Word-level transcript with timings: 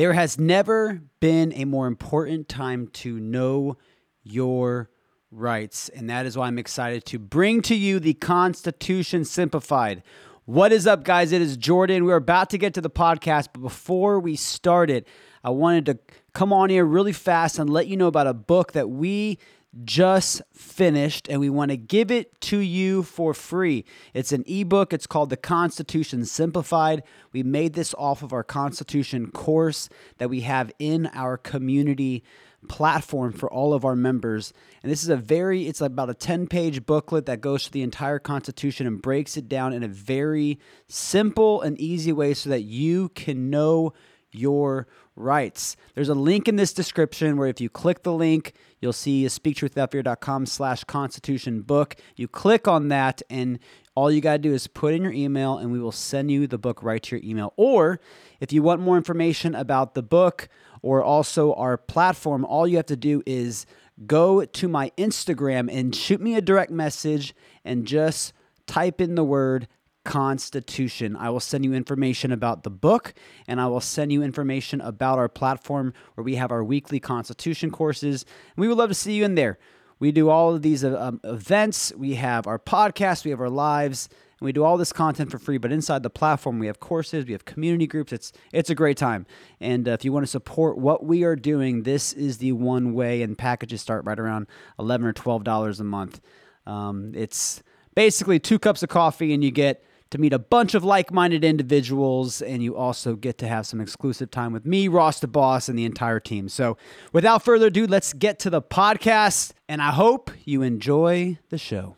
There 0.00 0.14
has 0.14 0.38
never 0.38 1.02
been 1.20 1.52
a 1.52 1.66
more 1.66 1.86
important 1.86 2.48
time 2.48 2.86
to 2.94 3.20
know 3.20 3.76
your 4.22 4.88
rights, 5.30 5.90
and 5.90 6.08
that 6.08 6.24
is 6.24 6.38
why 6.38 6.46
I'm 6.46 6.58
excited 6.58 7.04
to 7.04 7.18
bring 7.18 7.60
to 7.60 7.74
you 7.74 8.00
the 8.00 8.14
Constitution 8.14 9.26
Simplified. 9.26 10.02
What 10.46 10.72
is 10.72 10.86
up, 10.86 11.04
guys? 11.04 11.32
It 11.32 11.42
is 11.42 11.58
Jordan. 11.58 12.06
We're 12.06 12.16
about 12.16 12.48
to 12.48 12.56
get 12.56 12.72
to 12.72 12.80
the 12.80 12.88
podcast, 12.88 13.48
but 13.52 13.60
before 13.60 14.18
we 14.18 14.36
start 14.36 14.88
it, 14.88 15.06
I 15.44 15.50
wanted 15.50 15.84
to 15.84 15.98
come 16.32 16.50
on 16.50 16.70
here 16.70 16.86
really 16.86 17.12
fast 17.12 17.58
and 17.58 17.68
let 17.68 17.86
you 17.86 17.98
know 17.98 18.06
about 18.06 18.26
a 18.26 18.32
book 18.32 18.72
that 18.72 18.88
we 18.88 19.38
just 19.84 20.42
finished 20.52 21.28
and 21.28 21.40
we 21.40 21.50
want 21.50 21.70
to 21.70 21.76
give 21.76 22.10
it 22.10 22.40
to 22.40 22.58
you 22.58 23.02
for 23.02 23.32
free. 23.34 23.84
It's 24.14 24.32
an 24.32 24.44
ebook. 24.46 24.92
It's 24.92 25.06
called 25.06 25.30
The 25.30 25.36
Constitution 25.36 26.24
Simplified. 26.24 27.02
We 27.32 27.42
made 27.42 27.74
this 27.74 27.94
off 27.98 28.22
of 28.22 28.32
our 28.32 28.42
Constitution 28.42 29.30
course 29.30 29.88
that 30.18 30.30
we 30.30 30.40
have 30.40 30.72
in 30.78 31.06
our 31.14 31.36
community 31.36 32.24
platform 32.68 33.32
for 33.32 33.50
all 33.50 33.72
of 33.72 33.84
our 33.84 33.96
members. 33.96 34.52
And 34.82 34.92
this 34.92 35.02
is 35.02 35.08
a 35.08 35.16
very 35.16 35.66
it's 35.66 35.80
about 35.80 36.10
a 36.10 36.14
10-page 36.14 36.84
booklet 36.84 37.26
that 37.26 37.40
goes 37.40 37.64
through 37.64 37.72
the 37.72 37.82
entire 37.82 38.18
constitution 38.18 38.86
and 38.86 39.00
breaks 39.00 39.36
it 39.36 39.48
down 39.48 39.72
in 39.72 39.82
a 39.82 39.88
very 39.88 40.58
simple 40.88 41.62
and 41.62 41.80
easy 41.80 42.12
way 42.12 42.34
so 42.34 42.50
that 42.50 42.62
you 42.62 43.08
can 43.10 43.50
know 43.50 43.92
your 44.32 44.86
rights. 45.16 45.76
There's 45.94 46.08
a 46.08 46.14
link 46.14 46.48
in 46.48 46.56
this 46.56 46.72
description 46.72 47.36
where 47.36 47.48
if 47.48 47.60
you 47.60 47.68
click 47.68 48.02
the 48.02 48.12
link, 48.12 48.54
you'll 48.80 48.92
see 48.92 49.24
speaktruthwithoutfear.com 49.24 50.46
slash 50.46 50.84
constitution 50.84 51.62
book. 51.62 51.96
You 52.16 52.28
click 52.28 52.66
on 52.68 52.88
that 52.88 53.22
and 53.28 53.58
all 53.94 54.10
you 54.10 54.20
got 54.20 54.32
to 54.32 54.38
do 54.38 54.54
is 54.54 54.66
put 54.66 54.94
in 54.94 55.02
your 55.02 55.12
email 55.12 55.58
and 55.58 55.72
we 55.72 55.80
will 55.80 55.92
send 55.92 56.30
you 56.30 56.46
the 56.46 56.58
book 56.58 56.82
right 56.82 57.02
to 57.02 57.16
your 57.16 57.24
email. 57.24 57.52
Or 57.56 58.00
if 58.40 58.52
you 58.52 58.62
want 58.62 58.80
more 58.80 58.96
information 58.96 59.54
about 59.54 59.94
the 59.94 60.02
book 60.02 60.48
or 60.82 61.02
also 61.02 61.52
our 61.54 61.76
platform, 61.76 62.44
all 62.44 62.66
you 62.66 62.76
have 62.76 62.86
to 62.86 62.96
do 62.96 63.22
is 63.26 63.66
go 64.06 64.44
to 64.44 64.68
my 64.68 64.90
Instagram 64.96 65.68
and 65.70 65.94
shoot 65.94 66.20
me 66.20 66.34
a 66.34 66.40
direct 66.40 66.70
message 66.70 67.34
and 67.64 67.86
just 67.86 68.32
type 68.66 69.00
in 69.00 69.16
the 69.16 69.24
word 69.24 69.68
Constitution. 70.04 71.16
I 71.16 71.30
will 71.30 71.40
send 71.40 71.64
you 71.64 71.74
information 71.74 72.32
about 72.32 72.62
the 72.62 72.70
book 72.70 73.14
and 73.46 73.60
I 73.60 73.66
will 73.66 73.80
send 73.80 74.12
you 74.12 74.22
information 74.22 74.80
about 74.80 75.18
our 75.18 75.28
platform 75.28 75.92
where 76.14 76.24
we 76.24 76.36
have 76.36 76.50
our 76.50 76.64
weekly 76.64 77.00
Constitution 77.00 77.70
courses. 77.70 78.24
And 78.56 78.62
we 78.62 78.68
would 78.68 78.78
love 78.78 78.90
to 78.90 78.94
see 78.94 79.12
you 79.12 79.24
in 79.24 79.34
there. 79.34 79.58
We 79.98 80.12
do 80.12 80.30
all 80.30 80.54
of 80.54 80.62
these 80.62 80.82
uh, 80.82 80.98
um, 80.98 81.20
events, 81.24 81.92
we 81.94 82.14
have 82.14 82.46
our 82.46 82.58
podcast, 82.58 83.24
we 83.24 83.30
have 83.30 83.40
our 83.40 83.50
lives, 83.50 84.08
and 84.40 84.46
we 84.46 84.52
do 84.52 84.64
all 84.64 84.78
this 84.78 84.94
content 84.94 85.30
for 85.30 85.38
free. 85.38 85.58
But 85.58 85.72
inside 85.72 86.02
the 86.02 86.08
platform, 86.08 86.58
we 86.58 86.66
have 86.68 86.80
courses, 86.80 87.26
we 87.26 87.32
have 87.32 87.44
community 87.44 87.86
groups. 87.86 88.10
It's 88.10 88.32
it's 88.50 88.70
a 88.70 88.74
great 88.74 88.96
time. 88.96 89.26
And 89.60 89.86
uh, 89.86 89.92
if 89.92 90.04
you 90.04 90.12
want 90.12 90.24
to 90.24 90.30
support 90.30 90.78
what 90.78 91.04
we 91.04 91.22
are 91.24 91.36
doing, 91.36 91.82
this 91.82 92.14
is 92.14 92.38
the 92.38 92.52
one 92.52 92.94
way. 92.94 93.20
And 93.20 93.36
packages 93.36 93.82
start 93.82 94.06
right 94.06 94.18
around 94.18 94.46
eleven 94.78 95.06
or 95.06 95.12
twelve 95.12 95.44
dollars 95.44 95.80
a 95.80 95.84
month. 95.84 96.22
Um, 96.66 97.12
it's 97.14 97.62
basically 97.94 98.38
two 98.38 98.58
cups 98.58 98.82
of 98.82 98.88
coffee, 98.88 99.34
and 99.34 99.44
you 99.44 99.50
get 99.50 99.84
to 100.10 100.18
meet 100.18 100.32
a 100.32 100.38
bunch 100.38 100.74
of 100.74 100.84
like 100.84 101.12
minded 101.12 101.44
individuals, 101.44 102.42
and 102.42 102.62
you 102.62 102.76
also 102.76 103.14
get 103.14 103.38
to 103.38 103.48
have 103.48 103.66
some 103.66 103.80
exclusive 103.80 104.30
time 104.30 104.52
with 104.52 104.66
me, 104.66 104.88
Ross 104.88 105.20
the 105.20 105.28
Boss, 105.28 105.68
and 105.68 105.78
the 105.78 105.84
entire 105.84 106.20
team. 106.20 106.48
So, 106.48 106.76
without 107.12 107.44
further 107.44 107.66
ado, 107.66 107.86
let's 107.86 108.12
get 108.12 108.38
to 108.40 108.50
the 108.50 108.60
podcast, 108.60 109.52
and 109.68 109.80
I 109.80 109.90
hope 109.90 110.30
you 110.44 110.62
enjoy 110.62 111.38
the 111.50 111.58
show. 111.58 111.96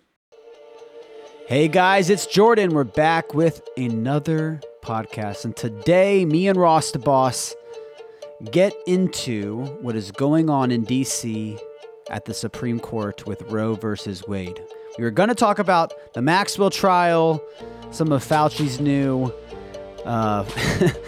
Hey 1.46 1.68
guys, 1.68 2.08
it's 2.08 2.26
Jordan. 2.26 2.72
We're 2.74 2.84
back 2.84 3.34
with 3.34 3.62
another 3.76 4.60
podcast, 4.82 5.44
and 5.44 5.56
today, 5.56 6.24
me 6.24 6.48
and 6.48 6.58
Ross 6.58 6.90
the 6.90 6.98
Boss 6.98 7.54
get 8.50 8.74
into 8.86 9.64
what 9.80 9.96
is 9.96 10.10
going 10.10 10.50
on 10.50 10.70
in 10.70 10.84
DC 10.84 11.58
at 12.10 12.26
the 12.26 12.34
Supreme 12.34 12.80
Court 12.80 13.26
with 13.26 13.42
Roe 13.42 13.74
versus 13.74 14.26
Wade. 14.26 14.60
We 14.98 15.04
were 15.04 15.10
going 15.10 15.30
to 15.30 15.34
talk 15.34 15.58
about 15.58 15.94
the 16.12 16.20
Maxwell 16.20 16.68
trial, 16.68 17.42
some 17.92 18.10
of 18.10 18.24
Fauci's 18.24 18.80
new 18.80 19.32
uh, 20.04 20.44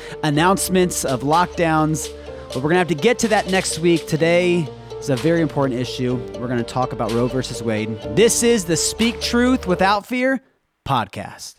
announcements 0.23 1.05
of 1.05 1.23
lockdowns, 1.23 2.09
but 2.49 2.57
we're 2.57 2.63
going 2.63 2.75
to 2.75 2.79
have 2.79 2.89
to 2.89 2.95
get 2.95 3.19
to 3.21 3.29
that 3.29 3.51
next 3.51 3.79
week. 3.79 4.07
Today 4.07 4.69
is 4.99 5.11
a 5.11 5.17
very 5.17 5.41
important 5.41 5.81
issue. 5.81 6.17
We're 6.39 6.47
going 6.49 6.59
to 6.59 6.63
talk 6.63 6.93
about 6.93 7.11
Roe 7.13 7.27
versus 7.27 7.63
Wade. 7.63 7.99
This 8.15 8.43
is 8.43 8.65
the 8.65 8.77
Speak 8.77 9.21
Truth 9.21 9.67
Without 9.67 10.07
Fear 10.07 10.43
podcast. 10.87 11.57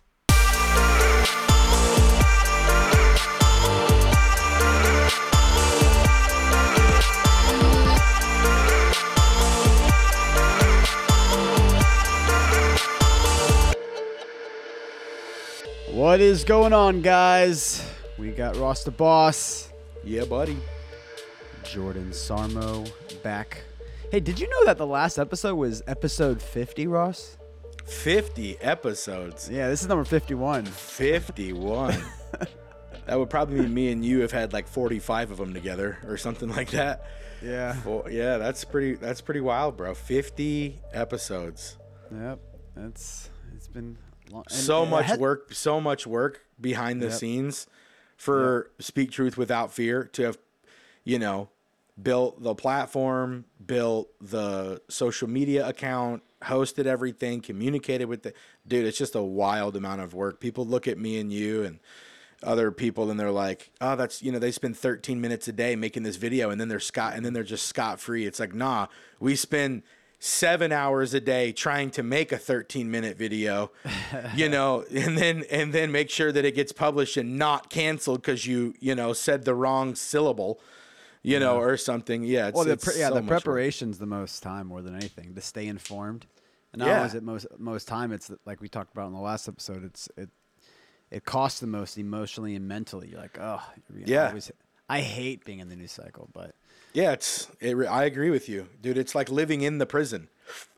What 15.95 16.19
is 16.19 16.43
going 16.43 16.73
on, 16.73 17.01
guys? 17.01 17.89
We 18.17 18.31
got 18.31 18.57
Ross 18.57 18.83
the 18.83 18.91
Boss, 18.91 19.71
Yeah, 20.03 20.25
buddy. 20.25 20.57
Jordan 21.63 22.09
Sarmo 22.09 22.91
back. 23.23 23.63
Hey, 24.11 24.19
did 24.19 24.37
you 24.37 24.49
know 24.49 24.65
that 24.65 24.77
the 24.77 24.85
last 24.85 25.17
episode 25.17 25.55
was 25.55 25.81
episode 25.87 26.41
50, 26.41 26.87
Ross? 26.87 27.37
50 27.85 28.59
episodes. 28.59 29.49
Yeah, 29.49 29.69
this 29.69 29.83
is 29.83 29.87
number 29.87 30.03
51. 30.03 30.65
51. 30.65 31.95
that 33.05 33.17
would 33.17 33.29
probably 33.29 33.61
be 33.61 33.67
me 33.67 33.89
and 33.93 34.03
you 34.03 34.19
have 34.19 34.33
had 34.33 34.51
like 34.51 34.67
45 34.67 35.31
of 35.31 35.37
them 35.37 35.53
together 35.53 35.97
or 36.05 36.17
something 36.17 36.49
like 36.49 36.71
that. 36.71 37.05
Yeah. 37.41 37.73
Well, 37.85 38.03
yeah, 38.11 38.37
that's 38.37 38.65
pretty 38.65 38.95
that's 38.95 39.21
pretty 39.21 39.39
wild, 39.39 39.77
bro. 39.77 39.93
50 39.93 40.77
episodes. 40.91 41.77
Yep. 42.13 42.39
That's 42.75 43.29
it's 43.55 43.69
been. 43.69 43.97
And- 44.33 44.43
so 44.51 44.81
and 44.83 44.91
much 44.91 45.05
had- 45.05 45.19
work, 45.19 45.53
so 45.53 45.79
much 45.81 46.05
work 46.07 46.41
behind 46.59 47.01
the 47.01 47.07
Yep. 47.07 47.15
scenes 47.15 47.67
for 48.17 48.71
Speak 48.79 49.11
Truth 49.11 49.37
Without 49.37 49.73
Fear 49.73 50.05
to 50.13 50.23
have, 50.23 50.37
you 51.03 51.19
know, 51.19 51.49
built 52.01 52.41
the 52.43 52.55
platform, 52.55 53.45
built 53.65 54.09
the 54.21 54.81
social 54.89 55.29
media 55.29 55.67
account, 55.67 56.23
hosted 56.43 56.85
everything, 56.85 57.41
communicated 57.41 58.05
with 58.05 58.23
the 58.23 58.33
dude. 58.67 58.85
It's 58.85 58.97
just 58.97 59.15
a 59.15 59.21
wild 59.21 59.75
amount 59.75 60.01
of 60.01 60.13
work. 60.13 60.39
People 60.39 60.65
look 60.65 60.87
at 60.87 60.97
me 60.97 61.17
and 61.19 61.31
you 61.31 61.63
and 61.63 61.79
other 62.43 62.69
people 62.69 63.09
and 63.09 63.17
they're 63.19 63.31
like, 63.31 63.71
oh, 63.81 63.95
that's 63.95 64.21
you 64.21 64.31
know, 64.31 64.39
they 64.39 64.51
spend 64.51 64.77
13 64.77 65.19
minutes 65.21 65.47
a 65.47 65.53
day 65.53 65.75
making 65.75 66.03
this 66.03 66.17
video 66.17 66.49
and 66.49 66.59
then 66.59 66.67
they're 66.67 66.79
scot 66.81 67.13
and 67.15 67.25
then 67.25 67.31
they're 67.33 67.43
just 67.43 67.65
scot 67.65 67.99
free. 67.99 68.25
It's 68.25 68.39
like, 68.39 68.53
nah, 68.53 68.87
we 69.19 69.35
spend 69.35 69.81
seven 70.19 70.71
hours 70.71 71.13
a 71.13 71.19
day 71.21 71.51
trying 71.51 71.91
to 71.91 72.03
make 72.03 72.31
a 72.31 72.37
13 72.37 72.89
minute 72.89 73.17
video, 73.17 73.71
you 74.35 74.49
know, 74.49 74.83
and 74.93 75.17
then 75.17 75.43
and 75.51 75.73
then 75.73 75.91
make 75.91 76.09
sure 76.09 76.31
that 76.31 76.45
it 76.45 76.55
gets 76.55 76.71
published 76.71 77.17
and 77.17 77.37
not 77.37 77.69
canceled 77.69 78.21
because 78.21 78.45
you 78.45 78.73
you 78.79 78.95
know 78.95 79.13
said 79.13 79.45
the 79.45 79.53
wrong 79.55 79.95
syllable, 79.95 80.59
you 81.21 81.39
know, 81.39 81.57
or 81.57 81.77
something. 81.77 82.23
Yeah, 82.23 82.47
it's, 82.47 82.55
Well, 82.55 82.65
the 82.65 82.71
it's 82.73 82.85
pre- 82.85 82.99
yeah, 82.99 83.09
so 83.09 83.15
the 83.15 83.21
much 83.21 83.29
work. 83.31 83.43
preparation's 83.43 83.99
the 83.99 84.05
most 84.05 84.41
time 84.41 84.67
more 84.67 84.81
than 84.81 84.95
anything 84.95 85.35
to 85.35 85.41
stay 85.41 85.67
informed. 85.67 86.25
And 86.73 86.79
not 86.81 86.87
Yeah. 86.87 86.95
only 86.97 87.07
is 87.07 87.15
it 87.15 87.23
most 87.23 87.47
most 87.57 87.87
time, 87.87 88.11
it's 88.11 88.31
like 88.45 88.61
we 88.61 88.67
talked 88.69 88.91
about 88.93 89.07
in 89.07 89.13
the 89.13 89.19
last 89.21 89.47
episode. 89.47 89.83
It's 89.83 90.09
it 90.17 90.29
it 91.11 91.23
costs 91.23 91.59
the 91.59 91.67
most 91.67 91.97
emotionally 91.97 92.55
and 92.55 92.67
mentally. 92.67 93.09
You're 93.09 93.21
like, 93.21 93.37
oh, 93.39 93.61
you 93.93 93.99
know, 93.99 94.05
I 94.05 94.09
Yeah. 94.09 94.27
always- 94.29 94.51
I 94.89 95.01
hate 95.01 95.45
being 95.45 95.59
in 95.59 95.69
the 95.69 95.75
news 95.75 95.91
cycle, 95.93 96.29
but 96.33 96.53
Yeah, 96.95 97.11
it's. 97.11 97.47
It, 97.59 97.75
I 97.87 98.05
agree 98.05 98.29
with 98.31 98.47
you, 98.49 98.67
dude. 98.81 98.97
It's 98.97 99.13
like 99.13 99.29
living 99.29 99.61
in 99.61 99.77
the 99.79 99.85
prison, 99.85 100.29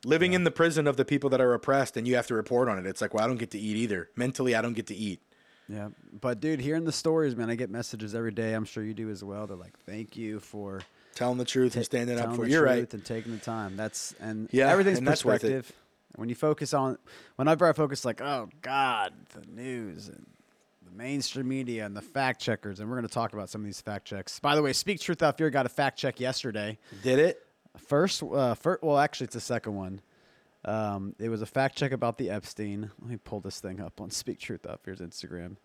living 0.03 0.33
in 0.33 0.43
the 0.43 0.51
prison 0.51 0.87
of 0.87 0.97
the 0.97 1.05
people 1.05 1.29
that 1.29 1.39
are 1.39 1.53
oppressed, 1.53 1.95
and 1.95 2.07
you 2.07 2.15
have 2.15 2.27
to 2.27 2.33
report 2.33 2.67
on 2.69 2.77
it. 2.79 2.85
It's 2.85 3.01
like, 3.01 3.13
well, 3.13 3.23
I 3.23 3.27
don't 3.27 3.37
get 3.37 3.51
to 3.51 3.59
eat 3.59 3.77
either. 3.77 4.09
Mentally, 4.15 4.55
I 4.55 4.61
don't 4.61 4.73
get 4.73 4.87
to 4.87 4.95
eat. 4.95 5.21
yeah. 5.69 5.89
But 6.19 6.39
dude, 6.39 6.59
hearing 6.59 6.85
the 6.85 6.91
stories, 6.91 7.35
man, 7.35 7.49
I 7.51 7.55
get 7.55 7.69
messages 7.69 8.15
every 8.15 8.31
day. 8.31 8.53
I'm 8.53 8.65
sure 8.65 8.83
you 8.83 8.93
do 8.95 9.09
as 9.11 9.23
well. 9.23 9.45
They're 9.47 9.55
like, 9.57 9.77
thank 9.85 10.17
you 10.17 10.39
for 10.39 10.81
Telling 11.15 11.37
the 11.37 11.45
truth 11.45 11.75
and 11.75 11.85
standing 11.85 12.19
up 12.19 12.35
for. 12.35 12.45
the 12.45 12.51
You're 12.51 12.65
truth 12.65 12.77
right. 12.77 12.93
and 12.93 13.05
taking 13.05 13.31
the 13.31 13.39
time. 13.39 13.75
That's 13.77 14.13
and 14.19 14.49
Yeah, 14.51 14.69
everything's 14.69 14.97
and 14.99 15.07
that's 15.07 15.23
worth 15.25 15.43
it. 15.43 15.47
perspective. 15.49 15.75
When 16.15 16.29
you 16.29 16.35
focus 16.35 16.73
on, 16.73 16.97
whenever 17.35 17.67
I 17.67 17.73
focus, 17.73 18.03
like, 18.05 18.21
oh 18.21 18.49
God, 18.63 19.13
the 19.33 19.45
news 19.51 20.07
and 20.07 20.25
mainstream 20.97 21.47
media 21.47 21.85
and 21.85 21.95
the 21.95 22.01
fact 22.01 22.41
checkers, 22.41 22.79
and 22.79 22.89
we're 22.89 22.95
going 22.95 23.07
to 23.07 23.13
talk 23.13 23.33
about 23.33 23.49
some 23.49 23.61
of 23.61 23.65
these 23.65 23.81
fact 23.81 24.05
checks. 24.05 24.39
By 24.39 24.55
the 24.55 24.61
way, 24.61 24.73
Speak 24.73 24.99
Truth 24.99 25.21
Out 25.21 25.37
Fear 25.37 25.49
got 25.49 25.65
a 25.65 25.69
fact 25.69 25.97
check 25.97 26.19
yesterday. 26.19 26.77
Did 27.03 27.19
it? 27.19 27.43
First, 27.77 28.23
uh, 28.23 28.55
first, 28.55 28.83
well, 28.83 28.97
actually, 28.97 29.25
it's 29.25 29.35
the 29.35 29.39
second 29.41 29.75
one. 29.75 30.01
Um, 30.65 31.15
it 31.19 31.29
was 31.29 31.41
a 31.41 31.45
fact 31.45 31.77
check 31.77 31.91
about 31.91 32.17
the 32.17 32.29
Epstein. 32.29 32.91
Let 32.99 33.09
me 33.09 33.17
pull 33.17 33.39
this 33.39 33.59
thing 33.59 33.79
up 33.79 34.01
on 34.01 34.09
Speak 34.09 34.39
Truth 34.39 34.65
Out 34.67 34.81
Fear's 34.83 34.99
Instagram. 34.99 35.57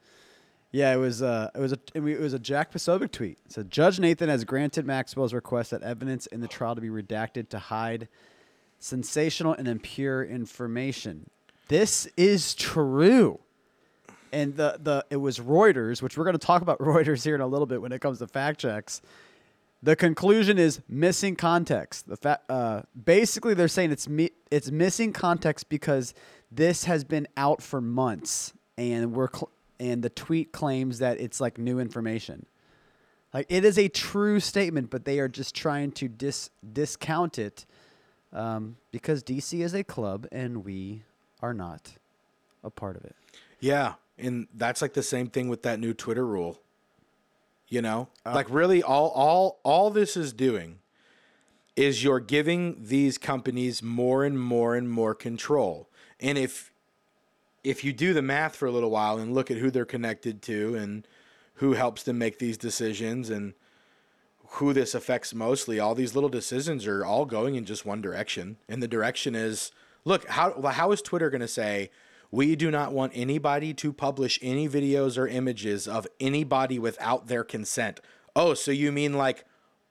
Yeah, 0.70 0.94
it 0.94 0.96
was 0.96 1.22
uh, 1.22 1.50
it 1.54 1.60
was 1.60 1.72
a 1.72 1.78
it 1.94 2.00
was 2.00 2.32
a 2.32 2.38
Jack 2.38 2.72
Posobiec 2.72 3.10
tweet. 3.10 3.38
It 3.44 3.52
said 3.52 3.70
Judge 3.70 4.00
Nathan 4.00 4.30
has 4.30 4.44
granted 4.44 4.86
Maxwell's 4.86 5.34
request 5.34 5.70
that 5.70 5.82
evidence 5.82 6.26
in 6.26 6.40
the 6.40 6.48
trial 6.48 6.74
to 6.74 6.80
be 6.80 6.88
redacted 6.88 7.50
to 7.50 7.58
hide 7.58 8.08
sensational 8.78 9.52
and 9.52 9.68
impure 9.68 10.24
information. 10.24 11.28
This 11.68 12.08
is 12.16 12.54
true. 12.54 13.40
And 14.32 14.56
the 14.56 14.78
the 14.80 15.04
it 15.10 15.16
was 15.16 15.38
Reuters, 15.38 16.02
which 16.02 16.16
we're 16.16 16.24
going 16.24 16.38
to 16.38 16.46
talk 16.46 16.62
about 16.62 16.78
Reuters 16.80 17.24
here 17.24 17.34
in 17.34 17.40
a 17.40 17.46
little 17.46 17.66
bit 17.66 17.80
when 17.82 17.92
it 17.92 18.00
comes 18.00 18.18
to 18.18 18.26
fact 18.26 18.60
checks. 18.60 19.02
The 19.84 19.96
conclusion 19.96 20.58
is 20.58 20.80
missing 20.88 21.34
context. 21.34 22.08
The 22.08 22.16
fa- 22.16 22.40
uh, 22.48 22.82
basically 23.04 23.54
they're 23.54 23.68
saying 23.68 23.90
it's 23.90 24.08
mi- 24.08 24.30
it's 24.50 24.70
missing 24.70 25.12
context 25.12 25.68
because 25.68 26.14
this 26.50 26.84
has 26.84 27.02
been 27.04 27.26
out 27.36 27.62
for 27.62 27.80
months, 27.80 28.52
and 28.78 29.12
we're 29.12 29.28
cl- 29.32 29.50
and 29.80 30.02
the 30.02 30.10
tweet 30.10 30.52
claims 30.52 31.00
that 31.00 31.20
it's 31.20 31.40
like 31.40 31.58
new 31.58 31.80
information. 31.80 32.46
Like 33.34 33.46
it 33.48 33.64
is 33.64 33.78
a 33.78 33.88
true 33.88 34.40
statement, 34.40 34.90
but 34.90 35.04
they 35.04 35.18
are 35.18 35.28
just 35.28 35.54
trying 35.54 35.92
to 35.92 36.08
dis 36.08 36.50
discount 36.72 37.38
it 37.38 37.66
um, 38.32 38.76
because 38.90 39.22
DC 39.22 39.64
is 39.64 39.74
a 39.74 39.82
club 39.82 40.26
and 40.30 40.64
we 40.64 41.02
are 41.40 41.54
not 41.54 41.92
a 42.62 42.70
part 42.70 42.96
of 42.96 43.04
it. 43.04 43.16
Yeah, 43.60 43.94
and 44.18 44.46
that's 44.54 44.82
like 44.82 44.94
the 44.94 45.02
same 45.02 45.28
thing 45.28 45.48
with 45.48 45.62
that 45.62 45.80
new 45.80 45.94
Twitter 45.94 46.26
rule. 46.26 46.60
You 47.68 47.80
know, 47.82 48.08
uh. 48.26 48.34
like 48.34 48.50
really, 48.50 48.82
all 48.82 49.08
all 49.08 49.60
all 49.62 49.90
this 49.90 50.16
is 50.16 50.32
doing 50.32 50.78
is 51.74 52.04
you're 52.04 52.20
giving 52.20 52.76
these 52.78 53.16
companies 53.16 53.82
more 53.82 54.24
and 54.24 54.38
more 54.38 54.74
and 54.74 54.90
more 54.90 55.14
control. 55.14 55.88
And 56.20 56.36
if 56.36 56.72
if 57.64 57.84
you 57.84 57.92
do 57.92 58.12
the 58.12 58.22
math 58.22 58.56
for 58.56 58.66
a 58.66 58.70
little 58.70 58.90
while 58.90 59.18
and 59.18 59.34
look 59.34 59.50
at 59.50 59.56
who 59.56 59.70
they're 59.70 59.84
connected 59.84 60.42
to 60.42 60.74
and 60.74 61.06
who 61.54 61.74
helps 61.74 62.02
them 62.02 62.18
make 62.18 62.38
these 62.38 62.58
decisions 62.58 63.30
and 63.30 63.54
who 64.56 64.72
this 64.72 64.94
affects 64.94 65.32
mostly, 65.32 65.78
all 65.78 65.94
these 65.94 66.14
little 66.14 66.28
decisions 66.28 66.86
are 66.86 67.04
all 67.04 67.24
going 67.24 67.54
in 67.54 67.64
just 67.64 67.86
one 67.86 68.02
direction. 68.02 68.58
And 68.68 68.82
the 68.82 68.88
direction 68.88 69.34
is 69.34 69.72
look, 70.04 70.28
how 70.28 70.60
how 70.60 70.92
is 70.92 71.00
Twitter 71.00 71.30
going 71.30 71.40
to 71.40 71.48
say 71.48 71.90
we 72.32 72.56
do 72.56 72.70
not 72.70 72.92
want 72.92 73.12
anybody 73.14 73.72
to 73.74 73.92
publish 73.92 74.38
any 74.42 74.68
videos 74.68 75.16
or 75.16 75.28
images 75.28 75.86
of 75.86 76.08
anybody 76.18 76.78
without 76.78 77.28
their 77.28 77.44
consent. 77.44 78.00
Oh, 78.34 78.54
so 78.54 78.70
you 78.70 78.90
mean 78.90 79.12
like 79.12 79.44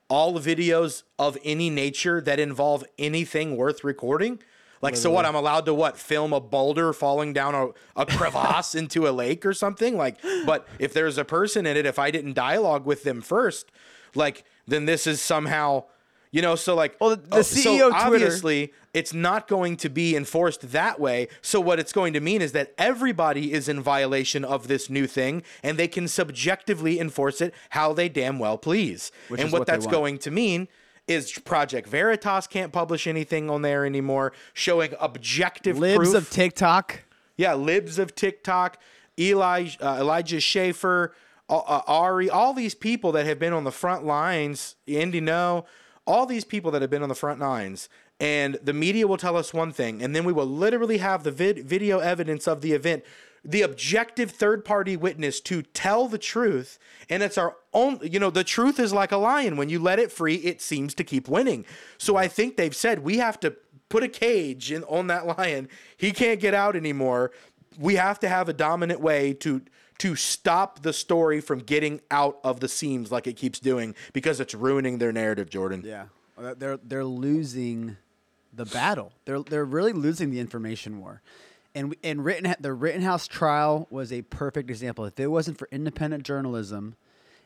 all 0.09 0.33
videos 0.39 1.03
of 1.17 1.37
any 1.45 1.69
nature 1.69 2.19
that 2.19 2.39
involve 2.39 2.83
anything 2.97 3.55
worth 3.55 3.83
recording? 3.83 4.39
Like, 4.81 4.95
so 4.95 5.11
what? 5.11 5.25
I'm 5.25 5.35
allowed 5.35 5.65
to 5.67 5.75
what? 5.75 5.95
Film 5.95 6.33
a 6.33 6.39
boulder 6.39 6.91
falling 6.91 7.33
down 7.33 7.53
a, 7.53 7.67
a 7.95 8.05
crevasse 8.07 8.73
into 8.73 9.07
a 9.07 9.11
lake 9.11 9.45
or 9.45 9.53
something? 9.53 9.95
Like, 9.95 10.17
but 10.45 10.67
if 10.79 10.91
there's 10.91 11.19
a 11.19 11.23
person 11.23 11.67
in 11.67 11.77
it, 11.77 11.85
if 11.85 11.99
I 11.99 12.09
didn't 12.09 12.33
dialogue 12.33 12.83
with 12.87 13.03
them 13.03 13.21
first, 13.21 13.71
like, 14.15 14.43
then 14.67 14.85
this 14.85 15.05
is 15.05 15.21
somehow, 15.21 15.83
you 16.31 16.41
know, 16.41 16.55
so 16.55 16.75
like, 16.75 16.95
Well, 16.99 17.11
the- 17.11 17.15
the 17.17 17.37
oh, 17.37 17.39
CEO 17.39 17.63
so 17.63 17.89
Twitter- 17.89 17.95
obviously 17.95 18.73
it's 18.93 19.13
not 19.13 19.47
going 19.47 19.77
to 19.77 19.89
be 19.89 20.15
enforced 20.15 20.71
that 20.71 20.99
way. 20.99 21.27
So 21.41 21.61
what 21.61 21.79
it's 21.79 21.93
going 21.93 22.13
to 22.13 22.19
mean 22.19 22.41
is 22.41 22.51
that 22.53 22.73
everybody 22.77 23.53
is 23.53 23.69
in 23.69 23.81
violation 23.81 24.43
of 24.43 24.67
this 24.67 24.89
new 24.89 25.07
thing 25.07 25.43
and 25.63 25.77
they 25.77 25.87
can 25.87 26.07
subjectively 26.07 26.99
enforce 26.99 27.41
it 27.41 27.53
how 27.69 27.93
they 27.93 28.09
damn 28.09 28.37
well 28.39 28.57
please. 28.57 29.11
Which 29.29 29.39
and 29.41 29.51
what, 29.51 29.59
what 29.59 29.67
that's 29.67 29.87
going 29.87 30.17
to 30.19 30.31
mean 30.31 30.67
is 31.07 31.31
Project 31.39 31.87
Veritas 31.87 32.47
can't 32.47 32.71
publish 32.71 33.07
anything 33.07 33.49
on 33.49 33.61
there 33.61 33.85
anymore 33.85 34.33
showing 34.53 34.93
objective 34.99 35.77
Libs 35.77 35.97
proof. 35.97 36.15
of 36.15 36.29
TikTok. 36.29 37.03
Yeah, 37.37 37.55
libs 37.55 37.97
of 37.97 38.13
TikTok, 38.13 38.77
Eli, 39.19 39.69
uh, 39.81 39.97
Elijah 39.99 40.39
Schaffer, 40.39 41.13
uh, 41.49 41.57
uh, 41.57 41.81
Ari, 41.87 42.29
all 42.29 42.53
these 42.53 42.75
people 42.75 43.11
that 43.13 43.25
have 43.25 43.39
been 43.39 43.51
on 43.53 43.63
the 43.63 43.71
front 43.71 44.05
lines, 44.05 44.75
Andy 44.87 45.19
Ngo, 45.21 45.65
all 46.05 46.25
these 46.25 46.43
people 46.43 46.71
that 46.71 46.81
have 46.81 46.91
been 46.91 47.03
on 47.03 47.09
the 47.09 47.15
front 47.15 47.39
lines. 47.39 47.89
And 48.19 48.59
the 48.61 48.73
media 48.73 49.07
will 49.07 49.17
tell 49.17 49.35
us 49.35 49.53
one 49.53 49.71
thing, 49.71 50.01
and 50.01 50.15
then 50.15 50.25
we 50.25 50.33
will 50.33 50.45
literally 50.45 50.99
have 50.99 51.23
the 51.23 51.31
vid- 51.31 51.65
video 51.65 51.99
evidence 51.99 52.47
of 52.47 52.61
the 52.61 52.73
event, 52.73 53.03
the 53.43 53.63
objective 53.63 54.29
third 54.29 54.63
party 54.63 54.95
witness 54.95 55.41
to 55.41 55.63
tell 55.63 56.07
the 56.07 56.19
truth. 56.19 56.77
And 57.09 57.23
it's 57.23 57.37
our 57.37 57.55
own, 57.73 57.99
you 58.03 58.19
know, 58.19 58.29
the 58.29 58.43
truth 58.43 58.79
is 58.79 58.93
like 58.93 59.11
a 59.11 59.17
lion. 59.17 59.57
When 59.57 59.69
you 59.69 59.79
let 59.79 59.97
it 59.97 60.11
free, 60.11 60.35
it 60.35 60.61
seems 60.61 60.93
to 60.95 61.03
keep 61.03 61.27
winning. 61.27 61.65
So 61.97 62.15
I 62.15 62.27
think 62.27 62.57
they've 62.57 62.75
said 62.75 62.99
we 62.99 63.17
have 63.17 63.39
to 63.39 63.55
put 63.89 64.03
a 64.03 64.07
cage 64.07 64.71
in 64.71 64.83
on 64.83 65.07
that 65.07 65.25
lion. 65.25 65.67
He 65.97 66.11
can't 66.11 66.39
get 66.39 66.53
out 66.53 66.75
anymore. 66.75 67.31
We 67.79 67.95
have 67.95 68.19
to 68.19 68.29
have 68.29 68.47
a 68.47 68.53
dominant 68.53 69.01
way 69.01 69.33
to 69.35 69.61
to 70.01 70.15
stop 70.15 70.81
the 70.81 70.93
story 70.93 71.39
from 71.39 71.59
getting 71.59 72.01
out 72.09 72.39
of 72.43 72.59
the 72.59 72.67
seams 72.67 73.11
like 73.11 73.27
it 73.27 73.33
keeps 73.33 73.59
doing 73.59 73.93
because 74.13 74.39
it's 74.39 74.55
ruining 74.55 74.97
their 74.97 75.11
narrative, 75.11 75.47
Jordan. 75.47 75.83
Yeah, 75.85 76.05
they're 76.57 76.77
they're 76.77 77.05
losing 77.05 77.97
the 78.51 78.65
battle. 78.65 79.11
They're 79.25 79.43
they're 79.43 79.63
really 79.63 79.93
losing 79.93 80.31
the 80.31 80.39
information 80.39 80.99
war. 80.99 81.21
And 81.75 81.95
and 82.03 82.25
Ritten, 82.25 82.55
the 82.59 82.73
Rittenhouse 82.73 83.27
trial 83.27 83.87
was 83.91 84.11
a 84.11 84.23
perfect 84.23 84.71
example. 84.71 85.05
If 85.05 85.19
it 85.19 85.27
wasn't 85.27 85.59
for 85.59 85.67
independent 85.71 86.23
journalism 86.23 86.95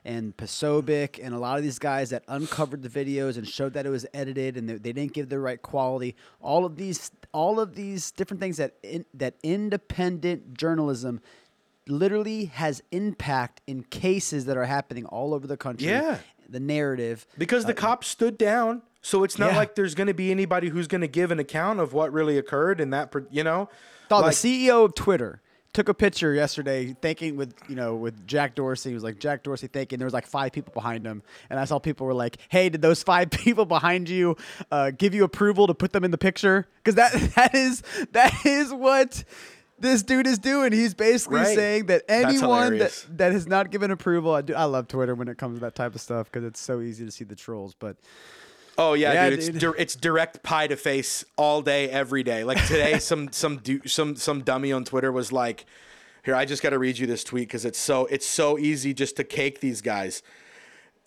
and 0.05 0.37
Posobiec 0.37 1.19
and 1.21 1.35
a 1.35 1.39
lot 1.39 1.57
of 1.57 1.63
these 1.63 1.77
guys 1.77 2.11
that 2.11 2.23
uncovered 2.29 2.83
the 2.83 2.89
videos 2.89 3.37
and 3.37 3.45
showed 3.45 3.73
that 3.73 3.85
it 3.85 3.89
was 3.89 4.05
edited 4.13 4.55
and 4.55 4.69
they, 4.69 4.75
they 4.75 4.93
didn't 4.93 5.11
give 5.11 5.27
the 5.27 5.39
right 5.39 5.61
quality, 5.61 6.15
all 6.39 6.63
of 6.63 6.77
these 6.77 7.11
all 7.33 7.59
of 7.59 7.75
these 7.75 8.11
different 8.11 8.39
things 8.39 8.55
that 8.55 8.75
in, 8.81 9.03
that 9.13 9.33
independent 9.43 10.57
journalism 10.57 11.19
literally 11.87 12.45
has 12.45 12.81
impact 12.91 13.61
in 13.67 13.83
cases 13.83 14.45
that 14.45 14.57
are 14.57 14.65
happening 14.65 15.05
all 15.05 15.33
over 15.33 15.47
the 15.47 15.57
country. 15.57 15.87
Yeah. 15.87 16.17
The 16.47 16.59
narrative 16.59 17.25
Because 17.37 17.65
the 17.65 17.73
cops 17.73 18.07
stood 18.07 18.37
down. 18.37 18.81
So 19.01 19.23
it's 19.23 19.37
not 19.37 19.51
Yeah. 19.51 19.57
like 19.57 19.75
there's 19.75 19.95
going 19.95 20.07
to 20.07 20.13
be 20.13 20.31
anybody 20.31 20.69
who's 20.69 20.87
going 20.87 21.01
to 21.01 21.07
give 21.07 21.31
an 21.31 21.39
account 21.39 21.79
of 21.79 21.93
what 21.93 22.11
really 22.11 22.37
occurred 22.37 22.79
in 22.81 22.89
that, 22.91 23.13
you 23.31 23.43
know? 23.43 23.69
Dog, 24.09 24.23
Like- 24.23 24.35
the 24.35 24.37
CEO 24.65 24.83
of 24.85 24.93
Twitter 24.95 25.41
took 25.73 25.89
a 25.89 25.93
picture 25.93 26.33
yesterday 26.33 26.95
thanking 27.01 27.35
with 27.35 27.53
you 27.67 27.75
know 27.75 27.95
with 27.95 28.25
Jack 28.25 28.55
Dorsey. 28.55 28.89
He 28.91 28.93
was 28.93 29.03
like 29.03 29.19
Jack 29.19 29.43
Dorsey 29.43 29.67
thanking. 29.67 29.99
There 29.99 30.05
was 30.05 30.13
like 30.13 30.25
five 30.25 30.53
people 30.53 30.71
behind 30.73 31.05
him, 31.05 31.21
and 31.49 31.59
I 31.59 31.65
saw 31.65 31.79
people 31.79 32.07
were 32.07 32.13
like, 32.13 32.37
"Hey, 32.47 32.69
did 32.69 32.81
those 32.81 33.03
five 33.03 33.29
people 33.31 33.65
behind 33.65 34.07
you 34.07 34.37
uh, 34.71 34.91
give 34.91 35.13
you 35.13 35.25
approval 35.25 35.67
to 35.67 35.73
put 35.73 35.91
them 35.91 36.05
in 36.05 36.11
the 36.11 36.17
picture?" 36.17 36.65
Because 36.81 36.95
that 36.95 37.11
that 37.35 37.53
is 37.55 37.83
that 38.13 38.45
is 38.45 38.71
what 38.73 39.25
this 39.79 40.03
dude 40.03 40.27
is 40.27 40.39
doing. 40.39 40.71
He's 40.71 40.93
basically 40.93 41.37
Right. 41.41 41.55
saying 41.55 41.85
that 41.87 42.03
anyone 42.07 42.77
that, 42.77 43.05
that 43.11 43.31
has 43.33 43.47
not 43.47 43.71
given 43.71 43.91
approval. 43.91 44.33
I 44.33 44.41
do. 44.41 44.53
I 44.53 44.63
love 44.65 44.87
Twitter 44.87 45.15
when 45.15 45.27
it 45.27 45.37
comes 45.37 45.57
to 45.57 45.61
that 45.65 45.75
type 45.75 45.95
of 45.95 46.01
stuff 46.01 46.31
because 46.31 46.45
it's 46.45 46.59
so 46.59 46.81
easy 46.81 47.05
to 47.05 47.11
see 47.11 47.23
the 47.23 47.35
trolls. 47.35 47.73
But 47.73 47.97
Oh 48.77 48.93
yeah, 48.93 49.13
Yeah, 49.13 49.29
dude, 49.29 49.39
it's 49.39 49.47
dude. 49.49 49.59
dir- 49.59 49.75
it's 49.77 49.95
direct 49.95 50.43
pie 50.43 50.67
to 50.67 50.75
face 50.75 51.23
all 51.37 51.61
day, 51.61 51.89
every 51.89 52.23
day. 52.23 52.43
Like 52.43 52.65
today, 52.67 52.99
some 52.99 53.31
some 53.31 53.57
du- 53.57 53.87
some 53.87 54.15
some 54.17 54.41
dummy 54.43 54.71
on 54.73 54.83
Twitter 54.83 55.11
was 55.13 55.31
like, 55.31 55.65
"Here, 56.25 56.35
I 56.35 56.43
just 56.45 56.61
got 56.61 56.71
to 56.71 56.79
read 56.79 56.97
you 56.97 57.07
this 57.07 57.23
tweet 57.23 57.47
because 57.47 57.63
it's 57.63 57.79
so 57.79 58.05
it's 58.07 58.25
so 58.27 58.57
easy 58.59 58.93
just 58.93 59.15
to 59.17 59.23
cake 59.23 59.61
these 59.61 59.81
guys." 59.81 60.21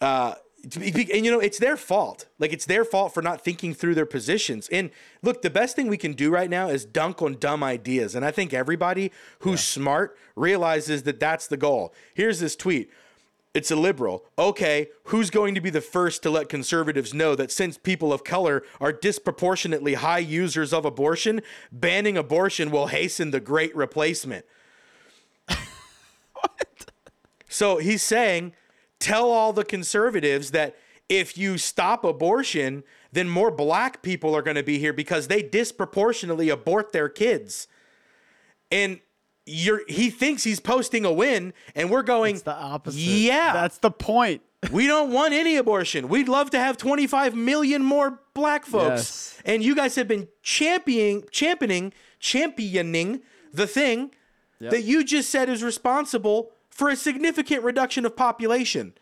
Uh, 0.00 0.35
and 0.64 1.25
you 1.25 1.31
know 1.31 1.40
it's 1.40 1.58
their 1.58 1.76
fault. 1.76 2.27
Like 2.38 2.53
it's 2.53 2.67
their 2.67 2.84
fault 2.84 3.15
for 3.15 3.22
not 3.22 3.43
thinking 3.43 3.74
through 3.74 3.94
their 3.94 4.06
positions. 4.06 4.69
And 4.70 4.91
look, 5.22 5.43
the 5.43 5.50
best 5.50 5.77
thing 5.77 5.88
we 5.88 5.96
can 5.96 6.12
do 6.12 6.31
right 6.31 6.50
now 6.50 6.69
is 6.69 6.84
dunk 6.84 7.22
on 7.22 7.34
dumb 7.38 7.62
ideas. 7.62 8.15
And 8.15 8.24
I 8.24 8.31
think 8.31 8.53
everybody 8.53 9.12
who's 9.41 9.60
smart 9.60 10.17
realizes 10.34 11.05
that 11.05 11.20
that's 11.20 11.46
the 11.46 11.56
goal. 11.56 11.94
Here's 12.15 12.41
this 12.41 12.56
tweet. 12.56 12.91
It's 13.55 13.70
a 13.70 13.77
liberal. 13.77 14.24
Okay, 14.38 14.88
who's 15.05 15.31
going 15.31 15.55
to 15.55 15.60
be 15.60 15.70
the 15.70 15.81
first 15.81 16.22
to 16.22 16.31
let 16.31 16.48
conservatives 16.48 17.15
know 17.15 17.34
that 17.34 17.50
since 17.50 17.79
people 17.79 18.12
of 18.12 18.22
color 18.22 18.62
are 18.81 18.93
disproportionately 18.93 19.94
high 19.94 20.19
users 20.19 20.72
of 20.72 20.84
abortion, 20.84 21.41
banning 21.72 22.17
abortion 22.17 22.70
will 22.70 22.88
hasten 22.88 23.31
the 23.31 23.41
great 23.41 23.74
replacement? 23.74 24.44
what? 25.48 26.93
So 27.48 27.79
he's 27.79 28.03
saying, 28.03 28.53
tell 28.98 29.31
all 29.31 29.52
the 29.52 29.64
conservatives 29.64 30.50
that 30.52 30.76
if 31.08 31.38
you 31.38 31.56
stop 31.58 32.05
abortion, 32.05 32.84
then 33.12 33.28
more 33.28 33.50
black 33.50 34.02
people 34.02 34.34
are 34.34 34.43
going 34.43 34.56
to 34.56 34.62
be 34.62 34.78
here 34.78 34.93
because 34.93 35.28
they 35.28 35.43
disproportionately 35.43 36.48
abort 36.50 36.93
their 36.93 37.08
kids. 37.08 37.67
And 38.70 39.00
you're 39.46 39.81
he 39.88 40.10
thinks 40.10 40.44
he's 40.44 40.60
posting 40.60 41.06
a 41.06 41.12
win 41.12 41.55
and 41.74 41.90
we're 41.90 42.02
going 42.02 42.34
it's 42.34 42.44
the 42.44 42.55
opposite. 42.55 42.98
Yeah. 43.00 43.55
that's 43.55 43.78
the 43.78 43.90
point. 43.90 44.43
we 44.72 44.86
don't 44.86 45.10
want 45.12 45.32
any 45.32 45.56
abortion. 45.56 46.08
We'd 46.08 46.28
love 46.28 46.50
to 46.50 46.58
have 46.58 46.76
25 46.76 47.34
million 47.34 47.82
more 47.82 48.20
black 48.34 48.67
folks. 48.67 48.90
Yes. 49.36 49.43
And 49.46 49.64
you 49.64 49.74
guys 49.74 49.94
have 49.94 50.08
been 50.08 50.28
championing 50.43 51.24
championing 51.31 51.93
championing 52.20 53.22
the 53.52 53.67
thing 53.67 54.10
Yep. 54.60 54.72
that 54.72 54.82
you 54.82 55.05
just 55.05 55.31
said 55.31 55.48
is 55.48 55.62
responsible 55.62 56.50
for 56.79 56.89
a 56.89 56.97
significant 56.97 57.65
reduction 57.65 58.06
of 58.06 58.15
population. 58.17 58.93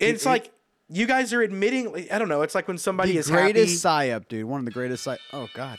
It's 0.00 0.26
it- 0.26 0.28
like 0.28 0.52
you 0.88 1.06
guys 1.06 1.32
are 1.32 1.40
admitting 1.40 2.08
I 2.10 2.18
don't 2.18 2.28
know, 2.28 2.42
it's 2.42 2.54
like 2.54 2.66
when 2.68 2.78
somebody 2.78 3.12
the 3.12 3.18
is 3.18 3.30
greatest 3.30 3.82
happy. 3.82 4.08
psyop, 4.08 4.28
dude. 4.28 4.44
One 4.44 4.58
of 4.58 4.64
the 4.64 4.72
greatest 4.72 5.04
psy. 5.04 5.16
Oh 5.32 5.48
God, 5.54 5.78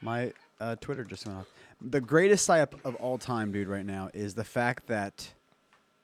my 0.00 0.32
uh, 0.60 0.76
Twitter 0.80 1.04
just 1.04 1.26
went 1.26 1.38
off. 1.40 1.46
The 1.80 2.00
greatest 2.00 2.48
psyop 2.48 2.72
of 2.84 2.94
all 2.96 3.18
time, 3.18 3.52
dude. 3.52 3.68
Right 3.68 3.84
now 3.84 4.08
is 4.14 4.32
the 4.34 4.44
fact 4.44 4.86
that 4.86 5.32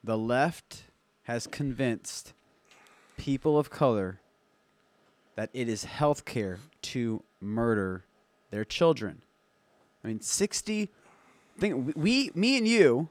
the 0.04 0.18
left 0.18 0.84
has 1.22 1.46
convinced 1.46 2.34
people 3.16 3.58
of 3.58 3.70
color 3.70 4.20
that 5.36 5.48
it 5.54 5.68
is 5.68 5.84
healthcare 5.86 6.58
to 6.82 7.22
murder 7.40 8.04
their 8.50 8.64
children. 8.66 9.22
I 10.04 10.08
mean, 10.08 10.20
sixty. 10.20 10.90
Think 11.58 11.94
we, 11.96 12.30
me 12.34 12.58
and 12.58 12.66
you 12.68 13.08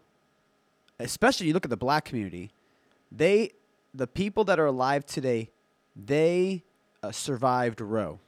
especially 0.99 1.47
you 1.47 1.53
look 1.53 1.65
at 1.65 1.69
the 1.69 1.77
black 1.77 2.05
community, 2.05 2.51
they, 3.11 3.51
the 3.93 4.07
people 4.07 4.43
that 4.45 4.59
are 4.59 4.65
alive 4.65 5.05
today, 5.05 5.49
they 5.95 6.63
uh, 7.01 7.11
survived 7.11 7.81
Roe. 7.81 8.19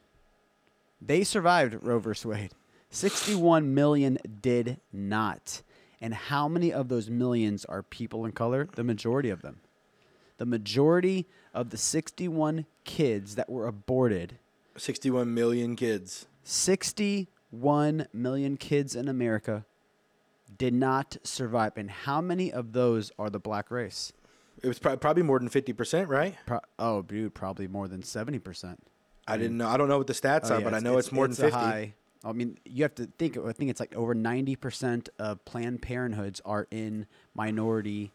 They 1.01 1.23
survived 1.23 1.77
Roe 1.81 1.99
versus 1.99 2.25
Wade. 2.25 2.51
61 2.89 3.73
million 3.73 4.17
did 4.41 4.79
not. 4.91 5.61
And 5.99 6.13
how 6.13 6.47
many 6.47 6.73
of 6.73 6.89
those 6.89 7.09
millions 7.09 7.63
are 7.65 7.83
people 7.83 8.25
in 8.25 8.31
color? 8.31 8.67
The 8.75 8.83
majority 8.83 9.29
of 9.29 9.41
them. 9.41 9.61
The 10.37 10.45
majority 10.45 11.27
of 11.53 11.69
the 11.69 11.77
61 11.77 12.65
kids 12.83 13.35
that 13.35 13.49
were 13.49 13.67
aborted, 13.67 14.37
61 14.77 15.33
million 15.33 15.75
kids. 15.75 16.27
61 16.43 18.07
million 18.13 18.57
kids 18.57 18.95
in 18.95 19.07
America 19.07 19.65
did 20.61 20.75
not 20.75 21.17
survive. 21.23 21.71
And 21.75 21.89
how 21.89 22.21
many 22.21 22.53
of 22.53 22.71
those 22.71 23.11
are 23.17 23.31
the 23.31 23.39
black 23.39 23.71
race? 23.71 24.13
It 24.61 24.67
was 24.67 24.77
prob- 24.77 25.01
probably 25.01 25.23
more 25.23 25.39
than 25.39 25.49
50%, 25.49 26.07
right? 26.07 26.35
Pro- 26.45 26.59
oh, 26.77 27.01
dude, 27.01 27.33
probably 27.33 27.67
more 27.67 27.87
than 27.87 28.03
70%. 28.03 28.77
I 29.27 29.37
didn't 29.37 29.57
know. 29.57 29.67
I 29.67 29.75
don't 29.77 29.89
know 29.89 29.97
what 29.97 30.05
the 30.05 30.13
stats 30.13 30.51
Oh, 30.51 30.55
are, 30.55 30.57
yeah, 30.59 30.63
but 30.63 30.75
I 30.75 30.79
know 30.79 30.99
it's, 30.99 31.11
more 31.11 31.27
than 31.27 31.33
a 31.33 31.49
50. 31.49 31.51
high- 31.57 31.93
I 32.23 32.33
mean, 32.33 32.59
you 32.63 32.83
have 32.83 32.93
to 32.95 33.07
think. 33.17 33.35
I 33.35 33.51
think 33.53 33.71
it's 33.71 33.79
like 33.79 33.95
over 33.95 34.13
ninety 34.13 34.55
percent 34.55 35.09
of 35.17 35.43
Planned 35.43 35.81
Parenthoods 35.81 36.39
are 36.45 36.67
in 36.69 37.07
minority, 37.33 38.11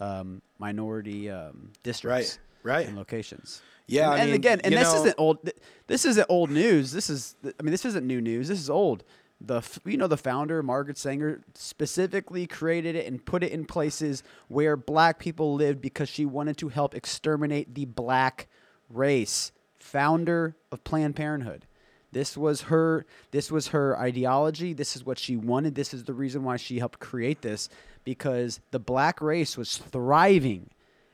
um, 0.00 0.40
minority 0.58 1.28
um, 1.28 1.72
districts, 1.82 2.38
right. 2.62 2.86
and 2.88 2.96
locations. 2.96 3.60
Yeah, 3.86 4.12
and, 4.12 4.22
I 4.22 4.24
and 4.24 4.32
again, 4.32 4.60
and 4.64 4.72
this 4.72 4.90
know- 4.90 5.00
isn't 5.00 5.14
old. 5.18 5.50
This 5.86 6.06
isn't 6.06 6.26
old 6.30 6.48
news. 6.50 6.92
This 6.92 7.10
is, 7.10 7.36
I 7.44 7.62
mean, 7.62 7.72
this 7.72 7.84
isn't 7.84 8.06
new 8.06 8.22
news. 8.22 8.48
This 8.48 8.58
is 8.58 8.70
old. 8.70 9.04
The 9.44 9.56
f- 9.56 9.80
you 9.84 9.96
know 9.96 10.06
the 10.06 10.16
founder 10.16 10.62
Margaret 10.62 10.96
Sanger 10.96 11.42
specifically 11.54 12.46
created 12.46 12.94
it 12.94 13.06
and 13.06 13.24
put 13.24 13.42
it 13.42 13.52
in 13.52 13.64
places 13.64 14.22
where 14.48 14.76
black 14.76 15.18
people 15.18 15.54
lived 15.54 15.80
because 15.80 16.08
she 16.08 16.24
wanted 16.24 16.56
to 16.58 16.68
help 16.68 16.94
exterminate 16.94 17.74
the 17.74 17.84
black 17.84 18.48
race. 18.88 19.52
Founder 19.78 20.56
of 20.70 20.84
Planned 20.84 21.16
Parenthood. 21.16 21.66
This 22.12 22.36
was 22.36 22.62
her 22.62 23.06
this 23.30 23.50
was 23.50 23.68
her 23.68 23.98
ideology. 23.98 24.74
This 24.74 24.94
is 24.94 25.04
what 25.04 25.18
she 25.18 25.34
wanted. 25.34 25.74
This 25.74 25.92
is 25.92 26.04
the 26.04 26.14
reason 26.14 26.44
why 26.44 26.56
she 26.56 26.78
helped 26.78 27.00
create 27.00 27.42
this 27.42 27.68
because 28.04 28.60
the 28.70 28.78
black 28.78 29.20
race 29.20 29.56
was 29.56 29.78
thriving 29.78 30.70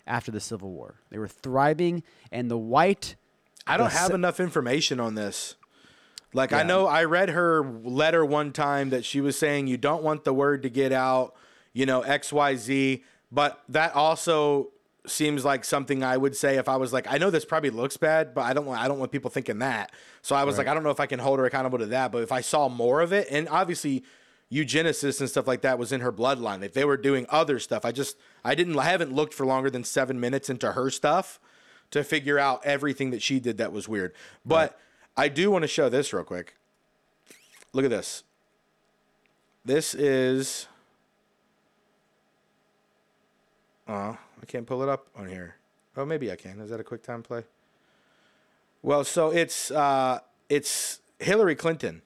after 0.07 0.31
the 0.31 0.41
Civil 0.41 0.71
War. 0.71 0.97
They 1.11 1.19
were 1.19 1.29
thriving 1.29 2.03
and 2.33 2.51
the 2.51 2.59
white 2.59 3.15
I 3.67 3.77
don't 3.77 3.91
the 3.91 3.99
have 3.99 4.11
enough 4.11 4.41
information 4.41 4.99
on 4.99 5.15
this. 5.15 5.55
Like 6.35 6.53
I 6.53 6.63
know 6.63 6.87
I 6.87 7.05
read 7.05 7.31
her 7.31 7.63
letter 7.63 8.25
one 8.25 8.53
time 8.53 8.91
that 8.91 9.05
she 9.05 9.21
was 9.21 9.39
saying 9.39 9.67
you 9.67 9.77
don't 9.77 10.03
want 10.03 10.25
the 10.25 10.35
word 10.35 10.63
to 10.63 10.71
get 10.71 10.93
out, 10.93 11.35
you 11.73 11.87
know, 11.87 12.03
XYZ, 12.03 13.03
but 13.33 13.63
that 13.69 13.95
also 13.95 14.71
seems 15.07 15.43
like 15.43 15.65
something 15.65 16.05
I 16.05 16.19
would 16.19 16.37
say 16.37 16.57
if 16.57 16.69
I 16.69 16.77
was 16.77 16.93
like 16.93 17.11
I 17.11 17.17
know 17.17 17.31
this 17.31 17.47
probably 17.47 17.71
looks 17.71 17.97
bad, 17.97 18.35
but 18.35 18.43
I 18.43 18.53
don't 18.53 18.67
want 18.67 18.81
I 18.81 18.89
don't 18.89 18.99
want 18.99 19.11
people 19.11 19.31
thinking 19.31 19.61
that. 19.61 19.91
So 20.21 20.37
I 20.37 20.45
was 20.45 20.59
like 20.59 20.67
I 20.67 20.75
don't 20.75 20.83
know 20.83 20.91
if 20.91 21.01
I 21.01 21.07
can 21.07 21.19
hold 21.19 21.39
her 21.39 21.47
accountable 21.47 21.79
to 21.79 21.87
that, 21.87 22.13
but 22.13 22.23
if 22.23 22.31
I 22.31 22.43
saw 22.43 22.69
more 22.69 23.01
of 23.01 23.13
it 23.13 23.29
and 23.31 23.49
obviously 23.49 24.05
eugenicists 24.53 25.21
and 25.21 25.29
stuff 25.29 25.47
like 25.47 25.63
that 25.63 25.79
was 25.79 25.93
in 25.93 26.01
her 26.01 26.13
bloodline. 26.13 26.63
If 26.63 26.73
they 26.73 26.85
were 26.85 26.97
doing 26.97 27.27
other 27.29 27.59
stuff, 27.59 27.85
I 27.85 27.93
just 27.93 28.17
I 28.45 28.55
didn't 28.55 28.79
I 28.79 28.85
haven't 28.85 29.13
looked 29.13 29.35
for 29.35 29.47
longer 29.47 29.71
than 29.71 29.85
7 29.85 30.19
minutes 30.19 30.51
into 30.51 30.73
her 30.73 30.91
stuff 30.91 31.41
to 31.91 32.05
figure 32.05 32.39
out 32.39 32.65
everything 32.65 33.11
that 33.11 33.23
she 33.23 33.41
did 33.41 33.59
that 33.59 33.73
was 33.73 33.89
weird. 33.89 34.15
But 34.45 34.79
I 35.19 35.27
do 35.27 35.51
want 35.51 35.63
to 35.63 35.69
show 35.69 35.89
this 35.89 36.13
real 36.13 36.23
quick. 36.23 36.55
Look 37.73 37.85
at 37.85 37.91
this. 37.91 38.23
This 39.65 39.93
is. 39.93 40.69
Oh, 43.89 44.17
I 44.41 44.47
can't 44.47 44.65
pull 44.65 44.81
it 44.85 44.89
up 44.89 45.09
on 45.17 45.29
here. 45.29 45.57
Oh, 45.97 46.05
maybe 46.05 46.31
I 46.31 46.37
can. 46.37 46.61
Is 46.61 46.71
that 46.71 46.79
a 46.79 46.85
quick 46.85 47.03
time 47.03 47.25
play? 47.25 47.43
Well, 48.81 49.03
so 49.03 49.31
it's 49.31 49.73
uh, 49.73 50.21
it's 50.49 51.01
Hillary 51.19 51.57
Clinton, 51.57 52.03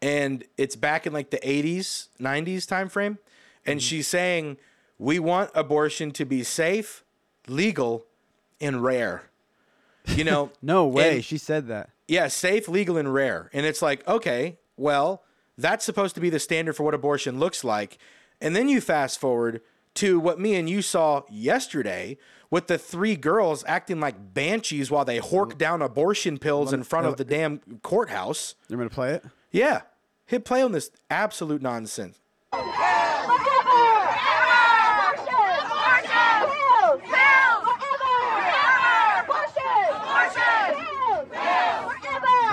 and 0.00 0.44
it's 0.56 0.76
back 0.76 1.08
in 1.08 1.12
like 1.12 1.30
the 1.30 1.38
'80s, 1.38 2.06
'90s 2.20 2.68
time 2.68 2.88
frame, 2.88 3.18
and 3.66 3.82
she's 3.82 4.06
saying 4.06 4.58
we 4.96 5.18
want 5.18 5.50
abortion 5.56 6.12
to 6.12 6.24
be 6.24 6.44
safe, 6.44 7.02
legal, 7.48 8.06
and 8.60 8.80
rare. 8.80 9.24
You 10.06 10.22
know, 10.22 10.52
No 10.62 10.86
way, 10.86 11.20
she 11.20 11.36
said 11.36 11.66
that. 11.66 11.90
Yeah, 12.12 12.28
safe, 12.28 12.68
legal, 12.68 12.98
and 12.98 13.12
rare. 13.14 13.48
And 13.54 13.64
it's 13.64 13.80
like, 13.80 14.06
okay, 14.06 14.58
well, 14.76 15.24
that's 15.56 15.82
supposed 15.82 16.14
to 16.16 16.20
be 16.20 16.28
the 16.28 16.38
standard 16.38 16.74
for 16.74 16.82
what 16.82 16.92
abortion 16.92 17.38
looks 17.38 17.64
like. 17.64 17.96
And 18.38 18.54
then 18.54 18.68
you 18.68 18.82
fast 18.82 19.18
forward 19.18 19.62
to 19.94 20.20
what 20.20 20.38
me 20.38 20.54
and 20.56 20.68
you 20.68 20.82
saw 20.82 21.22
yesterday 21.30 22.18
with 22.50 22.66
the 22.66 22.76
three 22.76 23.16
girls 23.16 23.64
acting 23.66 23.98
like 23.98 24.34
banshees 24.34 24.90
while 24.90 25.06
they 25.06 25.20
hork 25.20 25.54
mm. 25.54 25.58
down 25.58 25.80
abortion 25.80 26.36
pills 26.36 26.74
in 26.74 26.82
front 26.82 27.06
of 27.06 27.16
the 27.16 27.24
damn 27.24 27.60
courthouse. 27.82 28.56
You're 28.68 28.76
gonna 28.76 28.90
play 28.90 29.14
it? 29.14 29.24
Yeah. 29.50 29.80
Hit 30.26 30.44
play 30.44 30.62
on 30.62 30.72
this 30.72 30.90
absolute 31.08 31.62
nonsense. 31.62 32.18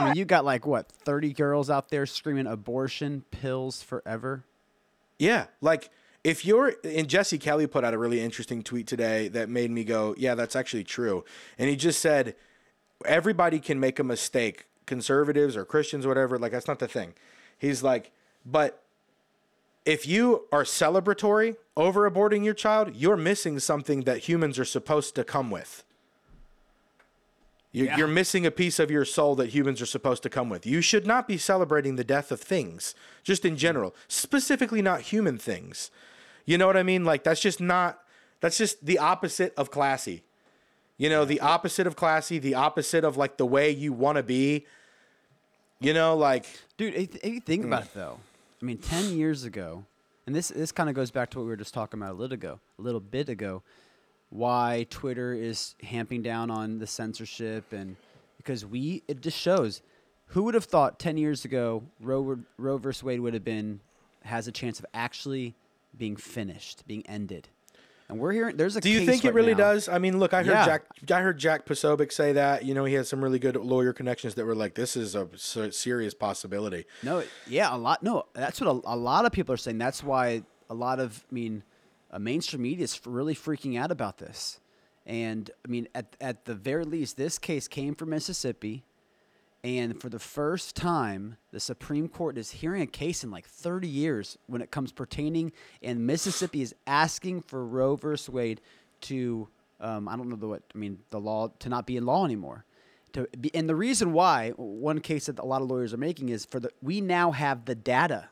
Mean, 0.10 0.18
you 0.18 0.25
got 0.25 0.46
like 0.46 0.66
what, 0.66 0.92
30 0.92 1.34
girls 1.34 1.70
out 1.70 1.89
there 1.89 2.06
screaming 2.06 2.48
abortion 2.48 3.24
pills 3.32 3.82
forever? 3.82 4.46
Yeah, 5.18 5.48
like 5.62 5.89
if 6.24 6.46
you're 6.46 6.75
and 6.84 7.08
Jesse 7.08 7.38
Kelly 7.38 7.68
put 7.68 7.84
out 7.84 7.94
a 7.94 7.98
really 7.98 8.22
interesting 8.22 8.63
tweet 8.63 8.88
today 8.88 9.28
that 9.30 9.50
made 9.50 9.72
me 9.72 9.84
go, 9.84 10.16
yeah, 10.18 10.36
that's 10.36 10.56
actually 10.56 10.84
true. 10.84 11.24
And 11.58 11.70
he 11.70 11.75
just 11.75 12.01
said 12.01 12.36
everybody 13.06 13.60
can 13.60 13.80
make 13.80 14.00
a 14.00 14.04
mistake, 14.04 14.66
conservatives 14.86 15.56
or 15.56 15.66
Christians 15.66 16.06
or 16.06 16.10
whatever, 16.10 16.38
like 16.38 16.51
that's 16.51 16.68
not 16.68 16.80
the 16.80 16.88
thing. 16.88 17.13
He's 17.58 17.84
like, 17.84 18.12
but 18.46 18.84
if 19.86 20.08
you 20.08 20.46
are 20.51 20.63
celebratory 20.63 21.56
over 21.75 22.10
aborting 22.10 22.44
your 22.44 22.54
child, 22.54 22.96
you're 22.96 23.18
missing 23.18 23.60
something 23.60 24.01
that 24.01 24.20
humans 24.20 24.60
are 24.60 24.66
supposed 24.66 25.16
to 25.16 25.24
come 25.24 25.50
with. 25.51 25.84
You're, 27.71 27.88
Yeah. 27.88 27.97
you're 27.97 28.07
missing 28.07 28.45
a 28.45 28.51
piece 28.51 28.79
of 28.79 28.89
your 28.89 29.05
soul 29.05 29.35
that 29.35 29.49
humans 29.49 29.81
are 29.81 29.85
supposed 29.85 30.23
to 30.23 30.29
come 30.29 30.49
with. 30.49 30.65
You 30.65 30.81
should 30.81 31.05
not 31.05 31.27
be 31.27 31.38
celebrating 31.38 31.95
the 31.95 32.03
death 32.03 32.31
of 32.31 32.41
things, 32.41 32.95
just 33.23 33.45
in 33.45 33.57
general, 33.57 33.95
specifically 34.07 34.81
not 34.81 35.01
human 35.01 35.38
things. 35.38 35.91
You 36.45 36.57
know 36.57 36.65
what 36.65 36.77
I 36.77 36.83
mean? 36.83 37.05
Like, 37.05 37.23
that's 37.23 37.41
just 37.41 37.61
not, 37.61 37.99
that's 38.41 38.57
just 38.57 38.85
the 38.85 38.97
opposite 38.97 39.53
of 39.55 39.69
classy. 39.69 40.23
You 40.97 41.09
know, 41.09 41.25
the 41.25 41.39
opposite 41.39 41.88
of 41.88 41.95
classy, 41.95 42.39
the 42.39 42.55
opposite 42.55 43.03
of 43.03 43.15
like 43.17 43.38
the 43.38 43.45
way 43.45 43.69
you 43.69 43.93
want 43.93 44.17
to 44.17 44.23
be. 44.23 44.65
You 45.79 45.93
know, 45.93 46.17
like, 46.17 46.45
Dude, 46.75 46.93
if 46.93 47.15
if 47.15 47.33
you 47.33 47.39
think 47.39 47.63
mm. 47.63 47.67
about 47.67 47.83
it 47.83 47.93
though, 47.93 48.19
I 48.61 48.65
mean, 48.65 48.79
10 48.79 49.17
years 49.17 49.45
ago, 49.45 49.85
and 50.25 50.35
this 50.35 50.49
this 50.49 50.73
kind 50.73 50.89
of 50.89 50.95
goes 50.95 51.09
back 51.09 51.29
to 51.31 51.38
what 51.38 51.43
we 51.43 51.49
were 51.49 51.55
just 51.55 51.73
talking 51.73 52.01
about 52.01 52.11
a 52.11 52.17
little 52.17 52.33
ago, 52.33 52.59
a 52.77 52.81
little 52.81 52.99
bit 52.99 53.29
ago, 53.29 53.63
why 54.29 54.86
Twitter 54.89 55.33
is 55.33 55.75
hamping 55.83 56.21
down 56.21 56.51
on 56.51 56.79
the 56.79 56.88
censorship 56.88 57.71
and 57.74 57.95
because 58.38 58.65
we 58.65 59.03
it 59.07 59.21
just 59.21 59.38
shows 59.38 59.81
who 60.27 60.43
would 60.43 60.53
have 60.53 60.65
thought 60.65 61.00
10 61.00 61.17
years 61.17 61.45
ago 61.45 61.83
Roe, 62.00 62.21
would- 62.21 62.45
Roe 62.57 62.77
versus 62.77 63.03
Wade 63.03 63.19
would 63.21 63.33
have 63.33 63.43
been 63.43 63.79
has 64.24 64.48
a 64.48 64.51
chance 64.51 64.79
of 64.79 64.86
actually 64.93 65.55
being 65.98 66.15
finished, 66.15 66.83
being 66.88 67.03
ended. 67.07 67.48
And 68.07 68.19
we're 68.19 68.31
hearing 68.33 68.57
there's 68.57 68.75
a 68.75 68.81
Do 68.81 68.89
you 68.89 69.05
think 69.05 69.24
it 69.25 69.33
really 69.33 69.53
now- 69.53 69.74
does? 69.74 69.88
I 69.89 69.98
mean, 70.00 70.19
look, 70.19 70.33
I 70.33 70.38
heard 70.43 70.48
Yeah. 70.51 70.65
Jack. 70.65 70.83
I 71.12 71.21
heard 71.21 71.38
Jack 71.38 71.65
Posobiec 71.67 72.12
say 72.12 72.33
that. 72.33 72.65
You 72.65 72.74
know, 72.74 72.86
he 72.86 72.95
had 72.95 73.05
some 73.07 73.24
really 73.24 73.38
good 73.39 73.55
lawyer 73.55 73.93
connections 73.93 74.33
that 74.36 74.45
were 74.45 74.55
like, 74.55 74.74
"This 74.75 74.95
is 74.98 75.13
a 75.15 75.27
serious 75.71 76.13
possibility." 76.15 76.86
No, 77.03 77.24
yeah, 77.48 77.75
a 77.75 77.77
lot. 77.77 78.01
No, 78.01 78.25
that's 78.33 78.59
what 78.62 78.67
a, 78.67 78.93
a 78.93 78.98
lot 78.98 79.25
of 79.25 79.31
people 79.31 79.53
are 79.53 79.57
saying. 79.57 79.77
That's 79.77 80.03
why 80.03 80.41
a 80.71 80.74
lot 80.74 81.00
of, 81.00 81.24
I 81.31 81.33
mean, 81.36 81.62
uh, 82.12 82.20
mainstream 82.20 82.62
media 82.62 82.84
is 82.84 83.00
really 83.06 83.36
freaking 83.36 83.80
out 83.80 83.92
about 83.92 84.18
this. 84.18 84.60
And 85.06 85.50
I 85.66 85.70
mean, 85.70 85.88
at 85.96 86.16
at 86.22 86.46
the 86.46 86.54
very 86.54 86.86
least, 86.86 87.18
this 87.18 87.39
case 87.39 87.68
came 87.68 87.96
from 87.96 88.10
Mississippi, 88.10 88.84
and 89.63 90.00
for 90.00 90.08
the 90.08 90.20
first 90.20 90.75
time, 90.75 91.36
the 91.51 91.60
Supreme 91.60 92.08
Court 92.08 92.38
is 92.38 92.51
hearing 92.51 92.82
a 92.82 92.88
case 92.88 93.24
in 93.24 93.32
like 93.32 93.46
30 93.46 93.88
years 93.88 94.38
when 94.48 94.62
it 94.62 94.72
comes 94.72 94.92
pertaining, 94.92 95.51
and 95.84 96.06
Mississippi 96.08 96.62
is 96.62 96.74
asking 96.88 97.42
for 97.42 97.66
Roe 97.66 97.98
versus 97.98 98.30
Wade 98.30 98.62
to, 99.01 99.50
um, 99.82 100.08
I 100.08 100.16
don't 100.16 100.30
know 100.30 100.38
the 100.38 100.48
what, 100.48 100.63
I 100.74 100.78
mean, 100.78 101.00
the 101.10 101.20
law 101.20 101.50
to 101.60 101.70
not 101.70 101.86
be 101.86 101.98
in 101.98 102.06
law 102.06 102.24
anymore. 102.24 102.63
To 103.13 103.28
be, 103.39 103.54
and 103.54 103.68
the 103.68 103.75
reason 103.75 104.13
why 104.13 104.51
one 104.51 105.00
case 105.01 105.25
that 105.25 105.39
a 105.39 105.46
lot 105.46 105.62
of 105.62 105.70
lawyers 105.70 105.94
are 105.94 105.98
making 105.98 106.30
is 106.30 106.46
for 106.46 106.60
the 106.60 106.70
we 106.82 107.01
now 107.01 107.32
have 107.32 107.66
the 107.66 107.75
data. 107.75 108.30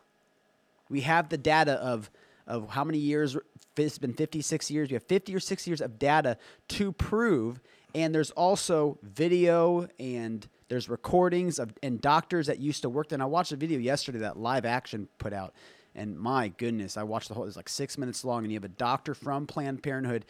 We 0.90 1.02
have 1.02 1.28
the 1.28 1.38
data 1.38 1.74
of 1.74 2.10
of 2.48 2.70
how 2.70 2.84
many 2.84 2.98
years 2.98 3.38
it's 3.75 3.98
been 3.98 4.13
56 4.13 4.72
years. 4.72 4.89
We 4.89 4.96
have 4.96 5.04
50 5.04 5.36
or 5.36 5.39
60 5.39 5.70
years 5.70 5.82
of 5.82 6.00
data 6.00 6.38
to 6.70 6.92
prove 6.92 7.60
and 7.98 8.13
there's 8.13 8.32
also 8.32 8.98
video 9.01 9.88
and 10.00 10.48
there's 10.70 10.89
recordings 10.89 11.58
of 11.58 11.74
and 11.82 12.00
doctors 12.00 12.48
that 12.48 12.60
used 12.60 12.82
to 12.84 12.89
work 12.89 13.10
there. 13.10 13.16
And 13.16 13.24
I 13.24 13.27
watched 13.27 13.51
a 13.51 13.56
video 13.56 13.80
yesterday 13.80 14.20
that 14.20 14.38
Live 14.38 14.66
Action 14.66 15.08
put 15.18 15.34
out 15.34 15.54
And 15.96 16.18
my 16.18 16.50
goodness, 16.50 16.96
I 16.96 17.04
watched 17.04 17.30
the 17.30 17.34
whole. 17.34 17.46
It's 17.46 17.56
like 17.56 17.70
six 17.70 17.98
minutes 17.98 18.24
long, 18.24 18.44
and 18.44 18.51
you 18.51 18.58
have 18.58 18.63
a 18.63 18.70
doctor 18.70 19.16
from 19.16 19.48
Planned 19.48 19.82
Parenthood 19.82 20.25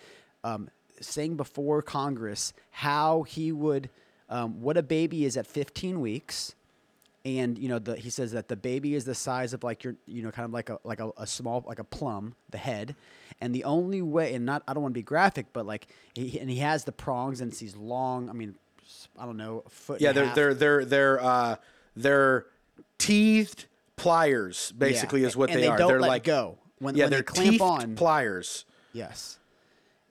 um, 0.45 0.69
saying 1.01 1.36
before 1.36 1.81
Congress 1.81 2.53
how 2.71 3.24
he 3.24 3.51
would, 3.51 3.89
um, 4.29 4.62
what 4.62 4.77
a 4.77 4.83
baby 4.83 5.25
is 5.25 5.36
at 5.36 5.45
15 5.45 6.00
weeks, 6.00 6.55
and 7.36 7.57
you 7.57 7.67
know 7.67 7.77
the, 7.79 7.96
he 7.98 8.10
says 8.10 8.31
that 8.31 8.48
the 8.48 8.55
baby 8.55 8.96
is 8.96 9.03
the 9.05 9.13
size 9.15 9.51
of 9.53 9.63
like 9.63 9.84
your 9.84 9.96
you 10.05 10.22
know 10.24 10.31
kind 10.31 10.46
of 10.46 10.51
like 10.53 10.69
a 10.69 10.79
like 10.84 11.00
a, 11.01 11.12
a 11.17 11.27
small 11.27 11.63
like 11.67 11.79
a 11.79 11.84
plum 11.84 12.36
the 12.51 12.57
head 12.57 12.96
and 13.41 13.53
the 13.53 13.63
only 13.65 14.01
way 14.01 14.34
and 14.34 14.46
not 14.46 14.63
i 14.67 14.74
don't 14.74 14.81
want 14.84 14.93
to 14.93 14.98
be 14.98 15.03
graphic 15.03 15.48
but 15.51 15.65
like 15.65 15.88
he, 16.15 16.39
and 16.39 16.50
he 16.50 16.57
has 16.57 16.84
the 16.86 16.91
prongs 16.91 17.41
and 17.41 17.51
it's 17.51 17.60
these 17.60 17.75
long 17.75 18.29
i 18.29 18.34
mean 18.34 18.55
i 19.19 19.25
don't 19.25 19.38
know 19.38 19.62
a 19.65 19.69
foot 19.69 20.00
Yeah, 20.00 20.12
they're 20.13 20.34
they're 20.34 20.53
they're 20.53 20.86
they're 20.86 21.24
uh 21.24 21.55
they're 21.96 22.46
teethed 22.98 23.65
pliers 23.96 24.72
basically 24.77 25.22
Yeah, 25.22 25.27
is 25.27 25.36
what 25.38 25.50
and 25.50 25.57
they, 25.60 25.63
they 25.63 25.67
are. 25.67 25.77
they're 25.77 26.00
like 26.00 26.24
go. 26.24 26.57
When- 26.79 26.96
yeah, 26.96 27.05
when 27.05 27.10
they 27.12 27.15
they're 27.17 27.24
clamp 27.24 27.62
on- 27.62 27.96
pliers. 27.96 28.65
Yes. 28.93 29.39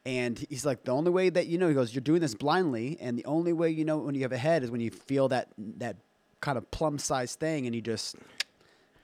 And 0.05 0.39
he's 0.51 0.65
like, 0.65 0.85
the 0.85 0.93
only 0.93 1.11
way 1.11 1.31
that 1.31 1.47
you 1.49 1.59
know, 1.59 1.67
he 1.69 1.75
goes, 1.75 1.93
you're 1.93 2.01
doing 2.01 2.21
this 2.21 2.35
blindly, 2.35 2.97
and 3.01 3.19
the 3.19 3.25
only 3.25 3.53
way 3.53 3.71
you 3.71 3.85
know 3.85 3.99
when 3.99 4.15
you 4.15 4.23
have 4.23 4.31
a 4.33 4.37
head 4.39 4.63
is 4.63 4.71
when 4.71 4.81
you 4.81 4.91
feel 4.91 5.29
that 5.29 5.49
that 5.79 5.97
kind 6.41 6.59
of 6.59 6.71
plum 6.71 6.99
sized 6.99 7.39
thing, 7.41 7.67
and 7.67 7.75
you 7.75 7.81
just 7.81 8.17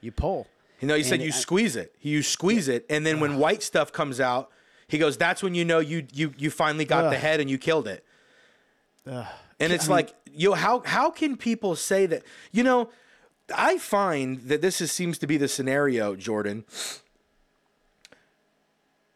you 0.01 0.11
pull. 0.11 0.47
You 0.79 0.87
know, 0.87 0.95
he 0.95 1.03
said 1.03 1.21
you 1.21 1.31
squeeze 1.31 1.75
it. 1.75 1.95
You 2.01 2.21
squeeze 2.23 2.67
it, 2.67 2.85
and 2.89 3.05
then 3.05 3.19
when 3.19 3.37
white 3.37 3.63
stuff 3.63 3.91
comes 3.91 4.19
out, 4.19 4.49
he 4.87 4.97
goes, 4.97 5.17
"That's 5.17 5.41
when 5.41 5.55
you 5.55 5.63
know 5.65 5.79
you 5.79 6.05
you 6.13 6.33
you 6.37 6.49
finally 6.49 6.85
got 6.85 7.09
the 7.09 7.17
head 7.17 7.39
and 7.39 7.49
you 7.49 7.57
killed 7.57 7.87
it." 7.87 8.05
Ugh. 9.07 9.25
And 9.59 9.71
it's 9.71 9.85
I 9.85 9.87
mean- 9.87 9.95
like, 9.95 10.15
yo, 10.33 10.53
how 10.53 10.81
how 10.85 11.09
can 11.09 11.37
people 11.37 11.75
say 11.75 12.05
that? 12.07 12.23
You 12.51 12.63
know, 12.63 12.89
I 13.55 13.77
find 13.77 14.41
that 14.41 14.61
this 14.61 14.81
is, 14.81 14.91
seems 14.91 15.17
to 15.19 15.27
be 15.27 15.37
the 15.37 15.47
scenario, 15.47 16.15
Jordan. 16.15 16.65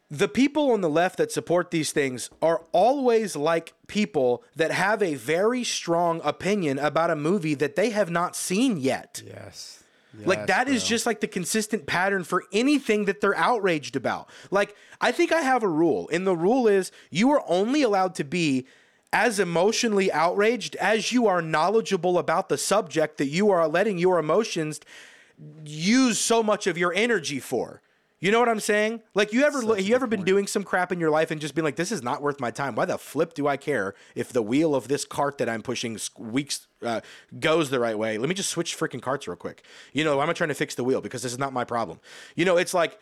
The 0.09 0.29
people 0.29 0.71
on 0.71 0.81
the 0.81 0.89
left 0.89 1.17
that 1.17 1.31
support 1.31 1.71
these 1.71 1.91
things 1.91 2.29
are 2.41 2.63
always 2.71 3.35
like 3.35 3.73
people 3.87 4.43
that 4.55 4.71
have 4.71 5.03
a 5.03 5.15
very 5.15 5.63
strong 5.65 6.21
opinion 6.23 6.79
about 6.79 7.11
a 7.11 7.15
movie 7.15 7.55
that 7.55 7.75
they 7.75 7.89
have 7.89 8.09
not 8.09 8.35
seen 8.35 8.77
yet. 8.77 9.21
Yes. 9.25 9.83
Like 10.25 10.47
that 10.47 10.67
is 10.67 10.83
just 10.83 11.05
like 11.05 11.19
the 11.19 11.27
consistent 11.27 11.85
pattern 11.85 12.23
for 12.23 12.43
anything 12.51 13.05
that 13.05 13.21
they're 13.21 13.37
outraged 13.37 13.95
about. 13.95 14.29
Like 14.49 14.75
I 14.99 15.11
think 15.11 15.31
I 15.31 15.41
have 15.41 15.61
a 15.61 15.67
rule, 15.67 16.09
and 16.11 16.25
the 16.25 16.35
rule 16.35 16.67
is 16.67 16.91
you 17.11 17.29
are 17.31 17.43
only 17.47 17.83
allowed 17.83 18.15
to 18.15 18.23
be 18.23 18.65
as 19.13 19.39
emotionally 19.39 20.11
outraged 20.11 20.75
as 20.77 21.11
you 21.11 21.27
are 21.27 21.41
knowledgeable 21.41 22.17
about 22.17 22.49
the 22.49 22.57
subject 22.57 23.17
that 23.17 23.27
you 23.27 23.51
are 23.51 23.67
letting 23.67 23.97
your 23.97 24.17
emotions 24.17 24.79
use 25.63 26.17
so 26.17 26.41
much 26.41 26.65
of 26.65 26.77
your 26.77 26.93
energy 26.93 27.39
for. 27.39 27.81
You 28.19 28.31
know 28.31 28.39
what 28.39 28.49
I'm 28.49 28.59
saying? 28.59 29.01
Like 29.13 29.31
you 29.31 29.43
ever 29.43 29.61
Such 29.61 29.83
you 29.83 29.93
ever 29.93 30.07
been 30.07 30.19
point. 30.19 30.27
doing 30.27 30.47
some 30.47 30.63
crap 30.63 30.91
in 30.91 30.99
your 30.99 31.11
life 31.11 31.29
and 31.29 31.39
just 31.39 31.53
been 31.53 31.63
like, 31.63 31.75
this 31.75 31.91
is 31.91 32.01
not 32.01 32.21
worth 32.21 32.39
my 32.39 32.49
time. 32.49 32.73
Why 32.73 32.85
the 32.85 32.97
flip 32.97 33.35
do 33.35 33.47
I 33.47 33.57
care 33.57 33.93
if 34.15 34.33
the 34.33 34.41
wheel 34.41 34.73
of 34.73 34.87
this 34.87 35.05
cart 35.05 35.37
that 35.37 35.47
I'm 35.47 35.61
pushing 35.61 35.99
weeks 36.17 36.65
uh, 36.81 37.01
goes 37.39 37.69
the 37.69 37.79
right 37.79 37.97
way? 37.97 38.17
Let 38.17 38.27
me 38.27 38.33
just 38.33 38.49
switch 38.49 38.75
freaking 38.75 39.01
carts 39.01 39.27
real 39.27 39.37
quick. 39.37 39.63
You 39.93 40.03
know, 40.03 40.19
I'm 40.19 40.25
not 40.25 40.35
trying 40.35 40.47
to 40.47 40.55
fix 40.55 40.73
the 40.73 40.83
wheel 40.83 40.99
because 40.99 41.21
this 41.21 41.31
is 41.31 41.37
not 41.37 41.53
my 41.53 41.63
problem. 41.63 41.99
You 42.35 42.45
know, 42.45 42.57
it's 42.57 42.73
like 42.73 42.99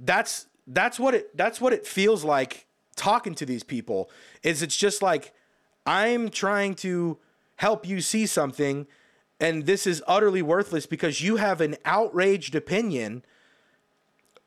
that's 0.00 0.46
that's 0.66 0.98
what 0.98 1.14
it 1.14 1.36
that's 1.36 1.60
what 1.60 1.72
it 1.72 1.86
feels 1.86 2.24
like 2.24 2.66
talking 2.96 3.36
to 3.36 3.46
these 3.46 3.62
people. 3.62 4.10
Is 4.42 4.62
it's 4.62 4.76
just 4.76 5.00
like 5.00 5.32
I'm 5.86 6.28
trying 6.28 6.74
to 6.76 7.18
help 7.56 7.86
you 7.86 8.00
see 8.00 8.26
something, 8.26 8.88
and 9.38 9.66
this 9.66 9.86
is 9.86 10.02
utterly 10.08 10.42
worthless 10.42 10.86
because 10.86 11.20
you 11.20 11.36
have 11.36 11.60
an 11.60 11.76
outraged 11.84 12.56
opinion. 12.56 13.24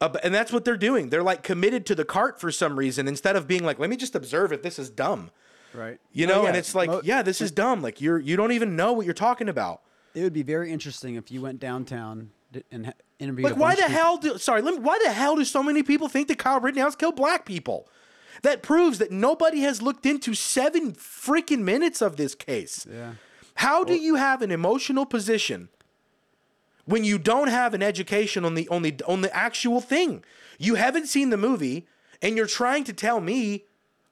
Uh, 0.02 0.10
and 0.24 0.34
that's 0.34 0.52
what 0.52 0.66
they're 0.66 0.76
doing. 0.78 1.10
They're 1.10 1.24
like 1.24 1.44
committed 1.44 1.86
to 1.88 1.96
the 1.96 2.04
cart 2.06 2.40
for 2.42 2.52
some 2.52 2.78
reason 2.78 3.08
instead 3.08 3.36
of 3.36 3.48
being 3.48 3.64
like, 3.64 3.80
let 3.80 3.90
me 3.90 3.96
just 3.96 4.16
observe 4.16 4.52
it. 4.52 4.62
This 4.64 4.78
is 4.78 4.90
dumb. 4.90 5.32
right. 5.74 5.98
You 6.12 6.28
No, 6.28 6.36
know, 6.36 6.42
yeah, 6.44 6.48
and 6.50 6.58
it's 6.58 6.76
like, 6.76 6.90
mo- 6.90 7.02
yeah, 7.04 7.22
this 7.22 7.40
is 7.42 7.52
dumb. 7.52 7.82
Like 7.82 8.02
you're 8.02 8.20
you 8.20 8.36
don't 8.36 8.52
even 8.52 8.76
know 8.76 8.92
what 8.94 9.06
you're 9.06 9.14
talking 9.14 9.48
about. 9.50 9.82
It 10.14 10.22
would 10.24 10.34
be 10.34 10.44
very 10.44 10.72
interesting 10.72 11.16
if 11.16 11.32
you 11.32 11.42
went 11.42 11.60
downtown 11.60 12.32
and 12.72 12.88
ha- 12.88 12.94
interviewed. 13.18 13.46
Like 13.46 13.56
a 13.56 13.60
why 13.60 13.76
the 13.76 13.84
people- 13.84 13.92
hell 13.94 14.18
do 14.18 14.38
sorry, 14.38 14.62
let 14.62 14.74
me, 14.76 14.80
why 14.82 15.00
the 15.04 15.12
hell 15.12 15.36
do 15.36 15.46
so 15.46 15.64
many 15.64 15.84
people 15.84 16.10
think 16.10 16.28
that 16.28 16.38
Kyle 16.38 16.60
Rittenhouse 16.60 16.96
killed 16.96 17.16
black 17.16 17.46
people? 17.46 17.88
That 18.42 18.62
proves 18.62 18.98
that 18.98 19.10
nobody 19.12 19.62
has 19.62 19.82
looked 19.82 20.06
into 20.06 20.34
seven 20.34 20.94
freaking 20.94 21.60
minutes 21.60 22.02
of 22.02 22.18
this 22.18 22.36
case. 22.36 22.86
Yeah. 22.92 23.14
How 23.56 23.84
do 23.86 23.96
you 23.96 24.16
have 24.16 24.42
an 24.42 24.52
emotional 24.52 25.06
position 25.06 25.70
when 26.86 27.04
you 27.04 27.18
don't 27.18 27.48
have 27.50 27.74
an 27.74 27.82
education 27.84 28.44
on 28.46 28.56
the 28.56 28.68
on 28.70 28.82
the 28.82 28.96
on 29.08 29.22
the 29.22 29.36
actual 29.36 29.82
thing? 29.82 30.24
You 30.60 30.76
haven't 30.76 31.08
seen 31.08 31.30
the 31.30 31.38
movie 31.38 31.88
and 32.22 32.38
you're 32.38 32.46
trying 32.48 32.84
to 32.86 32.94
tell 32.94 33.20
me 33.20 33.66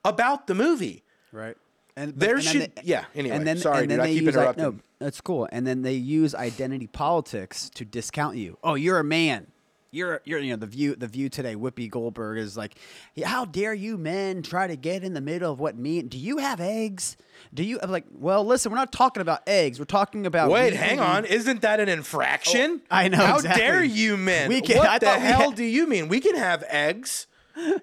about 0.04 0.46
the 0.46 0.54
movie. 0.54 1.04
Right. 1.30 1.56
And 1.96 2.14
There 2.16 2.36
and 2.36 2.44
should- 2.44 2.74
they- 2.76 2.82
yeah, 2.84 3.04
anyway, 3.14 3.36
and 3.36 3.46
then, 3.46 3.58
sorry, 3.58 3.82
and 3.82 3.90
then 3.90 3.98
dude, 3.98 4.06
I 4.06 4.12
keep 4.14 4.24
like, 4.24 4.34
interrupting. 4.34 4.64
no, 4.64 4.78
that's 4.98 5.20
cool. 5.20 5.46
And 5.52 5.66
then 5.66 5.82
they 5.82 5.92
use 5.94 6.34
identity 6.34 6.86
politics 6.86 7.68
to 7.74 7.84
discount 7.84 8.36
you. 8.38 8.56
Oh, 8.64 8.74
you're 8.74 8.98
a 8.98 9.04
man. 9.04 9.48
You're, 9.94 10.22
you're, 10.24 10.38
you 10.38 10.52
know, 10.52 10.56
the 10.56 10.66
view, 10.66 10.96
the 10.96 11.06
view 11.06 11.28
today. 11.28 11.54
Whoopi 11.54 11.90
Goldberg 11.90 12.38
is 12.38 12.56
like, 12.56 12.76
how 13.22 13.44
dare 13.44 13.74
you 13.74 13.98
men 13.98 14.40
try 14.42 14.66
to 14.66 14.74
get 14.74 15.04
in 15.04 15.12
the 15.12 15.20
middle 15.20 15.52
of 15.52 15.60
what 15.60 15.76
me? 15.76 16.00
Do 16.00 16.16
you 16.16 16.38
have 16.38 16.60
eggs? 16.62 17.18
Do 17.52 17.62
you? 17.62 17.78
I'm 17.82 17.90
like, 17.90 18.06
well, 18.10 18.42
listen, 18.42 18.72
we're 18.72 18.78
not 18.78 18.90
talking 18.90 19.20
about 19.20 19.42
eggs. 19.46 19.78
We're 19.78 19.84
talking 19.84 20.24
about. 20.24 20.50
Wait, 20.50 20.72
hang 20.72 20.98
on. 20.98 21.26
Isn't 21.26 21.60
that 21.60 21.78
an 21.78 21.90
infraction? 21.90 22.80
Oh, 22.84 22.86
I 22.90 23.08
know, 23.08 23.18
How 23.18 23.36
exactly. 23.36 23.60
dare 23.62 23.84
you, 23.84 24.16
men? 24.16 24.48
We 24.48 24.62
can- 24.62 24.78
what 24.78 24.88
I 24.88 24.98
the 24.98 25.10
hell 25.10 25.50
had- 25.50 25.56
do 25.56 25.64
you 25.64 25.86
mean? 25.86 26.08
We 26.08 26.20
can 26.20 26.36
have 26.36 26.64
eggs. 26.68 27.26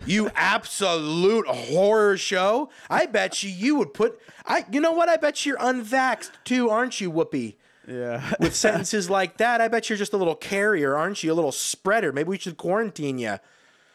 You 0.08 0.32
absolute 0.36 1.46
horror 1.46 2.18
show. 2.18 2.72
I 2.90 3.06
bet 3.06 3.44
you 3.44 3.52
you 3.52 3.76
would 3.76 3.94
put. 3.94 4.20
I. 4.48 4.66
You 4.72 4.82
know 4.82 4.94
what? 4.94 5.10
I 5.10 5.18
bet 5.18 5.46
you're 5.46 5.58
unvaxxed 5.60 6.32
too, 6.44 6.72
aren't 6.72 7.00
you, 7.00 7.12
Whoopi? 7.12 7.54
Yeah. 7.90 8.34
With 8.40 8.56
sentences 8.56 9.10
like 9.10 9.38
that, 9.38 9.62
I 9.62 9.68
bet 9.68 9.90
you're 9.90 9.98
just 9.98 10.14
a 10.14 10.18
little 10.18 10.36
carrier, 10.36 10.96
aren't 10.96 11.24
you? 11.24 11.34
A 11.34 11.36
little 11.36 11.52
spreader. 11.52 12.12
Maybe 12.12 12.30
we 12.30 12.38
should 12.38 12.58
quarantine 12.58 13.18
you. 13.18 13.38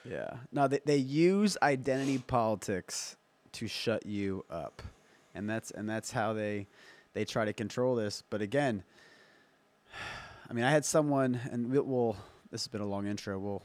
Yeah. 0.04 0.35
No, 0.52 0.68
they, 0.68 0.80
they 0.85 0.96
use 0.96 1.57
identity 1.62 2.18
politics 2.18 3.16
to 3.52 3.68
shut 3.68 4.04
you 4.04 4.44
up. 4.50 4.83
And 5.35 5.48
that's 5.48 5.70
and 5.70 5.88
that's 5.88 6.11
how 6.11 6.33
they 6.33 6.66
they 7.12 7.24
try 7.24 7.44
to 7.44 7.52
control 7.52 7.94
this. 7.94 8.22
But 8.28 8.42
again, 8.42 8.83
I 10.50 10.52
mean, 10.52 10.64
I 10.64 10.70
had 10.70 10.85
someone 10.85 11.40
and 11.50 11.70
we, 11.70 11.78
we'll 11.78 12.16
this 12.50 12.62
has 12.62 12.68
been 12.68 12.80
a 12.80 12.87
long 12.87 13.07
intro. 13.07 13.38
We'll 13.38 13.62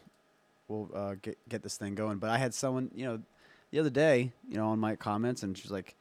we'll 0.67 0.89
uh, 0.95 1.15
get 1.21 1.37
get 1.49 1.63
this 1.63 1.77
thing 1.77 1.95
going. 1.95 2.19
But 2.19 2.29
I 2.29 2.37
had 2.37 2.53
someone, 2.53 2.91
you 2.93 3.05
know, 3.05 3.19
the 3.71 3.79
other 3.79 3.89
day, 3.89 4.31
you 4.47 4.57
know, 4.57 4.69
on 4.69 4.79
my 4.79 4.95
comments 4.95 5.43
and 5.43 5.57
she's 5.57 5.71
like, 5.71 5.95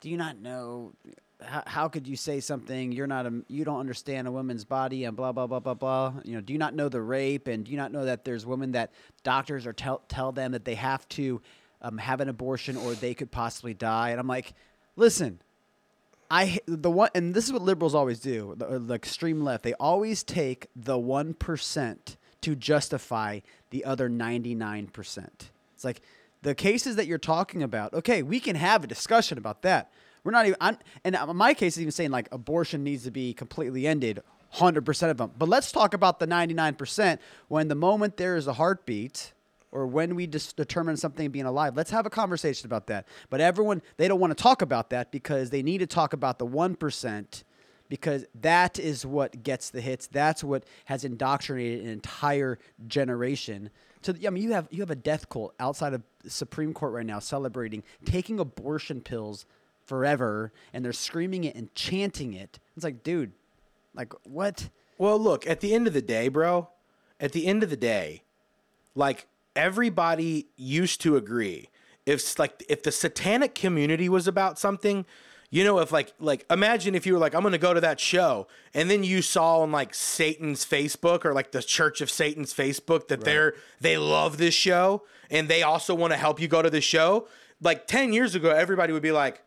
"Do 0.00 0.08
you 0.08 0.16
not 0.16 0.38
know 0.38 0.92
how, 1.40 1.62
how 1.66 1.88
could 1.88 2.06
you 2.06 2.16
say 2.16 2.40
something? 2.40 2.92
You're 2.92 3.06
not 3.06 3.26
a 3.26 3.42
you 3.48 3.64
don't 3.64 3.80
understand 3.80 4.26
a 4.26 4.32
woman's 4.32 4.64
body 4.64 5.04
and 5.04 5.16
blah 5.16 5.32
blah 5.32 5.46
blah 5.46 5.60
blah 5.60 5.74
blah. 5.74 6.14
You 6.24 6.34
know 6.34 6.40
do 6.40 6.52
you 6.52 6.58
not 6.58 6.74
know 6.74 6.88
the 6.88 7.00
rape? 7.00 7.46
And 7.46 7.64
do 7.64 7.70
you 7.70 7.76
not 7.76 7.92
know 7.92 8.04
that 8.04 8.24
there's 8.24 8.44
women 8.44 8.72
that 8.72 8.92
doctors 9.22 9.66
are 9.66 9.72
tell 9.72 10.02
tell 10.08 10.32
them 10.32 10.52
that 10.52 10.64
they 10.64 10.74
have 10.74 11.08
to 11.10 11.40
um, 11.80 11.98
have 11.98 12.20
an 12.20 12.28
abortion 12.28 12.76
or 12.76 12.94
they 12.94 13.14
could 13.14 13.30
possibly 13.30 13.74
die? 13.74 14.10
And 14.10 14.20
i'm 14.20 14.26
like 14.26 14.54
listen 14.96 15.40
I 16.30 16.58
the 16.66 16.90
one 16.90 17.10
and 17.14 17.34
this 17.34 17.44
is 17.44 17.52
what 17.52 17.62
liberals 17.62 17.94
always 17.94 18.20
do 18.20 18.54
the, 18.56 18.78
the 18.78 18.94
extreme 18.94 19.42
left. 19.42 19.62
They 19.62 19.74
always 19.74 20.22
take 20.22 20.68
the 20.76 20.98
1% 20.98 22.16
to 22.40 22.54
justify 22.54 23.40
the 23.70 23.84
other 23.84 24.10
99% 24.10 25.28
it's 25.74 25.84
like 25.84 26.00
the 26.42 26.54
cases 26.54 26.96
that 26.96 27.06
you're 27.06 27.18
talking 27.18 27.62
about 27.62 27.94
okay 27.94 28.22
we 28.22 28.40
can 28.40 28.56
have 28.56 28.84
a 28.84 28.86
discussion 28.86 29.38
about 29.38 29.62
that 29.62 29.90
we're 30.24 30.32
not 30.32 30.46
even 30.46 30.56
I'm, 30.60 30.78
and 31.04 31.16
uh, 31.16 31.32
my 31.32 31.54
case 31.54 31.76
is 31.76 31.82
even 31.82 31.92
saying 31.92 32.10
like 32.10 32.28
abortion 32.32 32.84
needs 32.84 33.04
to 33.04 33.10
be 33.10 33.34
completely 33.34 33.86
ended 33.86 34.20
100% 34.54 35.10
of 35.10 35.16
them 35.18 35.32
but 35.38 35.48
let's 35.48 35.70
talk 35.72 35.94
about 35.94 36.18
the 36.18 36.26
99% 36.26 37.18
when 37.48 37.68
the 37.68 37.74
moment 37.74 38.16
there 38.16 38.36
is 38.36 38.46
a 38.46 38.54
heartbeat 38.54 39.32
or 39.70 39.86
when 39.86 40.14
we 40.14 40.26
just 40.26 40.56
determine 40.56 40.96
something 40.96 41.30
being 41.30 41.44
alive. 41.44 41.76
Let's 41.76 41.90
have 41.90 42.06
a 42.06 42.10
conversation 42.10 42.66
about 42.66 42.86
that. 42.86 43.06
But 43.30 43.40
everyone, 43.40 43.82
they 43.96 44.08
don't 44.08 44.20
want 44.20 44.36
to 44.36 44.42
talk 44.42 44.62
about 44.62 44.90
that 44.90 45.12
because 45.12 45.50
they 45.50 45.62
need 45.62 45.78
to 45.78 45.86
talk 45.86 46.12
about 46.12 46.38
the 46.38 46.46
1% 46.46 47.44
because 47.88 48.24
that 48.34 48.78
is 48.78 49.04
what 49.04 49.42
gets 49.42 49.70
the 49.70 49.80
hits. 49.80 50.06
That's 50.06 50.44
what 50.44 50.64
has 50.86 51.04
indoctrinated 51.04 51.84
an 51.84 51.90
entire 51.90 52.58
generation. 52.86 53.70
So 54.02 54.14
I 54.26 54.30
mean, 54.30 54.42
you 54.42 54.52
have 54.52 54.68
you 54.70 54.80
have 54.80 54.90
a 54.90 54.96
death 54.96 55.28
cult 55.28 55.54
outside 55.58 55.92
of 55.92 56.02
Supreme 56.26 56.72
Court 56.72 56.92
right 56.92 57.06
now 57.06 57.18
celebrating 57.18 57.82
taking 58.04 58.38
abortion 58.38 59.00
pills 59.00 59.44
forever, 59.88 60.52
and 60.72 60.84
they're 60.84 60.92
screaming 60.92 61.42
it 61.44 61.56
and 61.56 61.74
chanting 61.74 62.34
it. 62.34 62.58
It's 62.76 62.84
like, 62.84 63.02
dude, 63.02 63.32
like 63.94 64.12
what? 64.24 64.68
Well, 64.98 65.18
look, 65.18 65.46
at 65.46 65.60
the 65.60 65.74
end 65.74 65.86
of 65.88 65.94
the 65.94 66.02
day, 66.02 66.28
bro, 66.28 66.68
at 67.18 67.32
the 67.32 67.46
end 67.46 67.62
of 67.62 67.70
the 67.70 67.76
day, 67.76 68.22
like 68.94 69.26
everybody 69.56 70.46
used 70.56 71.00
to 71.00 71.16
agree. 71.16 71.70
If 72.06 72.38
like 72.38 72.62
if 72.68 72.82
the 72.82 72.92
satanic 72.92 73.54
community 73.54 74.08
was 74.08 74.28
about 74.28 74.58
something, 74.58 75.04
You 75.50 75.64
know, 75.64 75.78
if 75.78 75.90
like 75.92 76.12
like 76.20 76.44
imagine 76.50 76.94
if 76.94 77.06
you 77.06 77.14
were 77.14 77.18
like, 77.18 77.34
I'm 77.34 77.42
gonna 77.42 77.56
go 77.56 77.72
to 77.72 77.80
that 77.80 77.98
show, 77.98 78.46
and 78.74 78.90
then 78.90 79.02
you 79.02 79.22
saw 79.22 79.60
on 79.60 79.72
like 79.72 79.94
Satan's 79.94 80.64
Facebook 80.66 81.24
or 81.24 81.32
like 81.32 81.52
the 81.52 81.62
Church 81.62 82.02
of 82.02 82.10
Satan's 82.10 82.52
Facebook 82.52 83.08
that 83.08 83.24
they're 83.24 83.54
they 83.80 83.96
love 83.96 84.36
this 84.36 84.54
show 84.54 85.04
and 85.30 85.48
they 85.48 85.62
also 85.62 85.94
want 85.94 86.12
to 86.12 86.18
help 86.18 86.40
you 86.40 86.48
go 86.48 86.60
to 86.60 86.70
the 86.70 86.82
show. 86.82 87.28
Like 87.62 87.86
ten 87.86 88.12
years 88.12 88.34
ago, 88.34 88.50
everybody 88.50 88.92
would 88.92 89.02
be 89.02 89.12
like, 89.12 89.42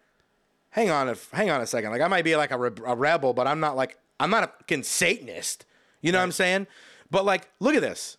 hang 0.71 0.89
on 0.89 1.07
a 1.09 1.15
hang 1.31 1.49
on 1.49 1.61
a 1.61 1.67
second. 1.67 1.91
Like 1.91 2.01
I 2.01 2.07
might 2.07 2.25
be 2.25 2.35
like 2.35 2.51
a, 2.51 2.57
re- 2.57 2.71
a 2.85 2.95
rebel, 2.95 3.33
but 3.33 3.47
I'm 3.47 3.59
not 3.59 3.75
like 3.77 3.97
I'm 4.19 4.29
not 4.29 4.43
a 4.43 4.47
fucking 4.47 4.83
Satanist. 4.83 5.65
You 6.01 6.11
know 6.11 6.17
what 6.17 6.23
I'm 6.23 6.31
saying? 6.31 6.67
But 7.09 7.25
like, 7.25 7.49
look 7.59 7.75
at 7.75 7.81
this. 7.81 8.17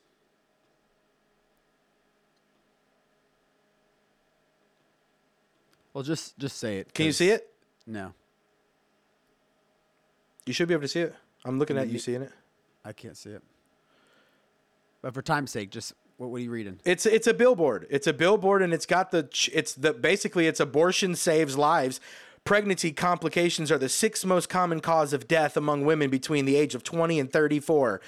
Well, 5.93 6.05
just 6.05 6.39
just 6.39 6.59
say 6.59 6.79
it. 6.79 6.95
Can 6.95 7.07
you 7.07 7.13
see 7.13 7.29
it? 7.31 7.49
No, 7.87 8.13
You 10.47 10.53
should 10.53 10.69
be 10.69 10.75
able 10.75 10.83
to 10.83 10.89
see 10.89 11.01
it. 11.01 11.15
I'm 11.45 11.59
looking 11.59 11.77
at 11.77 11.89
you 11.89 11.99
seeing 11.99 12.23
it. 12.23 12.31
I 12.85 12.93
can't 12.93 13.17
see 13.17 13.31
it. 13.31 13.43
But 15.03 15.15
for 15.15 15.21
time's 15.21 15.51
sake, 15.51 15.71
just 15.71 15.93
what, 16.17 16.31
what 16.31 16.37
are 16.37 16.45
you 16.45 16.51
reading? 16.51 16.79
It's 16.85 17.07
it's 17.07 17.27
a 17.27 17.35
billboard. 17.35 17.87
It's 17.91 18.07
a 18.07 18.13
billboard, 18.13 18.63
and 18.63 18.73
it's 18.73 18.87
got 18.87 19.11
the 19.11 19.25
ch- 19.25 19.51
it's 19.53 19.75
the 19.75 19.93
basically 19.93 20.47
it's 20.47 20.61
abortion 20.61 21.17
saves 21.17 21.59
lives. 21.59 22.01
Pregnancy 22.45 22.91
complications 22.91 23.71
are 23.71 23.79
the 23.79 23.89
sixth 23.89 24.25
most 24.25 24.49
common 24.49 24.81
cause 24.81 25.13
of 25.13 25.29
death 25.29 25.57
among 25.57 25.85
women 25.85 26.11
between 26.11 26.45
the 26.45 26.57
age 26.57 26.75
of 26.75 26.83
20 26.83 27.21
and 27.21 27.33
34. 27.33 28.01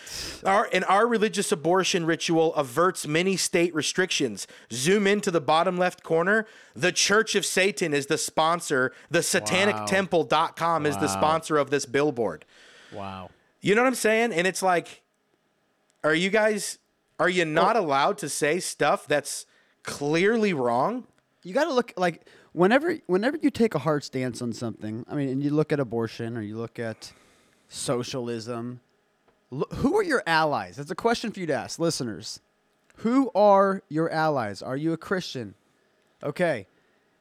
Our 0.45 0.69
and 0.73 0.85
our 0.87 1.07
religious 1.07 1.53
abortion 1.53 2.05
ritual 2.05 2.53
averts 2.57 3.07
many 3.07 3.37
state 3.37 3.73
restrictions. 3.75 4.49
Zoom 4.73 5.07
into 5.07 5.31
the 5.31 5.41
bottom 5.41 5.79
left 5.79 6.03
corner. 6.03 6.47
The 6.75 6.91
Church 6.91 7.37
of 7.37 7.47
Satan 7.47 7.95
is 7.95 8.07
the 8.07 8.19
sponsor. 8.19 8.93
The 9.09 9.21
satanictemple.com 9.21 10.87
is 10.87 10.97
the 10.97 11.09
sponsor 11.09 11.57
of 11.57 11.71
this 11.71 11.87
billboard. 11.87 12.45
Wow. 12.93 13.31
You 13.61 13.77
know 13.77 13.83
what 13.83 13.89
I'm 13.89 13.95
saying? 13.95 14.33
And 14.33 14.49
it's 14.49 14.63
like, 14.63 15.03
are 16.03 16.15
you 16.15 16.31
guys, 16.31 16.79
are 17.21 17.29
you 17.29 17.45
not 17.45 17.77
allowed 17.77 18.19
to 18.19 18.29
say 18.29 18.59
stuff 18.59 19.07
that's 19.07 19.47
clearly 19.85 20.53
wrong? 20.53 21.07
You 21.45 21.55
got 21.55 21.65
to 21.65 21.73
look 21.73 21.93
like 21.97 22.27
whenever 22.55 22.97
whenever 23.07 23.37
you 23.37 23.51
take 23.51 23.75
a 23.75 23.79
hard 23.79 24.03
stance 24.03 24.41
on 24.41 24.55
something. 24.55 25.05
I 25.11 25.15
mean, 25.15 25.29
and 25.29 25.43
you 25.43 25.51
look 25.51 25.73
at 25.73 25.81
abortion 25.81 26.39
or 26.39 26.41
you 26.41 26.57
look 26.57 26.79
at 26.79 27.13
socialism. 27.69 28.81
lo- 29.51 29.69
who 29.75 29.97
are 29.97 30.03
your 30.03 30.23
allies? 30.27 30.77
That's 30.77 30.91
a 30.91 30.95
question 30.95 31.31
for 31.31 31.41
you 31.41 31.47
to 31.47 31.55
ask, 31.55 31.79
listeners. 31.79 32.41
Who 32.99 33.31
are 33.35 33.83
your 33.89 34.11
allies? 34.11 34.63
Are 34.63 34.77
you 34.77 34.93
a 34.93 34.97
Christian? 34.97 35.55
Okay. 36.23 36.67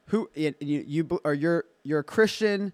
Who 0.08 0.30
you, 0.36 0.54
you 0.60 1.22
are 1.26 1.34
you're 1.34 1.66
you're 1.84 2.00
a 2.00 2.04
Christian 2.04 2.72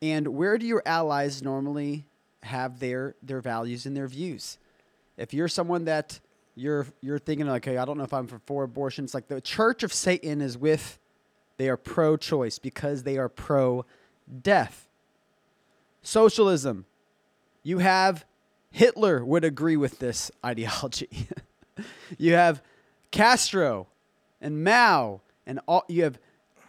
and 0.00 0.28
where 0.28 0.58
do 0.58 0.66
your 0.66 0.82
allies 0.86 1.42
normally 1.42 2.06
have 2.42 2.80
their 2.80 3.14
their 3.22 3.40
values 3.40 3.86
and 3.86 3.96
their 3.96 4.08
views? 4.08 4.58
If 5.16 5.34
you're 5.34 5.48
someone 5.48 5.84
that 5.84 6.18
you're 6.54 6.86
you're 7.02 7.18
thinking 7.18 7.46
like, 7.46 7.64
hey, 7.64 7.76
I 7.76 7.84
don't 7.84 7.98
know 7.98 8.04
if 8.04 8.14
I'm 8.14 8.26
for, 8.26 8.40
for 8.46 8.64
abortion. 8.64 9.04
It's 9.04 9.14
like 9.14 9.28
the 9.28 9.40
Church 9.40 9.82
of 9.82 9.92
Satan 9.92 10.40
is 10.40 10.56
with 10.56 10.98
they 11.56 11.68
are 11.68 11.76
pro-choice 11.76 12.58
because 12.58 13.02
they 13.02 13.18
are 13.18 13.28
pro-death. 13.28 14.88
Socialism. 16.02 16.86
You 17.62 17.78
have 17.78 18.24
Hitler 18.70 19.24
would 19.24 19.44
agree 19.44 19.76
with 19.76 20.00
this 20.00 20.30
ideology. 20.44 21.28
you 22.18 22.34
have 22.34 22.62
Castro 23.10 23.86
and 24.40 24.64
Mao 24.64 25.20
and 25.46 25.60
all 25.66 25.84
you 25.88 26.02
have 26.02 26.18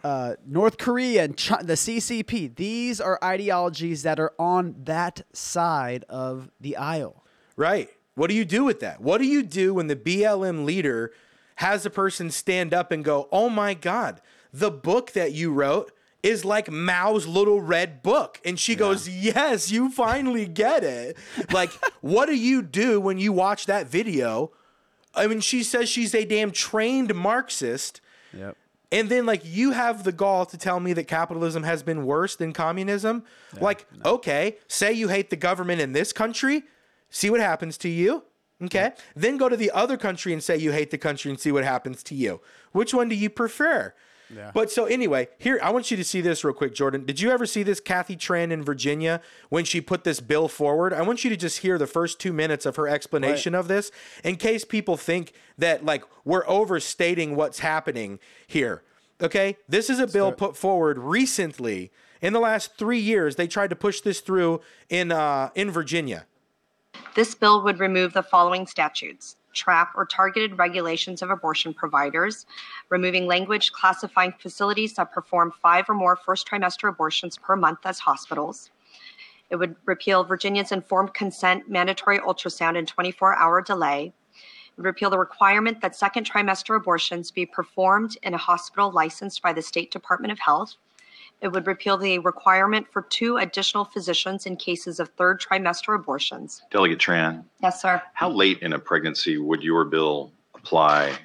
uh, 0.04 0.36
North 0.46 0.78
Korea 0.78 1.24
and 1.24 1.36
the 1.36 1.74
CCP. 1.74 2.54
These 2.54 3.00
are 3.00 3.18
ideologies 3.24 4.04
that 4.04 4.20
are 4.20 4.32
on 4.38 4.76
that 4.84 5.22
side 5.32 6.04
of 6.08 6.48
the 6.60 6.76
aisle. 6.76 7.24
Right. 7.56 7.90
What 8.14 8.30
do 8.30 8.36
you 8.36 8.44
do 8.44 8.62
with 8.62 8.78
that? 8.80 9.00
What 9.00 9.18
do 9.18 9.26
you 9.26 9.42
do 9.42 9.74
when 9.74 9.88
the 9.88 9.96
BLM 9.96 10.64
leader 10.64 11.12
has 11.56 11.84
a 11.84 11.90
person 11.90 12.30
stand 12.30 12.72
up 12.72 12.92
and 12.92 13.04
go, 13.04 13.28
oh 13.32 13.50
my 13.50 13.74
God, 13.74 14.20
the 14.58 14.70
book 14.70 15.12
that 15.12 15.32
you 15.32 15.52
wrote 15.52 15.92
is 16.22 16.44
like 16.44 16.70
Mao's 16.70 17.26
little 17.26 17.60
red 17.60 18.02
book. 18.02 18.40
And 18.44 18.58
she 18.58 18.74
goes, 18.74 19.08
yes, 19.08 19.70
you 19.70 19.90
finally 19.90 20.46
get 20.46 20.82
it. 20.82 21.16
like, 21.52 21.70
what 22.00 22.26
do 22.26 22.36
you 22.36 22.62
do 22.62 23.00
when 23.00 23.18
you 23.18 23.32
watch 23.32 23.66
that 23.66 23.86
video? 23.86 24.50
I 25.14 25.26
mean, 25.26 25.40
she 25.40 25.62
says 25.62 25.88
she's 25.88 26.14
a 26.14 26.24
damn 26.24 26.50
trained 26.50 27.14
Marxist. 27.14 28.00
Yep. 28.36 28.56
And 28.92 29.08
then, 29.08 29.26
like, 29.26 29.42
you 29.44 29.72
have 29.72 30.04
the 30.04 30.12
gall 30.12 30.46
to 30.46 30.56
tell 30.56 30.78
me 30.78 30.92
that 30.92 31.04
capitalism 31.04 31.64
has 31.64 31.82
been 31.82 32.06
worse 32.06 32.36
than 32.36 32.52
communism. 32.52 33.24
like, 33.60 33.86
okay, 34.04 34.56
say 34.68 34.92
you 34.92 35.08
hate 35.08 35.30
the 35.30 35.36
government 35.36 35.80
in 35.80 35.92
this 35.92 36.12
country, 36.12 36.62
see 37.10 37.28
what 37.28 37.40
happens 37.40 37.76
to 37.78 37.88
you. 37.88 38.22
Okay. 38.62 38.92
Then 39.14 39.36
go 39.36 39.48
to 39.48 39.56
the 39.56 39.70
other 39.72 39.96
country 39.96 40.32
and 40.32 40.42
say 40.42 40.56
you 40.56 40.72
hate 40.72 40.90
the 40.90 40.98
country 40.98 41.30
and 41.30 41.38
see 41.38 41.52
what 41.52 41.64
happens 41.64 42.02
to 42.04 42.14
you. 42.14 42.40
Which 42.72 42.94
one 42.94 43.08
do 43.08 43.14
you 43.14 43.28
prefer? 43.28 43.92
Yeah. 44.34 44.50
But 44.52 44.70
so 44.70 44.86
anyway, 44.86 45.28
here 45.38 45.60
I 45.62 45.70
want 45.70 45.90
you 45.90 45.96
to 45.96 46.04
see 46.04 46.20
this 46.20 46.42
real 46.42 46.54
quick, 46.54 46.74
Jordan. 46.74 47.04
Did 47.04 47.20
you 47.20 47.30
ever 47.30 47.46
see 47.46 47.62
this 47.62 47.80
Kathy 47.80 48.16
Tran 48.16 48.50
in 48.50 48.62
Virginia 48.62 49.20
when 49.50 49.64
she 49.64 49.80
put 49.80 50.04
this 50.04 50.20
bill 50.20 50.48
forward? 50.48 50.92
I 50.92 51.02
want 51.02 51.22
you 51.24 51.30
to 51.30 51.36
just 51.36 51.58
hear 51.58 51.78
the 51.78 51.86
first 51.86 52.18
two 52.18 52.32
minutes 52.32 52.66
of 52.66 52.76
her 52.76 52.88
explanation 52.88 53.54
of 53.54 53.68
this, 53.68 53.90
in 54.24 54.36
case 54.36 54.64
people 54.64 54.96
think 54.96 55.32
that 55.58 55.84
like 55.84 56.04
we're 56.24 56.46
overstating 56.48 57.36
what's 57.36 57.60
happening 57.60 58.18
here. 58.46 58.82
Okay, 59.22 59.56
this 59.68 59.88
is 59.88 59.98
a 59.98 60.06
bill 60.06 60.32
put 60.32 60.56
forward 60.56 60.98
recently 60.98 61.90
in 62.20 62.32
the 62.32 62.40
last 62.40 62.76
three 62.76 62.98
years. 62.98 63.36
They 63.36 63.46
tried 63.46 63.70
to 63.70 63.76
push 63.76 64.00
this 64.00 64.20
through 64.20 64.60
in 64.88 65.12
uh, 65.12 65.50
in 65.54 65.70
Virginia. 65.70 66.26
This 67.14 67.34
bill 67.34 67.62
would 67.62 67.78
remove 67.78 68.12
the 68.12 68.22
following 68.22 68.66
statutes 68.66 69.36
trap 69.56 69.92
or 69.96 70.06
targeted 70.06 70.58
regulations 70.58 71.22
of 71.22 71.30
abortion 71.30 71.74
providers, 71.74 72.46
removing 72.90 73.26
language 73.26 73.72
classifying 73.72 74.32
facilities 74.38 74.94
that 74.94 75.12
perform 75.12 75.52
five 75.60 75.88
or 75.88 75.94
more 75.94 76.14
first 76.14 76.46
trimester 76.46 76.88
abortions 76.88 77.36
per 77.36 77.56
month 77.56 77.80
as 77.84 77.98
hospitals. 77.98 78.70
It 79.50 79.56
would 79.56 79.76
repeal 79.84 80.24
Virginia's 80.24 80.72
informed 80.72 81.14
consent 81.14 81.68
mandatory 81.68 82.18
ultrasound 82.18 82.76
and 82.76 82.86
24 82.86 83.36
hour 83.36 83.62
delay. 83.62 84.12
It 84.34 84.76
would 84.76 84.86
repeal 84.86 85.10
the 85.10 85.18
requirement 85.18 85.80
that 85.80 85.96
second 85.96 86.30
trimester 86.30 86.76
abortions 86.76 87.30
be 87.30 87.46
performed 87.46 88.16
in 88.22 88.34
a 88.34 88.38
hospital 88.38 88.90
licensed 88.90 89.42
by 89.42 89.52
the 89.52 89.62
State 89.62 89.90
Department 89.90 90.32
of 90.32 90.38
Health. 90.38 90.76
It 91.42 91.48
would 91.48 91.66
repeal 91.66 91.98
the 91.98 92.18
requirement 92.20 92.86
for 92.90 93.02
two 93.02 93.36
additional 93.36 93.84
physicians 93.84 94.46
in 94.46 94.56
cases 94.56 94.98
of 94.98 95.10
third 95.10 95.40
trimester 95.40 95.94
abortions. 95.94 96.62
Delegate 96.70 96.98
Tran, 96.98 97.44
Yes, 97.62 97.82
sir. 97.82 98.02
how 98.14 98.30
late 98.30 98.60
in 98.60 98.72
a 98.72 98.78
pregnancy 98.78 99.36
would 99.38 99.62
your 99.62 99.84
bill 99.84 100.32
apply 100.54 101.16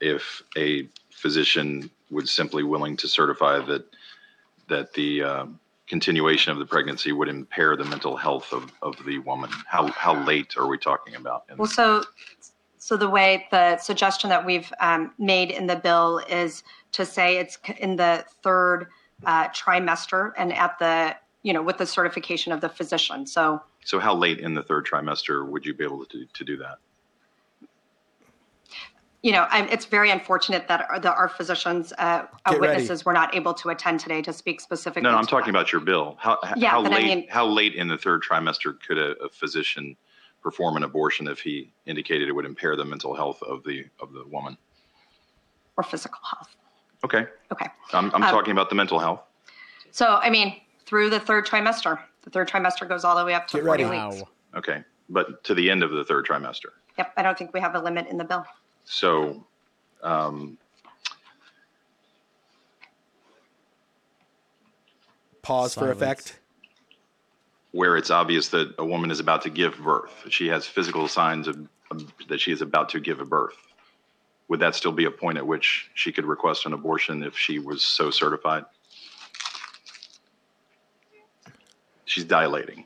if 0.00 0.42
a 0.56 0.88
physician 1.10 1.90
was 2.10 2.30
simply 2.30 2.62
willing 2.62 2.96
to 2.96 3.08
certify 3.08 3.58
that 3.66 3.84
that 4.68 4.92
the 4.92 5.22
um, 5.22 5.58
continuation 5.88 6.52
of 6.52 6.58
the 6.58 6.66
pregnancy 6.66 7.10
would 7.10 7.28
impair 7.28 7.74
the 7.74 7.84
mental 7.84 8.16
health 8.16 8.52
of, 8.52 8.70
of 8.82 8.94
the 9.06 9.18
woman? 9.20 9.50
How 9.66 9.88
how 9.88 10.22
late 10.24 10.56
are 10.56 10.68
we 10.68 10.78
talking 10.78 11.16
about? 11.16 11.44
in- 11.50 11.56
Well, 11.56 11.66
so, 11.66 12.04
so 12.78 12.96
the 12.96 13.08
way, 13.10 13.48
the 13.50 13.76
suggestion 13.78 14.30
that 14.30 14.44
we've 14.46 14.72
um, 14.80 15.12
made 15.18 15.50
in 15.50 15.66
the 15.66 15.76
bill 15.76 16.18
is 16.28 16.62
to 16.92 17.04
say 17.04 17.38
it's 17.38 17.58
c- 17.66 17.74
in 17.80 17.96
the 17.96 18.24
third 18.42 18.86
uh, 19.24 19.48
trimester 19.48 20.32
and 20.36 20.52
at 20.52 20.78
the, 20.78 21.14
you 21.42 21.52
know, 21.52 21.62
with 21.62 21.78
the 21.78 21.86
certification 21.86 22.52
of 22.52 22.60
the 22.60 22.68
physician. 22.68 23.26
So, 23.26 23.62
so 23.84 23.98
how 23.98 24.14
late 24.14 24.38
in 24.40 24.54
the 24.54 24.62
third 24.62 24.86
trimester 24.86 25.46
would 25.48 25.64
you 25.66 25.74
be 25.74 25.84
able 25.84 26.04
to 26.06 26.26
to 26.32 26.44
do 26.44 26.56
that? 26.58 26.78
you 29.20 29.32
know, 29.32 29.48
I, 29.50 29.66
it's 29.66 29.84
very 29.84 30.10
unfortunate 30.10 30.68
that 30.68 30.88
our, 30.88 31.00
the, 31.00 31.12
our 31.12 31.28
physicians, 31.28 31.92
uh, 31.98 32.02
uh, 32.46 32.52
Get 32.52 32.60
ready. 32.60 32.60
witnesses 32.74 33.04
were 33.04 33.12
not 33.12 33.34
able 33.34 33.52
to 33.54 33.70
attend 33.70 33.98
today 33.98 34.22
to 34.22 34.32
speak 34.32 34.60
specifically. 34.60 35.02
No, 35.02 35.10
no, 35.10 35.18
I'm 35.18 35.26
talking 35.26 35.52
that. 35.52 35.58
about 35.58 35.72
your 35.72 35.80
bill. 35.80 36.16
How 36.20 36.38
h- 36.44 36.52
Yeah, 36.56 36.70
how 36.70 36.82
but 36.84 36.92
I 36.92 36.94
late 36.96 37.04
mean- 37.04 37.26
how 37.28 37.44
late 37.46 37.74
in 37.74 37.88
the 37.88 37.98
third 37.98 38.22
trimester 38.22 38.76
could 38.86 38.96
a, 38.96 39.16
a 39.20 39.28
physician 39.28 39.96
perform 40.40 40.76
an 40.76 40.84
abortion 40.84 41.26
if 41.26 41.40
he 41.40 41.72
indicated 41.84 42.28
it 42.28 42.32
would 42.32 42.44
impair 42.44 42.76
the 42.76 42.84
mental 42.84 43.12
health 43.12 43.42
of 43.42 43.64
the 43.64 43.86
of 44.00 44.12
the 44.12 44.24
woman? 44.28 44.56
Or 45.76 45.82
physical 45.82 46.20
health. 46.22 46.54
Okay, 47.04 47.26
Okay. 47.52 47.66
I'm 47.92 48.06
I'm 48.14 48.22
Um, 48.22 48.30
talking 48.30 48.52
about 48.52 48.68
the 48.70 48.74
mental 48.74 48.98
health. 48.98 49.20
So, 49.92 50.16
I 50.22 50.30
mean, 50.30 50.60
through 50.84 51.10
the 51.10 51.20
third 51.20 51.46
trimester, 51.46 51.98
the 52.22 52.30
third 52.30 52.48
trimester 52.48 52.88
goes 52.88 53.04
all 53.04 53.16
the 53.16 53.24
way 53.24 53.34
up 53.34 53.46
to 53.48 53.58
Get 53.58 53.64
40 53.66 53.84
ready. 53.84 53.98
weeks. 54.10 54.22
Wow. 54.22 54.28
Okay, 54.58 54.82
but 55.08 55.42
to 55.44 55.54
the 55.54 55.70
end 55.70 55.82
of 55.82 55.90
the 55.92 56.04
third 56.04 56.26
trimester. 56.26 56.70
Yep. 56.98 57.12
I 57.16 57.22
don't 57.22 57.38
think 57.38 57.54
we 57.54 57.60
have 57.60 57.74
a 57.76 57.78
limit 57.80 58.08
in 58.08 58.18
the 58.18 58.24
bill. 58.24 58.44
So, 58.84 59.46
um, 60.02 60.58
Pause 65.42 65.74
for 65.74 65.80
Silence. 65.80 65.96
effect. 66.02 66.38
where 67.72 67.96
it's 67.96 68.10
obvious 68.10 68.48
that 68.48 68.74
a 68.78 68.84
woman 68.84 69.10
is 69.10 69.20
about 69.20 69.42
to 69.42 69.50
give 69.50 69.76
birth, 69.78 70.24
she 70.30 70.48
has 70.48 70.66
physical 70.66 71.06
signs 71.06 71.46
of, 71.46 71.68
of 71.90 72.12
that 72.28 72.40
she 72.40 72.50
is 72.50 72.60
about 72.62 72.88
to 72.88 72.98
give 72.98 73.20
a 73.20 73.24
birth. 73.24 73.56
Would 74.48 74.60
that 74.60 74.74
still 74.74 74.92
be 74.92 75.04
a 75.04 75.10
point 75.10 75.38
at 75.38 75.46
which 75.46 75.90
she 75.94 76.10
could 76.10 76.24
request 76.24 76.66
an 76.66 76.72
abortion 76.72 77.22
if 77.22 77.36
she 77.36 77.58
was 77.58 77.82
so 77.82 78.10
certified? 78.10 78.64
she's 82.08 82.24
dilating. 82.24 82.84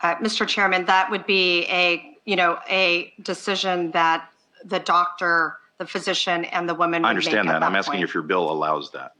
Uh, 0.00 0.16
Mr. 0.16 0.46
Chairman, 0.46 0.84
that 0.84 1.10
would 1.10 1.24
be 1.26 1.62
a, 1.64 2.18
you 2.26 2.36
know, 2.36 2.58
a 2.68 3.12
decision 3.22 3.90
that 3.92 4.28
the 4.64 4.80
doctor, 4.80 5.56
the 5.78 5.86
physician, 5.86 6.44
and 6.46 6.68
the 6.68 6.74
woman 6.74 7.04
I 7.04 7.08
would 7.08 7.16
make 7.16 7.26
understand 7.26 7.48
at 7.48 7.60
that. 7.60 7.62
I'm 7.62 7.74
asking 7.74 7.94
point. 7.94 8.04
if 8.04 8.12
your 8.12 8.22
bill 8.22 8.50
allows 8.50 8.90
that. 8.90 9.12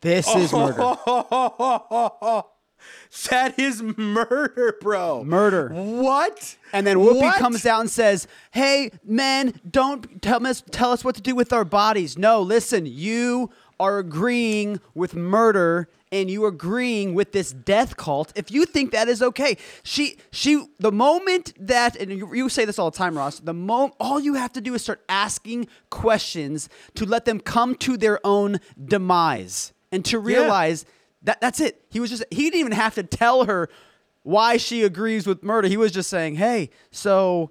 This 0.00 0.26
is 0.34 0.52
murder. 0.52 0.96
that 3.30 3.58
is 3.58 3.82
murder, 3.82 4.76
bro. 4.80 5.24
Murder. 5.24 5.68
What? 5.68 6.56
And 6.72 6.86
then 6.86 6.98
Whoopi 6.98 7.20
What? 7.20 7.38
comes 7.38 7.66
out 7.66 7.80
and 7.80 7.90
says, 7.90 8.26
"Hey, 8.52 8.90
men, 9.04 9.60
don't 9.68 10.22
tell 10.22 10.46
us 10.46 10.62
tell 10.70 10.92
us 10.92 11.04
what 11.04 11.14
to 11.16 11.20
do 11.20 11.34
with 11.34 11.52
our 11.52 11.64
bodies. 11.64 12.16
No, 12.18 12.40
listen, 12.42 12.86
you 12.86 13.50
are 13.78 13.98
agreeing 13.98 14.78
with 14.94 15.14
murder 15.14 15.88
and 16.12 16.30
you 16.30 16.44
agreeing 16.44 17.14
with 17.14 17.32
this 17.32 17.52
death 17.52 17.96
cult. 17.96 18.32
If 18.34 18.50
you 18.50 18.66
think 18.66 18.90
that 18.92 19.08
is 19.08 19.22
okay, 19.22 19.56
she 19.82 20.18
she 20.30 20.66
the 20.78 20.92
moment 20.92 21.54
that 21.58 21.96
and 21.96 22.10
you, 22.12 22.34
you 22.34 22.48
say 22.48 22.64
this 22.64 22.78
all 22.78 22.90
the 22.90 22.96
time, 22.96 23.16
Ross. 23.16 23.40
The 23.40 23.54
moment 23.54 23.94
all 24.00 24.20
you 24.20 24.34
have 24.34 24.52
to 24.54 24.60
do 24.60 24.74
is 24.74 24.82
start 24.82 25.02
asking 25.08 25.68
questions 25.88 26.68
to 26.96 27.06
let 27.06 27.24
them 27.24 27.40
come 27.40 27.74
to 27.76 27.96
their 27.96 28.24
own 28.24 28.60
demise 28.82 29.72
and 29.92 30.04
to 30.04 30.18
realize 30.18 30.84
that 31.22 31.40
that's 31.40 31.60
it. 31.60 31.84
He 31.90 32.00
was 32.00 32.10
just 32.10 32.24
he 32.30 32.44
didn't 32.44 32.60
even 32.60 32.72
have 32.72 32.94
to 32.94 33.02
tell 33.02 33.44
her 33.44 33.68
why 34.22 34.56
she 34.56 34.82
agrees 34.82 35.26
with 35.26 35.42
murder. 35.42 35.68
He 35.68 35.76
was 35.76 35.92
just 35.92 36.10
saying, 36.10 36.36
"Hey, 36.36 36.70
so 36.90 37.50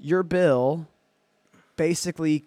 your 0.00 0.22
bill 0.22 0.86
basically 1.76 2.44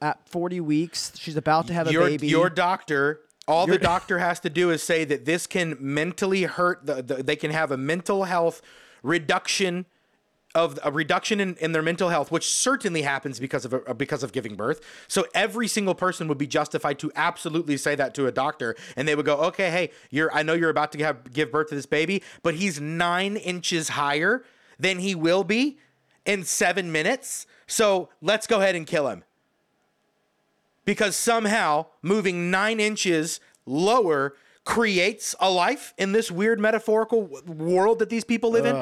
at 0.00 0.28
40 0.28 0.60
weeks, 0.60 1.12
she's 1.16 1.36
about 1.36 1.66
to 1.68 1.74
have 1.74 1.88
a 1.88 1.92
your, 1.92 2.06
baby. 2.06 2.28
Your 2.28 2.50
doctor, 2.50 3.20
all 3.48 3.66
the 3.66 3.78
doctor 3.92 4.18
has 4.18 4.40
to 4.40 4.50
do 4.50 4.70
is 4.70 4.82
say 4.82 5.04
that 5.04 5.24
this 5.24 5.46
can 5.46 5.76
mentally 5.80 6.44
hurt. 6.44 6.86
The, 6.86 7.02
the, 7.02 7.22
they 7.22 7.36
can 7.36 7.50
have 7.50 7.70
a 7.72 7.76
mental 7.76 8.24
health 8.24 8.62
reduction 9.02 9.86
of 10.56 10.78
a 10.82 10.90
reduction 10.90 11.38
in, 11.38 11.54
in 11.56 11.72
their 11.72 11.82
mental 11.82 12.08
health, 12.08 12.32
which 12.32 12.50
certainly 12.50 13.02
happens 13.02 13.38
because 13.38 13.64
of 13.66 13.74
a, 13.74 13.94
because 13.94 14.22
of 14.22 14.32
giving 14.32 14.56
birth. 14.56 14.80
So 15.06 15.26
every 15.34 15.68
single 15.68 15.94
person 15.94 16.26
would 16.28 16.38
be 16.38 16.46
justified 16.46 16.98
to 17.00 17.12
absolutely 17.14 17.76
say 17.76 17.94
that 17.94 18.14
to 18.14 18.26
a 18.26 18.32
doctor, 18.32 18.74
and 18.96 19.06
they 19.06 19.14
would 19.14 19.26
go, 19.26 19.36
"Okay, 19.36 19.70
hey, 19.70 19.90
you're 20.10 20.32
I 20.32 20.42
know 20.42 20.54
you're 20.54 20.70
about 20.70 20.92
to 20.92 20.98
have, 21.04 21.32
give 21.32 21.52
birth 21.52 21.68
to 21.68 21.74
this 21.74 21.86
baby, 21.86 22.22
but 22.42 22.54
he's 22.54 22.80
nine 22.80 23.36
inches 23.36 23.90
higher 23.90 24.44
than 24.78 24.98
he 24.98 25.14
will 25.14 25.44
be 25.44 25.78
in 26.24 26.42
seven 26.42 26.90
minutes. 26.90 27.46
So 27.66 28.08
let's 28.22 28.46
go 28.46 28.60
ahead 28.60 28.74
and 28.74 28.86
kill 28.86 29.08
him." 29.08 29.22
because 30.86 31.16
somehow 31.16 31.84
moving 32.00 32.48
nine 32.50 32.80
inches 32.80 33.40
lower 33.66 34.34
creates 34.64 35.34
a 35.38 35.50
life 35.50 35.94
in 35.98 36.12
this 36.12 36.30
weird 36.30 36.58
metaphorical 36.58 37.22
world 37.46 37.98
that 37.98 38.08
these 38.08 38.24
people 38.24 38.50
live 38.50 38.64
in. 38.64 38.74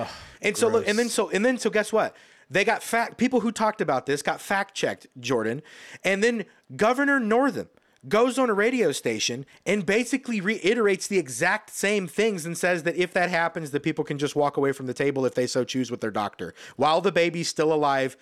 And 0.45 0.57
so 0.57 0.69
look, 0.69 0.87
and 0.87 0.99
then 0.99 1.09
so 1.09 1.31
and 1.31 1.45
then 1.45 1.59
so 1.59 1.71
guess 1.71 1.93
what? 1.93 2.15
They 2.51 2.65
got 2.65 2.83
fact 2.83 3.17
people 3.17 3.41
who 3.41 3.51
talked 3.51 3.81
about 3.81 4.07
this 4.07 4.23
got 4.23 4.41
fact 4.41 4.75
checked, 4.75 5.07
Jordan, 5.19 5.63
and 6.05 6.23
then 6.23 6.45
Governor 6.77 7.19
Northam 7.19 7.69
goes 8.09 8.39
on 8.39 8.51
a 8.51 8.55
radio 8.55 8.93
station 8.93 9.47
and 9.65 9.87
basically 9.87 10.41
reiterates 10.41 11.07
the 11.07 11.19
exact 11.19 11.71
same 11.71 12.07
things 12.07 12.45
and 12.45 12.57
says 12.57 12.83
that 12.83 12.97
if 12.97 13.13
that 13.15 13.31
happens, 13.31 13.71
that 13.71 13.83
people 13.83 14.05
can 14.05 14.19
just 14.19 14.37
walk 14.37 14.57
away 14.57 14.73
from 14.73 14.87
the 14.87 14.95
table 14.95 15.25
if 15.25 15.35
they 15.35 15.47
so 15.47 15.65
choose 15.65 15.91
with 15.91 16.01
their 16.01 16.11
doctor 16.11 16.55
while 16.77 17.01
the 17.01 17.13
baby's 17.13 17.49
still 17.49 17.73
alive, 17.73 18.17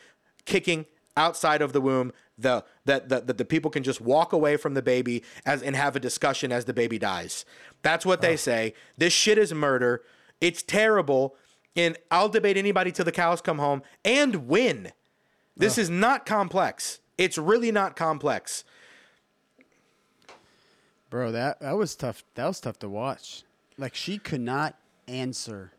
kicking 0.45 0.87
outside 1.17 1.63
of 1.63 1.73
the 1.73 1.81
womb. 1.81 2.13
The 2.39 2.65
that 2.87 3.09
the, 3.09 3.21
the, 3.21 3.33
the 3.35 3.45
people 3.45 3.71
can 3.71 3.83
just 3.83 4.01
walk 4.01 4.33
away 4.33 4.57
from 4.57 4.75
the 4.75 4.83
baby 4.83 5.23
as 5.45 5.63
and 5.63 5.77
have 5.77 5.95
a 5.95 6.01
discussion 6.01 6.51
as 6.51 6.65
the 6.65 6.73
baby 6.73 6.99
dies. 6.99 7.45
That's 7.83 8.07
what 8.07 8.21
they 8.21 8.37
say. 8.37 8.75
This 8.97 9.13
shit 9.13 9.37
is 9.37 9.53
murder. 9.53 10.03
It's 10.41 10.63
terrible. 10.63 11.37
And 11.75 11.97
I'll 12.11 12.29
debate 12.29 12.57
anybody 12.57 12.93
till 12.93 13.05
the 13.05 13.13
cows 13.13 13.41
come 13.41 13.59
home 13.59 13.83
and 14.05 14.47
win. 14.49 14.93
This 15.57 15.79
is 15.79 15.89
not 15.91 16.27
complex. 16.27 17.01
It's 17.19 17.39
really 17.39 17.73
not 17.73 17.97
complex. 17.97 18.65
Bro, 21.11 21.33
that 21.33 21.61
that 21.61 21.77
was 21.77 21.95
tough. 21.95 22.25
That 22.35 22.47
was 22.47 22.59
tough 22.61 22.79
to 22.81 22.89
watch. 22.89 23.43
Like 23.77 23.95
she 23.95 24.19
could 24.19 24.41
not 24.41 24.77
answer. 25.07 25.73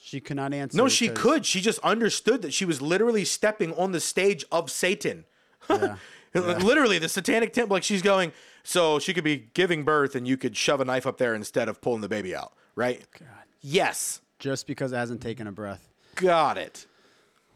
She 0.00 0.20
could 0.20 0.36
not 0.36 0.54
answer. 0.54 0.76
No, 0.76 0.88
she 0.88 1.08
could. 1.08 1.44
She 1.44 1.60
just 1.60 1.80
understood 1.80 2.42
that 2.42 2.54
she 2.54 2.64
was 2.64 2.80
literally 2.80 3.24
stepping 3.24 3.74
on 3.74 3.92
the 3.92 4.00
stage 4.00 4.44
of 4.50 4.70
Satan. 4.70 5.24
Yeah. 6.34 6.58
literally, 6.58 6.98
the 6.98 7.08
satanic 7.08 7.54
temple. 7.54 7.74
Like 7.74 7.82
she's 7.82 8.02
going, 8.02 8.32
so 8.62 8.98
she 8.98 9.14
could 9.14 9.24
be 9.24 9.48
giving 9.54 9.82
birth 9.82 10.14
and 10.14 10.28
you 10.28 10.36
could 10.36 10.56
shove 10.56 10.78
a 10.78 10.84
knife 10.84 11.06
up 11.06 11.16
there 11.16 11.34
instead 11.34 11.70
of 11.70 11.80
pulling 11.80 12.02
the 12.02 12.08
baby 12.08 12.36
out, 12.36 12.52
right? 12.76 13.02
God. 13.18 13.28
Yes. 13.62 14.20
Just 14.38 14.66
because 14.66 14.92
it 14.92 14.96
hasn't 14.96 15.20
taken 15.20 15.46
a 15.46 15.52
breath. 15.52 15.88
Got 16.14 16.58
it. 16.58 16.86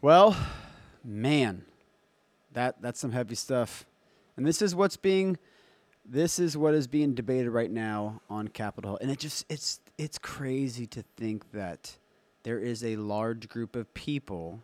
Well, 0.01 0.35
man, 1.03 1.63
that 2.53 2.81
that's 2.81 2.99
some 2.99 3.11
heavy 3.11 3.35
stuff. 3.35 3.85
And 4.37 4.45
this 4.45 4.61
is 4.61 4.75
what's 4.75 4.97
being 4.97 5.37
this 6.05 6.39
is 6.39 6.57
what 6.57 6.73
is 6.73 6.87
being 6.87 7.13
debated 7.13 7.49
right 7.49 7.71
now 7.71 8.21
on 8.29 8.47
Capitol 8.49 8.91
Hill. 8.91 8.99
And 9.01 9.11
it 9.11 9.19
just 9.19 9.45
it's 9.49 9.79
it's 9.97 10.17
crazy 10.17 10.85
to 10.87 11.03
think 11.17 11.51
that 11.51 11.97
there 12.43 12.59
is 12.59 12.83
a 12.83 12.95
large 12.97 13.47
group 13.47 13.75
of 13.75 13.93
people 13.93 14.61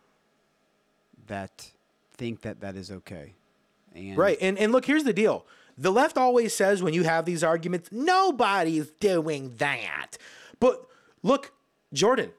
that 1.26 1.70
think 2.12 2.42
that 2.42 2.60
that 2.60 2.76
is 2.76 2.90
okay. 2.90 3.34
And 3.94 4.16
Right. 4.16 4.38
And 4.40 4.58
and 4.58 4.72
look, 4.72 4.84
here's 4.84 5.04
the 5.04 5.12
deal. 5.12 5.46
The 5.78 5.90
left 5.90 6.18
always 6.18 6.54
says 6.54 6.82
when 6.82 6.92
you 6.92 7.04
have 7.04 7.24
these 7.24 7.42
arguments, 7.42 7.88
nobody's 7.90 8.90
doing 9.00 9.54
that. 9.56 10.18
But 10.58 10.86
look, 11.22 11.52
Jordan, 11.92 12.32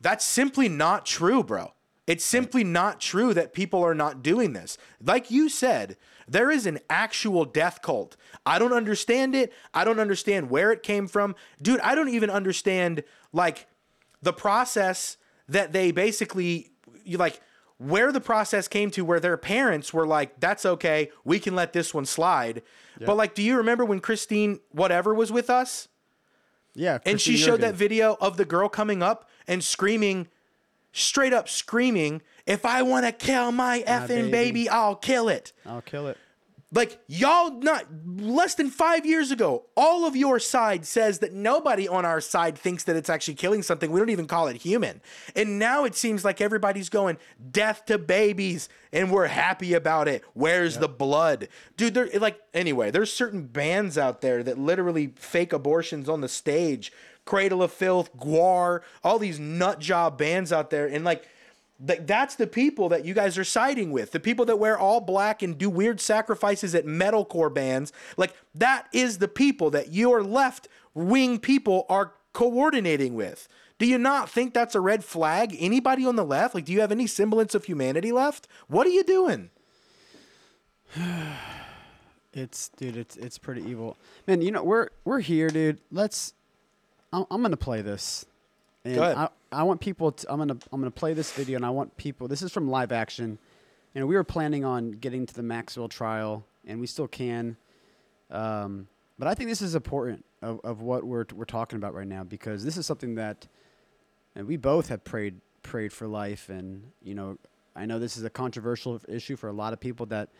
that's 0.00 0.24
simply 0.24 0.68
not 0.68 1.06
true, 1.06 1.42
bro. 1.42 1.72
It's 2.06 2.24
simply 2.24 2.64
not 2.64 3.00
true 3.00 3.32
that 3.34 3.52
people 3.52 3.84
are 3.84 3.94
not 3.94 4.22
doing 4.22 4.52
this. 4.52 4.76
Like 5.04 5.30
you 5.30 5.48
said, 5.48 5.96
there 6.26 6.50
is 6.50 6.66
an 6.66 6.80
actual 6.88 7.44
death 7.44 7.82
cult. 7.82 8.16
I 8.44 8.58
don't 8.58 8.72
understand 8.72 9.34
it. 9.34 9.52
I 9.74 9.84
don't 9.84 10.00
understand 10.00 10.50
where 10.50 10.72
it 10.72 10.82
came 10.82 11.06
from. 11.06 11.36
Dude, 11.62 11.80
I 11.80 11.94
don't 11.94 12.08
even 12.08 12.30
understand 12.30 13.04
like 13.32 13.66
the 14.22 14.32
process 14.32 15.16
that 15.48 15.72
they 15.72 15.90
basically 15.90 16.70
you 17.04 17.18
like 17.18 17.40
where 17.78 18.12
the 18.12 18.20
process 18.20 18.68
came 18.68 18.90
to 18.90 19.04
where 19.04 19.20
their 19.20 19.36
parents 19.36 19.92
were 19.92 20.06
like 20.06 20.38
that's 20.38 20.64
okay 20.66 21.10
we 21.24 21.38
can 21.38 21.54
let 21.56 21.72
this 21.72 21.94
one 21.94 22.04
slide 22.04 22.62
but 23.00 23.16
like 23.16 23.34
do 23.34 23.42
you 23.42 23.56
remember 23.56 23.84
when 23.84 24.00
christine 24.00 24.60
whatever 24.70 25.14
was 25.14 25.32
with 25.32 25.48
us 25.50 25.88
Yeah, 26.74 26.98
and 27.04 27.20
she 27.20 27.32
Christine 27.32 27.46
showed 27.46 27.60
that 27.62 27.74
video 27.74 28.16
of 28.20 28.36
the 28.36 28.44
girl 28.44 28.68
coming 28.68 29.02
up 29.02 29.28
and 29.46 29.62
screaming 29.62 30.28
straight 30.92 31.32
up 31.32 31.48
screaming 31.48 32.20
if 32.46 32.64
i 32.64 32.82
want 32.82 33.06
to 33.06 33.12
kill 33.12 33.52
my 33.52 33.84
effing 33.86 34.08
baby. 34.08 34.30
baby 34.30 34.68
i'll 34.68 34.96
kill 34.96 35.28
it 35.28 35.52
I'll 35.64 35.82
kill 35.82 36.08
it. 36.08 36.16
Like 36.72 37.00
y'all 37.08 37.50
not 37.50 37.86
less 38.06 38.54
than 38.54 38.70
five 38.70 39.04
years 39.04 39.32
ago 39.32 39.64
all 39.76 40.06
of 40.06 40.14
your 40.14 40.38
side 40.38 40.86
says 40.86 41.18
that 41.18 41.32
nobody 41.32 41.88
on 41.88 42.04
our 42.04 42.20
side 42.20 42.56
thinks 42.56 42.84
that 42.84 42.94
it's 42.94 43.10
actually 43.10 43.34
killing 43.34 43.62
something. 43.62 43.90
We 43.90 43.98
don't 43.98 44.10
even 44.10 44.28
call 44.28 44.46
it 44.46 44.56
human. 44.56 45.00
And 45.34 45.58
now 45.58 45.84
it 45.84 45.96
seems 45.96 46.24
like 46.24 46.40
everybody's 46.40 46.88
going 46.88 47.18
death 47.50 47.86
to 47.86 47.98
babies 47.98 48.68
and 48.92 49.10
we're 49.10 49.26
happy 49.26 49.74
about 49.74 50.06
it. 50.06 50.22
Where's 50.34 50.78
the 50.78 50.88
blood? 50.88 51.48
Dude 51.76 51.94
there 51.94 52.08
like 52.20 52.40
anyway 52.54 52.92
there's 52.92 53.12
certain 53.12 53.46
bands 53.46 53.98
out 53.98 54.20
there 54.20 54.44
that 54.44 54.56
literally 54.56 55.08
fake 55.16 55.52
abortions 55.52 56.08
on 56.08 56.20
the 56.20 56.28
stage. 56.28 56.92
Cradle 57.24 57.64
of 57.64 57.72
filth 57.72 58.16
GWAR 58.16 58.82
all 59.02 59.18
these 59.18 59.40
nut 59.40 59.80
job 59.80 60.16
bands 60.16 60.52
out 60.52 60.70
there. 60.70 60.86
And 60.86 61.04
like 61.04 61.26
that's 61.80 62.34
the 62.34 62.46
people 62.46 62.90
that 62.90 63.04
you 63.04 63.14
guys 63.14 63.38
are 63.38 63.44
siding 63.44 63.90
with. 63.90 64.12
The 64.12 64.20
people 64.20 64.44
that 64.46 64.58
wear 64.58 64.78
all 64.78 65.00
black 65.00 65.42
and 65.42 65.56
do 65.56 65.70
weird 65.70 66.00
sacrifices 66.00 66.74
at 66.74 66.84
metalcore 66.84 67.52
bands. 67.52 67.92
Like 68.16 68.34
that 68.54 68.86
is 68.92 69.18
the 69.18 69.28
people 69.28 69.70
that 69.70 69.92
your 69.92 70.22
left 70.22 70.68
wing 70.94 71.38
people 71.38 71.86
are 71.88 72.12
coordinating 72.32 73.14
with. 73.14 73.48
Do 73.78 73.86
you 73.86 73.96
not 73.96 74.28
think 74.28 74.52
that's 74.52 74.74
a 74.74 74.80
red 74.80 75.02
flag? 75.02 75.56
Anybody 75.58 76.04
on 76.04 76.16
the 76.16 76.24
left? 76.24 76.54
Like, 76.54 76.66
do 76.66 76.72
you 76.72 76.82
have 76.82 76.92
any 76.92 77.06
semblance 77.06 77.54
of 77.54 77.64
humanity 77.64 78.12
left? 78.12 78.46
What 78.68 78.86
are 78.86 78.90
you 78.90 79.02
doing? 79.04 79.50
It's 82.32 82.68
dude, 82.68 82.96
it's 82.96 83.16
it's 83.16 83.38
pretty 83.38 83.62
evil. 83.62 83.96
Man, 84.28 84.40
you 84.40 84.52
know, 84.52 84.62
we're 84.62 84.90
we're 85.04 85.18
here, 85.18 85.48
dude. 85.48 85.80
Let's 85.90 86.32
I'm, 87.12 87.24
I'm 87.28 87.42
to 87.42 87.56
play 87.56 87.82
this. 87.82 88.24
And 88.84 88.94
Go 88.94 89.02
ahead. 89.02 89.16
I, 89.16 89.28
I 89.52 89.62
want 89.64 89.80
people 89.80 90.12
to, 90.12 90.32
I'm 90.32 90.36
going 90.36 90.48
to 90.48 90.68
I'm 90.72 90.80
going 90.80 90.90
to 90.90 90.98
play 90.98 91.12
this 91.14 91.32
video 91.32 91.56
and 91.56 91.66
I 91.66 91.70
want 91.70 91.96
people 91.96 92.28
This 92.28 92.42
is 92.42 92.52
from 92.52 92.68
live 92.68 92.92
action. 92.92 93.38
And 93.94 94.06
we 94.06 94.14
were 94.14 94.24
planning 94.24 94.64
on 94.64 94.92
getting 94.92 95.26
to 95.26 95.34
the 95.34 95.42
Maxwell 95.42 95.88
trial 95.88 96.44
and 96.66 96.80
we 96.80 96.86
still 96.86 97.08
can. 97.08 97.56
Um, 98.30 98.88
but 99.18 99.28
I 99.28 99.34
think 99.34 99.50
this 99.50 99.60
is 99.60 99.74
important 99.74 100.24
of, 100.40 100.60
of 100.64 100.80
what 100.80 101.04
we're 101.04 101.26
we're 101.34 101.44
talking 101.44 101.76
about 101.76 101.94
right 101.94 102.06
now 102.06 102.24
because 102.24 102.64
this 102.64 102.76
is 102.76 102.86
something 102.86 103.16
that 103.16 103.46
and 104.34 104.46
we 104.46 104.56
both 104.56 104.88
have 104.88 105.04
prayed 105.04 105.40
prayed 105.62 105.92
for 105.92 106.06
life 106.06 106.48
and 106.48 106.90
you 107.02 107.14
know 107.14 107.36
I 107.76 107.86
know 107.86 107.98
this 107.98 108.16
is 108.16 108.24
a 108.24 108.30
controversial 108.30 109.00
issue 109.08 109.36
for 109.36 109.48
a 109.48 109.52
lot 109.52 109.72
of 109.72 109.80
people 109.80 110.06
that 110.06 110.30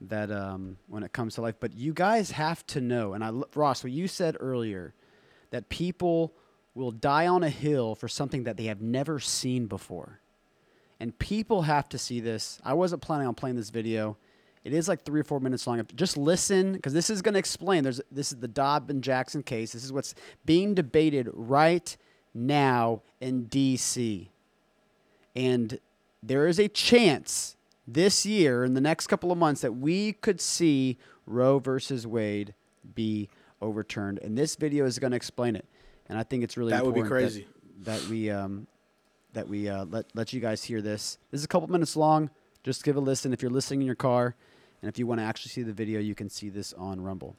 that 0.00 0.30
um, 0.30 0.76
when 0.88 1.02
it 1.04 1.12
comes 1.12 1.36
to 1.36 1.40
life 1.40 1.54
but 1.60 1.74
you 1.74 1.92
guys 1.92 2.32
have 2.32 2.66
to 2.68 2.80
know 2.80 3.12
and 3.12 3.22
I 3.22 3.30
Ross 3.54 3.84
what 3.84 3.92
you 3.92 4.08
said 4.08 4.36
earlier 4.40 4.92
that 5.50 5.68
people 5.68 6.32
will 6.76 6.90
die 6.90 7.26
on 7.26 7.42
a 7.42 7.48
hill 7.48 7.94
for 7.94 8.06
something 8.06 8.44
that 8.44 8.56
they 8.56 8.64
have 8.64 8.82
never 8.82 9.18
seen 9.18 9.66
before. 9.66 10.20
And 11.00 11.18
people 11.18 11.62
have 11.62 11.88
to 11.88 11.98
see 11.98 12.20
this. 12.20 12.60
I 12.64 12.74
wasn't 12.74 13.02
planning 13.02 13.26
on 13.26 13.34
playing 13.34 13.56
this 13.56 13.70
video. 13.70 14.16
It 14.62 14.72
is 14.72 14.88
like 14.88 15.02
three 15.02 15.20
or 15.20 15.24
four 15.24 15.40
minutes 15.40 15.66
long. 15.66 15.84
Just 15.94 16.16
listen, 16.16 16.74
because 16.74 16.92
this 16.92 17.08
is 17.08 17.22
going 17.22 17.32
to 17.32 17.38
explain. 17.38 17.82
There's 17.82 18.00
this 18.10 18.30
is 18.30 18.38
the 18.38 18.48
Dobbs 18.48 18.90
and 18.90 19.02
Jackson 19.02 19.42
case. 19.42 19.72
This 19.72 19.84
is 19.84 19.92
what's 19.92 20.14
being 20.44 20.74
debated 20.74 21.28
right 21.32 21.96
now 22.34 23.02
in 23.20 23.44
D.C. 23.44 24.30
And 25.34 25.78
there 26.22 26.46
is 26.46 26.58
a 26.58 26.68
chance 26.68 27.56
this 27.86 28.26
year, 28.26 28.64
in 28.64 28.74
the 28.74 28.80
next 28.80 29.06
couple 29.06 29.30
of 29.30 29.38
months, 29.38 29.60
that 29.60 29.76
we 29.76 30.12
could 30.12 30.40
see 30.40 30.98
Roe 31.26 31.58
versus 31.58 32.06
Wade 32.06 32.52
be 32.94 33.28
overturned. 33.62 34.18
And 34.18 34.36
this 34.36 34.56
video 34.56 34.84
is 34.84 34.98
going 34.98 35.12
to 35.12 35.16
explain 35.16 35.56
it. 35.56 35.64
And 36.08 36.18
I 36.18 36.22
think 36.22 36.44
it's 36.44 36.56
really 36.56 36.72
That 36.72 36.84
would 36.84 36.94
be 36.94 37.02
crazy. 37.02 37.46
That, 37.80 38.00
that 38.00 38.08
we 38.08 38.30
um, 38.30 38.66
that 39.32 39.48
we 39.48 39.68
uh, 39.68 39.84
let 39.86 40.06
let 40.14 40.32
you 40.32 40.40
guys 40.40 40.64
hear 40.64 40.80
this. 40.80 41.18
This 41.30 41.40
is 41.40 41.44
a 41.44 41.48
couple 41.48 41.68
minutes 41.68 41.96
long. 41.96 42.30
Just 42.62 42.84
give 42.84 42.96
a 42.96 43.00
listen 43.00 43.32
if 43.32 43.42
you're 43.42 43.50
listening 43.50 43.82
in 43.82 43.86
your 43.86 43.94
car, 43.94 44.34
and 44.82 44.88
if 44.88 44.98
you 44.98 45.06
want 45.06 45.20
to 45.20 45.24
actually 45.24 45.50
see 45.50 45.62
the 45.62 45.72
video, 45.72 46.00
you 46.00 46.14
can 46.14 46.28
see 46.28 46.48
this 46.48 46.72
on 46.72 47.00
Rumble. 47.00 47.36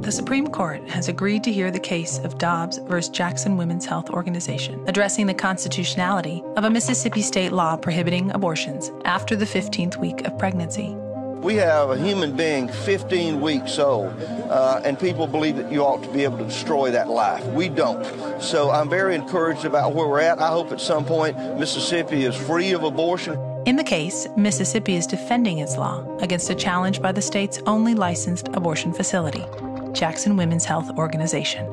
The 0.00 0.12
Supreme 0.12 0.48
Court 0.48 0.88
has 0.88 1.08
agreed 1.08 1.44
to 1.44 1.52
hear 1.52 1.70
the 1.70 1.78
case 1.78 2.18
of 2.18 2.38
Dobbs 2.38 2.78
versus 2.78 3.10
Jackson 3.10 3.56
Women's 3.56 3.86
Health 3.86 4.10
Organization, 4.10 4.82
addressing 4.88 5.26
the 5.26 5.34
constitutionality 5.34 6.42
of 6.56 6.64
a 6.64 6.70
Mississippi 6.70 7.22
state 7.22 7.52
law 7.52 7.76
prohibiting 7.76 8.30
abortions 8.32 8.90
after 9.04 9.36
the 9.36 9.44
15th 9.44 9.96
week 9.96 10.26
of 10.26 10.38
pregnancy. 10.38 10.96
We 11.40 11.54
have 11.56 11.90
a 11.90 11.96
human 11.96 12.36
being 12.36 12.68
15 12.68 13.40
weeks 13.40 13.78
old, 13.78 14.12
uh, 14.50 14.80
and 14.84 14.98
people 14.98 15.28
believe 15.28 15.56
that 15.56 15.70
you 15.70 15.82
ought 15.82 16.02
to 16.02 16.08
be 16.08 16.24
able 16.24 16.38
to 16.38 16.44
destroy 16.44 16.90
that 16.90 17.08
life. 17.08 17.44
We 17.46 17.68
don't. 17.68 18.42
So 18.42 18.72
I'm 18.72 18.90
very 18.90 19.14
encouraged 19.14 19.64
about 19.64 19.94
where 19.94 20.08
we're 20.08 20.20
at. 20.20 20.40
I 20.40 20.48
hope 20.48 20.72
at 20.72 20.80
some 20.80 21.04
point 21.04 21.36
Mississippi 21.58 22.24
is 22.24 22.34
free 22.34 22.72
of 22.72 22.82
abortion. 22.82 23.38
In 23.66 23.76
the 23.76 23.84
case, 23.84 24.26
Mississippi 24.36 24.96
is 24.96 25.06
defending 25.06 25.58
its 25.58 25.76
law 25.76 26.04
against 26.18 26.50
a 26.50 26.56
challenge 26.56 27.00
by 27.00 27.12
the 27.12 27.22
state's 27.22 27.60
only 27.66 27.94
licensed 27.94 28.48
abortion 28.48 28.92
facility, 28.92 29.44
Jackson 29.92 30.36
Women's 30.36 30.64
Health 30.64 30.90
Organization. 30.98 31.66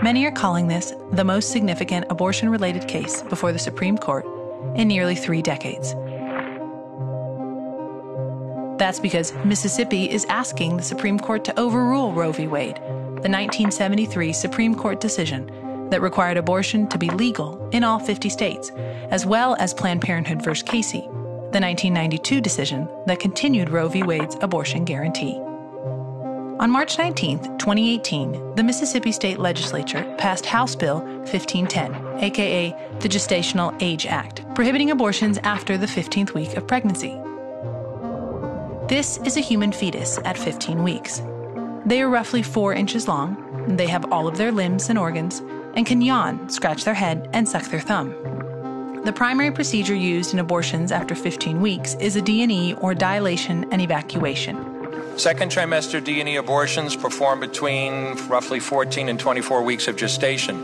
Many 0.00 0.26
are 0.26 0.32
calling 0.32 0.68
this 0.68 0.92
the 1.12 1.24
most 1.24 1.50
significant 1.50 2.06
abortion 2.08 2.50
related 2.50 2.86
case 2.86 3.22
before 3.22 3.52
the 3.52 3.58
Supreme 3.58 3.98
Court 3.98 4.24
in 4.76 4.86
nearly 4.86 5.16
three 5.16 5.42
decades. 5.42 5.94
That's 8.84 9.00
because 9.00 9.32
Mississippi 9.46 10.10
is 10.10 10.26
asking 10.26 10.76
the 10.76 10.82
Supreme 10.82 11.18
Court 11.18 11.42
to 11.46 11.58
overrule 11.58 12.12
Roe 12.12 12.32
v. 12.32 12.46
Wade, 12.46 12.76
the 12.76 13.30
1973 13.30 14.30
Supreme 14.34 14.74
Court 14.74 15.00
decision 15.00 15.88
that 15.88 16.02
required 16.02 16.36
abortion 16.36 16.86
to 16.88 16.98
be 16.98 17.08
legal 17.08 17.66
in 17.70 17.82
all 17.82 17.98
50 17.98 18.28
states, 18.28 18.70
as 19.10 19.24
well 19.24 19.56
as 19.58 19.72
Planned 19.72 20.02
Parenthood 20.02 20.44
v. 20.44 20.52
Casey, 20.66 21.00
the 21.00 21.60
1992 21.60 22.42
decision 22.42 22.86
that 23.06 23.20
continued 23.20 23.70
Roe 23.70 23.88
v. 23.88 24.02
Wade's 24.02 24.36
abortion 24.42 24.84
guarantee. 24.84 25.38
On 26.60 26.70
March 26.70 26.98
19, 26.98 27.38
2018, 27.56 28.54
the 28.54 28.62
Mississippi 28.62 29.12
State 29.12 29.38
Legislature 29.38 30.04
passed 30.18 30.44
House 30.44 30.76
Bill 30.76 31.00
1510, 31.00 32.22
aka 32.22 32.76
the 33.00 33.08
Gestational 33.08 33.74
Age 33.80 34.04
Act, 34.04 34.44
prohibiting 34.54 34.90
abortions 34.90 35.38
after 35.38 35.78
the 35.78 35.86
15th 35.86 36.34
week 36.34 36.58
of 36.58 36.66
pregnancy. 36.66 37.18
This 38.88 39.16
is 39.24 39.38
a 39.38 39.40
human 39.40 39.72
fetus 39.72 40.18
at 40.26 40.36
15 40.36 40.82
weeks. 40.82 41.22
They 41.86 42.02
are 42.02 42.10
roughly 42.10 42.42
4 42.42 42.74
inches 42.74 43.08
long, 43.08 43.64
they 43.66 43.86
have 43.86 44.12
all 44.12 44.28
of 44.28 44.36
their 44.36 44.52
limbs 44.52 44.90
and 44.90 44.98
organs, 44.98 45.40
and 45.74 45.86
can 45.86 46.02
yawn, 46.02 46.50
scratch 46.50 46.84
their 46.84 46.92
head, 46.92 47.30
and 47.32 47.48
suck 47.48 47.64
their 47.64 47.80
thumb. 47.80 48.10
The 49.06 49.12
primary 49.12 49.50
procedure 49.50 49.94
used 49.94 50.34
in 50.34 50.38
abortions 50.38 50.92
after 50.92 51.14
15 51.14 51.62
weeks 51.62 51.94
is 51.94 52.16
a 52.16 52.20
D&E 52.20 52.74
or 52.74 52.92
dilation 52.94 53.64
and 53.72 53.80
evacuation. 53.80 55.18
Second 55.18 55.50
trimester 55.50 56.04
D&E 56.04 56.36
abortions 56.36 56.94
performed 56.94 57.40
between 57.40 58.16
roughly 58.28 58.60
14 58.60 59.08
and 59.08 59.18
24 59.18 59.62
weeks 59.62 59.88
of 59.88 59.96
gestation. 59.96 60.56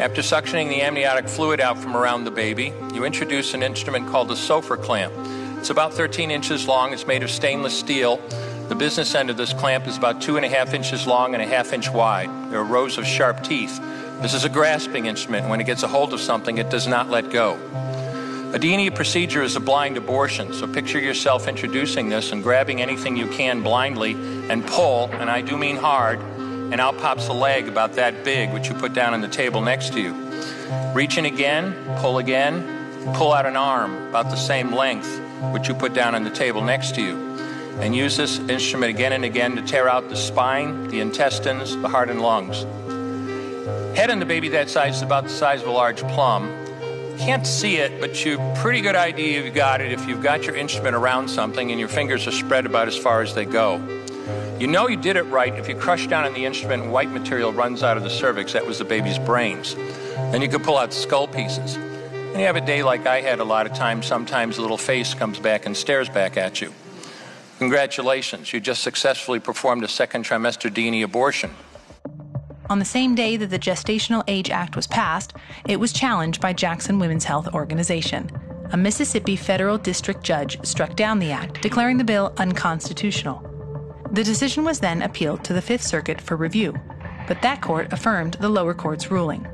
After 0.00 0.22
suctioning 0.22 0.70
the 0.70 0.82
amniotic 0.82 1.28
fluid 1.28 1.60
out 1.60 1.78
from 1.78 1.96
around 1.96 2.24
the 2.24 2.32
baby, 2.32 2.72
you 2.92 3.04
introduce 3.04 3.54
an 3.54 3.62
instrument 3.62 4.08
called 4.08 4.28
a 4.32 4.34
Sopher 4.34 4.76
clamp. 4.76 5.14
It's 5.60 5.68
about 5.68 5.92
13 5.92 6.30
inches 6.30 6.66
long. 6.66 6.94
It's 6.94 7.06
made 7.06 7.22
of 7.22 7.30
stainless 7.30 7.78
steel. 7.78 8.16
The 8.68 8.74
business 8.74 9.14
end 9.14 9.28
of 9.28 9.36
this 9.36 9.52
clamp 9.52 9.86
is 9.86 9.98
about 9.98 10.22
two 10.22 10.38
and 10.38 10.46
a 10.46 10.48
half 10.48 10.72
inches 10.72 11.06
long 11.06 11.34
and 11.34 11.42
a 11.42 11.46
half 11.46 11.74
inch 11.74 11.90
wide. 11.90 12.30
There 12.50 12.60
are 12.60 12.64
rows 12.64 12.96
of 12.96 13.06
sharp 13.06 13.44
teeth. 13.44 13.78
This 14.22 14.32
is 14.32 14.46
a 14.46 14.48
grasping 14.48 15.04
instrument. 15.04 15.50
When 15.50 15.60
it 15.60 15.64
gets 15.64 15.82
a 15.82 15.88
hold 15.88 16.14
of 16.14 16.20
something, 16.20 16.56
it 16.56 16.70
does 16.70 16.86
not 16.86 17.10
let 17.10 17.28
go. 17.28 17.58
A 18.54 18.58
D&E 18.58 18.88
procedure 18.88 19.42
is 19.42 19.54
a 19.54 19.60
blind 19.60 19.98
abortion, 19.98 20.54
so 20.54 20.66
picture 20.66 20.98
yourself 20.98 21.46
introducing 21.46 22.08
this 22.08 22.32
and 22.32 22.42
grabbing 22.42 22.80
anything 22.80 23.18
you 23.18 23.26
can 23.26 23.62
blindly 23.62 24.12
and 24.48 24.66
pull, 24.66 25.10
and 25.12 25.28
I 25.28 25.42
do 25.42 25.58
mean 25.58 25.76
hard, 25.76 26.20
and 26.20 26.80
out 26.80 26.96
pops 26.96 27.28
a 27.28 27.34
leg 27.34 27.68
about 27.68 27.92
that 27.96 28.24
big, 28.24 28.50
which 28.54 28.70
you 28.70 28.74
put 28.74 28.94
down 28.94 29.12
on 29.12 29.20
the 29.20 29.28
table 29.28 29.60
next 29.60 29.92
to 29.92 30.00
you. 30.00 30.14
Reach 30.94 31.18
in 31.18 31.26
again, 31.26 31.74
pull 31.98 32.16
again, 32.16 33.12
pull 33.12 33.34
out 33.34 33.44
an 33.44 33.56
arm 33.56 34.08
about 34.08 34.30
the 34.30 34.36
same 34.36 34.72
length, 34.72 35.20
which 35.52 35.68
you 35.68 35.74
put 35.74 35.94
down 35.94 36.14
on 36.14 36.24
the 36.24 36.30
table 36.30 36.62
next 36.62 36.94
to 36.96 37.02
you. 37.02 37.16
And 37.80 37.94
use 37.94 38.16
this 38.16 38.38
instrument 38.38 38.90
again 38.90 39.12
and 39.12 39.24
again 39.24 39.56
to 39.56 39.62
tear 39.62 39.88
out 39.88 40.08
the 40.08 40.16
spine, 40.16 40.88
the 40.88 41.00
intestines, 41.00 41.76
the 41.76 41.88
heart, 41.88 42.10
and 42.10 42.20
lungs. 42.20 42.64
Head 43.96 44.10
on 44.10 44.18
the 44.18 44.26
baby 44.26 44.48
that 44.50 44.70
size 44.70 44.96
is 44.96 45.02
about 45.02 45.24
the 45.24 45.30
size 45.30 45.62
of 45.62 45.68
a 45.68 45.72
large 45.72 46.00
plum. 46.08 46.48
Can't 47.18 47.46
see 47.46 47.76
it, 47.76 48.00
but 48.00 48.24
you 48.24 48.38
pretty 48.56 48.80
good 48.80 48.96
idea 48.96 49.42
you've 49.42 49.54
got 49.54 49.80
it 49.80 49.92
if 49.92 50.06
you've 50.06 50.22
got 50.22 50.44
your 50.44 50.56
instrument 50.56 50.94
around 50.94 51.28
something 51.28 51.70
and 51.70 51.80
your 51.80 51.88
fingers 51.88 52.26
are 52.26 52.32
spread 52.32 52.66
about 52.66 52.88
as 52.88 52.96
far 52.96 53.20
as 53.20 53.34
they 53.34 53.44
go. 53.44 53.76
You 54.58 54.66
know 54.66 54.88
you 54.88 54.96
did 54.96 55.16
it 55.16 55.22
right 55.24 55.54
if 55.58 55.68
you 55.68 55.74
crush 55.74 56.06
down 56.06 56.24
on 56.24 56.34
the 56.34 56.44
instrument 56.44 56.82
and 56.82 56.92
white 56.92 57.10
material 57.10 57.52
runs 57.52 57.82
out 57.82 57.96
of 57.96 58.02
the 58.02 58.10
cervix. 58.10 58.52
That 58.52 58.66
was 58.66 58.78
the 58.78 58.84
baby's 58.84 59.18
brains. 59.18 59.74
Then 59.74 60.42
you 60.42 60.48
could 60.48 60.62
pull 60.62 60.76
out 60.76 60.92
skull 60.92 61.26
pieces. 61.26 61.78
And 62.30 62.38
you 62.38 62.46
have 62.46 62.54
a 62.54 62.60
day 62.60 62.84
like 62.84 63.06
I 63.06 63.20
had 63.20 63.40
a 63.40 63.44
lot 63.44 63.66
of 63.66 63.74
times, 63.74 64.06
sometimes 64.06 64.58
a 64.58 64.62
little 64.62 64.78
face 64.78 65.14
comes 65.14 65.40
back 65.40 65.66
and 65.66 65.76
stares 65.76 66.08
back 66.08 66.36
at 66.36 66.60
you. 66.60 66.72
Congratulations, 67.58 68.52
you 68.52 68.60
just 68.60 68.84
successfully 68.84 69.40
performed 69.40 69.82
a 69.82 69.88
second 69.88 70.24
trimester 70.24 70.72
D&E 70.72 71.02
abortion. 71.02 71.50
On 72.70 72.78
the 72.78 72.84
same 72.84 73.16
day 73.16 73.36
that 73.36 73.50
the 73.50 73.58
Gestational 73.58 74.22
Age 74.28 74.48
Act 74.48 74.76
was 74.76 74.86
passed, 74.86 75.34
it 75.66 75.80
was 75.80 75.92
challenged 75.92 76.40
by 76.40 76.52
Jackson 76.52 77.00
Women's 77.00 77.24
Health 77.24 77.48
Organization. 77.52 78.30
A 78.70 78.76
Mississippi 78.76 79.34
federal 79.34 79.76
district 79.76 80.22
judge 80.22 80.64
struck 80.64 80.94
down 80.94 81.18
the 81.18 81.32
act, 81.32 81.60
declaring 81.60 81.98
the 81.98 82.04
bill 82.04 82.32
unconstitutional. 82.36 83.44
The 84.12 84.22
decision 84.22 84.62
was 84.62 84.78
then 84.78 85.02
appealed 85.02 85.42
to 85.44 85.52
the 85.52 85.60
Fifth 85.60 85.82
Circuit 85.82 86.20
for 86.20 86.36
review, 86.36 86.74
but 87.26 87.42
that 87.42 87.60
court 87.60 87.92
affirmed 87.92 88.34
the 88.34 88.48
lower 88.48 88.72
court's 88.72 89.10
ruling. 89.10 89.48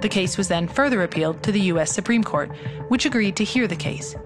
The 0.00 0.08
case 0.08 0.38
was 0.38 0.48
then 0.48 0.66
further 0.66 1.02
appealed 1.02 1.42
to 1.42 1.52
the 1.52 1.60
U.S. 1.72 1.92
Supreme 1.92 2.24
Court, 2.24 2.50
which 2.88 3.04
agreed 3.04 3.36
to 3.36 3.44
hear 3.44 3.66
the 3.66 3.76
case. 3.76 4.16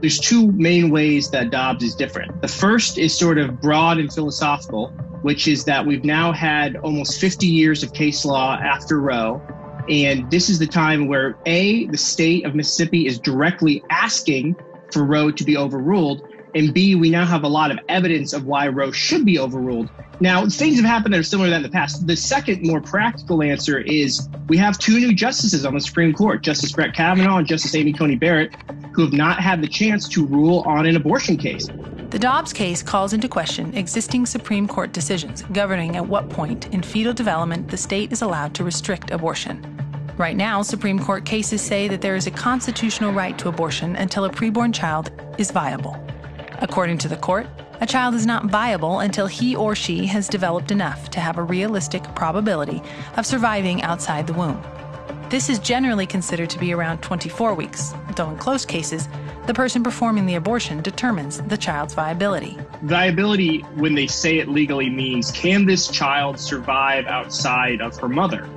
There's 0.00 0.18
two 0.18 0.50
main 0.52 0.90
ways 0.90 1.30
that 1.30 1.50
Dobbs 1.50 1.84
is 1.84 1.94
different. 1.94 2.42
The 2.42 2.48
first 2.48 2.98
is 2.98 3.16
sort 3.16 3.38
of 3.38 3.60
broad 3.60 3.98
and 3.98 4.12
philosophical, 4.12 4.88
which 5.22 5.46
is 5.46 5.64
that 5.64 5.86
we've 5.86 6.04
now 6.04 6.32
had 6.32 6.76
almost 6.76 7.20
50 7.20 7.46
years 7.46 7.82
of 7.82 7.92
case 7.92 8.24
law 8.24 8.56
after 8.56 9.00
Roe. 9.00 9.40
And 9.88 10.28
this 10.30 10.50
is 10.50 10.58
the 10.58 10.66
time 10.66 11.06
where 11.06 11.38
A, 11.46 11.86
the 11.86 11.96
state 11.96 12.44
of 12.44 12.54
Mississippi 12.54 13.06
is 13.06 13.18
directly 13.18 13.84
asking 13.90 14.56
for 14.92 15.04
Roe 15.04 15.30
to 15.30 15.44
be 15.44 15.56
overruled. 15.56 16.28
And 16.54 16.72
B, 16.72 16.94
we 16.94 17.10
now 17.10 17.24
have 17.26 17.42
a 17.42 17.48
lot 17.48 17.70
of 17.70 17.78
evidence 17.88 18.32
of 18.32 18.46
why 18.46 18.68
Roe 18.68 18.92
should 18.92 19.24
be 19.24 19.38
overruled. 19.38 19.90
Now, 20.20 20.46
things 20.48 20.76
have 20.76 20.84
happened 20.84 21.14
that 21.14 21.18
are 21.18 21.24
similar 21.24 21.48
to 21.48 21.50
that 21.50 21.56
in 21.56 21.62
the 21.62 21.68
past. 21.68 22.06
The 22.06 22.16
second, 22.16 22.64
more 22.64 22.80
practical 22.80 23.42
answer 23.42 23.80
is 23.80 24.28
we 24.48 24.56
have 24.58 24.78
two 24.78 25.00
new 25.00 25.12
justices 25.12 25.66
on 25.66 25.74
the 25.74 25.80
Supreme 25.80 26.12
Court, 26.12 26.42
Justice 26.42 26.70
Brett 26.70 26.94
Kavanaugh 26.94 27.38
and 27.38 27.46
Justice 27.46 27.74
Amy 27.74 27.92
Coney 27.92 28.14
Barrett, 28.14 28.54
who 28.92 29.02
have 29.02 29.12
not 29.12 29.40
had 29.40 29.60
the 29.60 29.66
chance 29.66 30.08
to 30.10 30.24
rule 30.24 30.60
on 30.66 30.86
an 30.86 30.94
abortion 30.94 31.36
case. 31.36 31.68
The 32.10 32.18
Dobbs 32.20 32.52
case 32.52 32.80
calls 32.80 33.12
into 33.12 33.28
question 33.28 33.74
existing 33.74 34.26
Supreme 34.26 34.68
Court 34.68 34.92
decisions 34.92 35.42
governing 35.52 35.96
at 35.96 36.06
what 36.06 36.30
point 36.30 36.72
in 36.72 36.80
fetal 36.80 37.12
development 37.12 37.68
the 37.68 37.76
state 37.76 38.12
is 38.12 38.22
allowed 38.22 38.54
to 38.54 38.62
restrict 38.62 39.10
abortion. 39.10 39.70
Right 40.16 40.36
now, 40.36 40.62
Supreme 40.62 41.00
Court 41.00 41.24
cases 41.24 41.60
say 41.60 41.88
that 41.88 42.00
there 42.00 42.14
is 42.14 42.28
a 42.28 42.30
constitutional 42.30 43.12
right 43.12 43.36
to 43.38 43.48
abortion 43.48 43.96
until 43.96 44.26
a 44.26 44.30
preborn 44.30 44.72
child 44.72 45.10
is 45.38 45.50
viable. 45.50 45.96
According 46.60 46.98
to 46.98 47.08
the 47.08 47.16
court, 47.16 47.46
a 47.80 47.86
child 47.86 48.14
is 48.14 48.26
not 48.26 48.46
viable 48.46 49.00
until 49.00 49.26
he 49.26 49.56
or 49.56 49.74
she 49.74 50.06
has 50.06 50.28
developed 50.28 50.70
enough 50.70 51.10
to 51.10 51.20
have 51.20 51.38
a 51.38 51.42
realistic 51.42 52.02
probability 52.14 52.80
of 53.16 53.26
surviving 53.26 53.82
outside 53.82 54.26
the 54.26 54.32
womb. 54.32 54.62
This 55.30 55.50
is 55.50 55.58
generally 55.58 56.06
considered 56.06 56.50
to 56.50 56.58
be 56.58 56.72
around 56.72 56.98
24 57.02 57.54
weeks, 57.54 57.92
though 58.14 58.30
in 58.30 58.36
close 58.36 58.64
cases, 58.64 59.08
the 59.46 59.54
person 59.54 59.82
performing 59.82 60.26
the 60.26 60.36
abortion 60.36 60.80
determines 60.80 61.40
the 61.42 61.56
child's 61.56 61.92
viability. 61.92 62.56
Viability, 62.82 63.60
when 63.74 63.94
they 63.94 64.06
say 64.06 64.38
it 64.38 64.48
legally, 64.48 64.88
means 64.88 65.32
can 65.32 65.66
this 65.66 65.88
child 65.88 66.38
survive 66.38 67.06
outside 67.06 67.80
of 67.80 67.98
her 67.98 68.08
mother? 68.08 68.48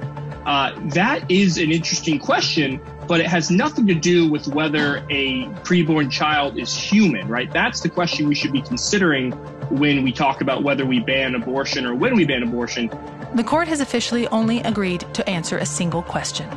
Uh, 0.46 0.72
that 0.94 1.30
is 1.30 1.58
an 1.58 1.72
interesting 1.72 2.20
question, 2.20 2.80
but 3.08 3.20
it 3.20 3.28
has 3.28 3.50
nothing 3.50 3.88
to 3.88 3.96
do 3.96 4.30
with 4.30 4.48
whether 4.48 4.98
a 5.10 5.46
preborn 5.64 6.12
child 6.12 6.58
is 6.58 6.74
human, 6.74 7.28
right? 7.28 7.52
That's 7.52 7.82
the 7.82 7.90
question 7.90 8.28
we 8.28 8.36
should 8.36 8.52
be 8.52 8.62
considering 8.62 9.32
when 9.70 10.04
we 10.04 10.12
talk 10.12 10.42
about 10.42 10.64
whether 10.64 10.86
we 10.86 11.00
ban 11.00 11.36
abortion 11.36 11.86
or 11.86 11.96
when 11.96 12.16
we 12.16 12.26
ban 12.26 12.44
abortion. 12.44 12.90
The 13.36 13.44
court 13.44 13.68
has 13.68 13.80
officially 13.80 14.28
only 14.28 14.60
agreed 14.60 15.06
to 15.14 15.28
answer 15.30 15.58
a 15.58 15.66
single 15.66 16.04
question 16.04 16.50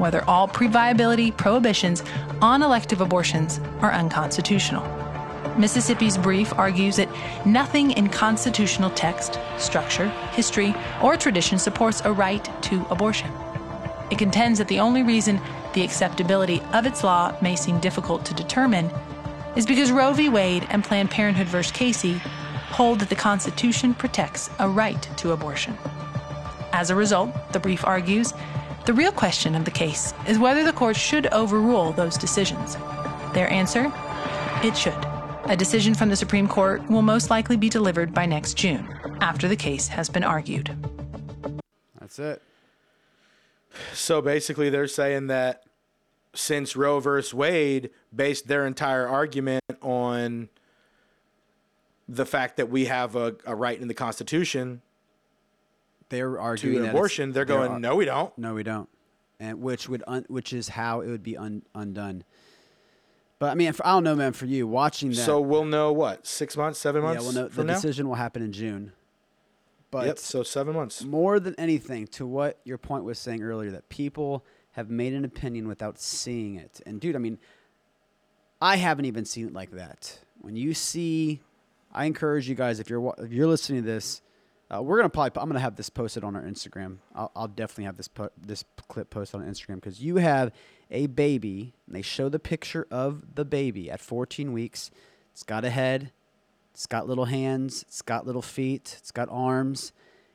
whether 0.00 0.24
all 0.24 0.48
pre 0.48 0.66
viability 0.66 1.30
prohibitions 1.30 2.02
on 2.40 2.62
elective 2.62 3.02
abortions 3.02 3.60
are 3.82 3.92
unconstitutional. 3.92 4.82
Mississippi's 5.58 6.16
brief 6.16 6.54
argues 6.54 6.96
that 6.96 7.08
nothing 7.46 7.90
in 7.92 8.08
constitutional 8.08 8.90
text, 8.90 9.38
structure, 9.58 10.08
history, 10.32 10.74
or 11.02 11.16
tradition 11.16 11.58
supports 11.58 12.00
a 12.04 12.12
right 12.12 12.48
to 12.62 12.84
abortion. 12.90 13.30
It 14.10 14.18
contends 14.18 14.58
that 14.58 14.68
the 14.68 14.80
only 14.80 15.02
reason 15.02 15.40
the 15.72 15.82
acceptability 15.82 16.60
of 16.72 16.86
its 16.86 17.04
law 17.04 17.36
may 17.40 17.56
seem 17.56 17.78
difficult 17.80 18.24
to 18.26 18.34
determine 18.34 18.90
is 19.56 19.66
because 19.66 19.90
Roe 19.90 20.12
v. 20.12 20.28
Wade 20.28 20.66
and 20.70 20.84
Planned 20.84 21.10
Parenthood 21.10 21.48
v. 21.48 21.62
Casey 21.72 22.20
hold 22.70 23.00
that 23.00 23.08
the 23.08 23.16
Constitution 23.16 23.94
protects 23.94 24.50
a 24.58 24.68
right 24.68 25.02
to 25.16 25.32
abortion. 25.32 25.76
As 26.72 26.90
a 26.90 26.94
result, 26.94 27.52
the 27.52 27.60
brief 27.60 27.84
argues, 27.84 28.32
the 28.86 28.94
real 28.94 29.12
question 29.12 29.54
of 29.54 29.64
the 29.64 29.70
case 29.70 30.14
is 30.26 30.38
whether 30.38 30.64
the 30.64 30.72
court 30.72 30.96
should 30.96 31.26
overrule 31.28 31.92
those 31.92 32.16
decisions. 32.16 32.76
Their 33.34 33.50
answer? 33.50 33.92
It 34.62 34.76
should. 34.76 35.06
A 35.46 35.56
decision 35.56 35.94
from 35.94 36.08
the 36.08 36.16
Supreme 36.16 36.46
Court 36.46 36.88
will 36.88 37.02
most 37.02 37.28
likely 37.28 37.56
be 37.56 37.68
delivered 37.68 38.14
by 38.14 38.26
next 38.26 38.54
June, 38.54 38.88
after 39.20 39.48
the 39.48 39.56
case 39.56 39.88
has 39.88 40.08
been 40.08 40.24
argued. 40.24 40.76
That's 41.98 42.18
it. 42.18 42.42
So 43.94 44.20
basically, 44.20 44.70
they're 44.70 44.86
saying 44.88 45.28
that 45.28 45.64
since 46.34 46.76
Roe 46.76 47.00
versus 47.00 47.32
Wade 47.34 47.90
based 48.14 48.46
their 48.48 48.66
entire 48.66 49.06
argument 49.06 49.64
on 49.80 50.48
the 52.08 52.26
fact 52.26 52.56
that 52.56 52.68
we 52.68 52.86
have 52.86 53.14
a, 53.16 53.36
a 53.46 53.54
right 53.54 53.80
in 53.80 53.88
the 53.88 53.94
Constitution 53.94 54.82
They're 56.08 56.32
to 56.32 56.38
arguing 56.40 56.82
that 56.82 56.90
abortion, 56.90 57.32
they're 57.32 57.44
going, 57.44 57.72
are- 57.72 57.80
no, 57.80 57.96
we 57.96 58.04
don't. 58.04 58.36
No, 58.36 58.54
we 58.54 58.62
don't. 58.62 58.88
And 59.38 59.60
which 59.62 59.88
would 59.88 60.02
un, 60.06 60.24
which 60.28 60.52
is 60.52 60.68
how 60.68 61.00
it 61.00 61.08
would 61.08 61.22
be 61.22 61.36
un, 61.36 61.62
undone. 61.74 62.24
But 63.38 63.50
I 63.50 63.54
mean, 63.54 63.72
I 63.82 63.92
don't 63.92 64.04
know, 64.04 64.14
man. 64.14 64.32
For 64.34 64.44
you 64.44 64.66
watching 64.66 65.08
that, 65.10 65.16
So 65.16 65.40
we'll 65.40 65.64
know 65.64 65.92
what 65.92 66.26
six 66.26 66.56
months, 66.58 66.78
seven 66.78 67.00
yeah, 67.02 67.08
months 67.08 67.24
well, 67.24 67.32
no, 67.32 67.48
the 67.48 67.64
now. 67.64 67.72
decision 67.74 68.06
will 68.06 68.16
happen 68.16 68.42
in 68.42 68.52
June. 68.52 68.92
But 69.90 70.06
yep. 70.06 70.18
So 70.18 70.42
seven 70.42 70.74
months. 70.74 71.02
more 71.02 71.40
than 71.40 71.54
anything, 71.58 72.06
to 72.08 72.26
what 72.26 72.60
your 72.64 72.78
point 72.78 73.04
was 73.04 73.18
saying 73.18 73.42
earlier, 73.42 73.70
that 73.72 73.88
people 73.88 74.44
have 74.72 74.88
made 74.88 75.12
an 75.12 75.24
opinion 75.24 75.66
without 75.66 76.00
seeing 76.00 76.54
it. 76.54 76.80
And 76.86 77.00
dude, 77.00 77.16
I 77.16 77.18
mean, 77.18 77.38
I 78.60 78.76
haven't 78.76 79.06
even 79.06 79.24
seen 79.24 79.48
it 79.48 79.52
like 79.52 79.72
that. 79.72 80.18
When 80.40 80.54
you 80.54 80.74
see, 80.74 81.40
I 81.92 82.04
encourage 82.04 82.48
you 82.48 82.54
guys 82.54 82.78
if 82.78 82.88
you're 82.88 83.14
if 83.18 83.32
you're 83.32 83.48
listening 83.48 83.82
to 83.82 83.86
this, 83.86 84.22
uh, 84.72 84.82
we're 84.82 84.96
gonna 84.96 85.08
probably 85.08 85.40
I'm 85.40 85.48
gonna 85.48 85.60
have 85.60 85.76
this 85.76 85.90
posted 85.90 86.22
on 86.22 86.36
our 86.36 86.42
Instagram. 86.42 86.98
I'll, 87.14 87.32
I'll 87.34 87.48
definitely 87.48 87.84
have 87.84 87.96
this 87.96 88.08
po- 88.08 88.30
this 88.40 88.64
clip 88.88 89.10
posted 89.10 89.40
on 89.40 89.46
Instagram 89.46 89.76
because 89.76 90.00
you 90.00 90.16
have 90.16 90.52
a 90.90 91.06
baby 91.06 91.74
and 91.86 91.96
they 91.96 92.02
show 92.02 92.28
the 92.28 92.38
picture 92.38 92.86
of 92.90 93.34
the 93.34 93.44
baby 93.44 93.90
at 93.90 94.00
14 94.00 94.52
weeks. 94.52 94.90
It's 95.32 95.42
got 95.42 95.64
a 95.64 95.70
head, 95.70 96.12
it's 96.72 96.86
got 96.86 97.08
little 97.08 97.26
hands, 97.26 97.82
it's 97.82 98.02
got 98.02 98.26
little 98.26 98.42
feet, 98.42 98.96
it's 98.98 99.10
got 99.10 99.28
arms, 99.30 99.92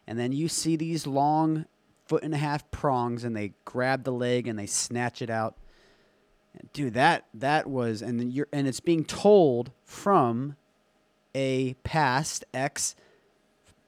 and 0.08 0.20
then 0.20 0.32
you 0.32 0.48
see 0.48 0.76
these 0.76 1.08
long 1.08 1.66
foot 2.06 2.24
and 2.24 2.34
a 2.34 2.38
half 2.38 2.70
prongs 2.72 3.24
and 3.24 3.36
they 3.36 3.54
grab 3.66 4.04
the 4.04 4.12
leg 4.12 4.48
and 4.48 4.58
they 4.58 4.68
snatch 4.68 5.22
it 5.22 5.30
out. 5.30 5.56
Dude, 6.72 6.94
that 6.94 7.26
that 7.34 7.68
was 7.68 8.02
and 8.02 8.32
you're 8.32 8.48
and 8.54 8.68
it's 8.68 8.80
being 8.80 9.04
told 9.04 9.72
from 9.84 10.56
a 11.34 11.74
past 11.84 12.46
ex 12.54 12.96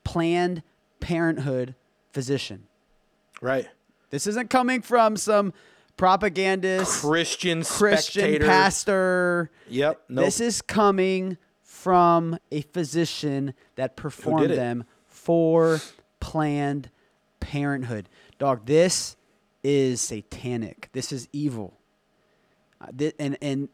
planned 0.03 0.63
parenthood 0.99 1.75
physician. 2.11 2.63
Right. 3.41 3.67
This 4.09 4.27
isn't 4.27 4.49
coming 4.49 4.81
from 4.81 5.15
some 5.15 5.53
propagandist 5.95 7.01
Christian 7.01 7.63
Christian 7.63 8.21
spectator. 8.21 8.45
pastor. 8.45 9.51
Yep. 9.69 10.01
Nope. 10.09 10.25
This 10.25 10.41
is 10.41 10.61
coming 10.61 11.37
from 11.87 12.37
a 12.51 12.59
physician 12.63 13.53
that 13.77 13.95
performed 13.95 14.49
them 14.49 14.83
for 15.05 15.79
Planned 16.19 16.89
Parenthood. 17.39 18.09
Dog, 18.37 18.65
this 18.65 19.15
is 19.63 20.01
satanic. 20.01 20.89
This 20.91 21.13
is 21.13 21.29
evil. 21.31 21.79
Uh, 22.81 23.11
and 23.17 23.37
and 23.41 23.69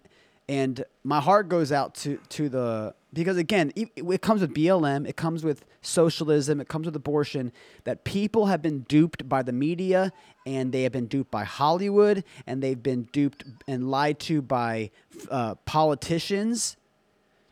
and 0.48 0.86
my 1.04 1.22
heart 1.22 1.50
goes 1.50 1.72
out 1.72 1.96
to 1.96 2.20
to 2.30 2.50
the 2.50 2.94
because 3.14 3.38
again 3.38 3.74
it, 3.76 3.90
it 3.96 4.22
comes 4.22 4.42
with 4.42 4.54
BLM, 4.54 5.10
it 5.10 5.16
comes 5.16 5.44
with 5.44 5.66
socialism, 5.82 6.62
it 6.62 6.68
comes 6.68 6.86
with 6.86 6.96
abortion. 6.96 7.52
That 7.84 8.04
people 8.04 8.46
have 8.46 8.62
been 8.62 8.82
duped 8.82 9.28
by 9.28 9.42
the 9.42 9.54
media, 9.54 10.14
and 10.46 10.72
they 10.72 10.84
have 10.84 10.92
been 10.92 11.08
duped 11.08 11.32
by 11.32 11.46
Hollywood, 11.46 12.24
and 12.46 12.62
they've 12.62 12.84
been 12.84 13.06
duped 13.12 13.44
and 13.68 13.90
lied 13.90 14.20
to 14.20 14.44
by 14.44 14.92
uh, 15.32 15.56
politicians. 15.66 16.78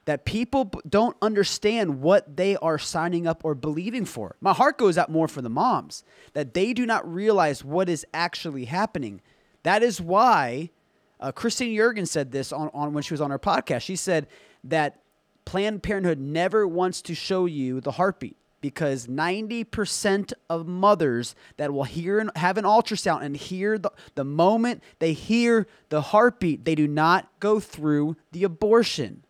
That 0.06 0.26
people 0.26 0.72
don't 0.88 1.16
understand 1.22 2.02
what 2.02 2.36
they 2.36 2.56
are 2.58 2.80
signing 2.80 3.28
up 3.28 3.46
or 3.46 3.54
believing 3.54 4.06
for. 4.06 4.36
My 4.42 4.54
heart 4.54 4.78
goes 4.78 4.98
out 4.98 5.12
more 5.12 5.28
for 5.28 5.42
the 5.42 5.50
moms 5.50 6.04
that 6.34 6.54
they 6.54 6.74
do 6.74 6.86
not 6.86 7.12
realize 7.12 7.64
what 7.64 7.88
is 7.88 8.06
actually 8.14 8.66
happening. 8.66 9.22
That 9.64 9.84
is 9.84 10.02
why 10.02 10.72
uh, 11.20 11.32
Christine 11.32 11.76
Jurgen 11.76 12.08
said 12.08 12.32
this 12.32 12.52
on, 12.52 12.72
on 12.74 12.94
when 12.94 13.04
she 13.04 13.14
was 13.14 13.22
on 13.22 13.30
her 13.30 13.40
podcast. 13.40 13.82
She 13.82 13.96
said 13.96 14.28
that 14.64 15.02
Planned 15.46 15.84
Parenthood 15.84 16.20
never 16.20 16.68
wants 16.68 17.02
to 17.04 17.16
show 17.16 17.46
you 17.46 17.80
the 17.80 17.92
heartbeat 17.92 18.38
because 18.62 19.08
90% 19.08 20.34
of 20.50 20.68
mothers 20.68 21.36
that 21.58 21.74
will 21.74 21.84
hear 21.84 22.20
and 22.20 22.32
have 22.36 22.58
an 22.58 22.64
ultrasound 22.64 23.24
and 23.24 23.36
hear 23.36 23.78
the, 23.78 23.92
the 24.16 24.24
moment 24.24 24.84
they 25.00 25.14
hear 25.14 25.68
the 25.90 26.02
heartbeat, 26.02 26.64
they 26.64 26.76
do 26.76 26.88
not 26.88 27.28
go 27.40 27.60
through 27.60 28.16
the 28.32 28.44
abortion. 28.44 29.26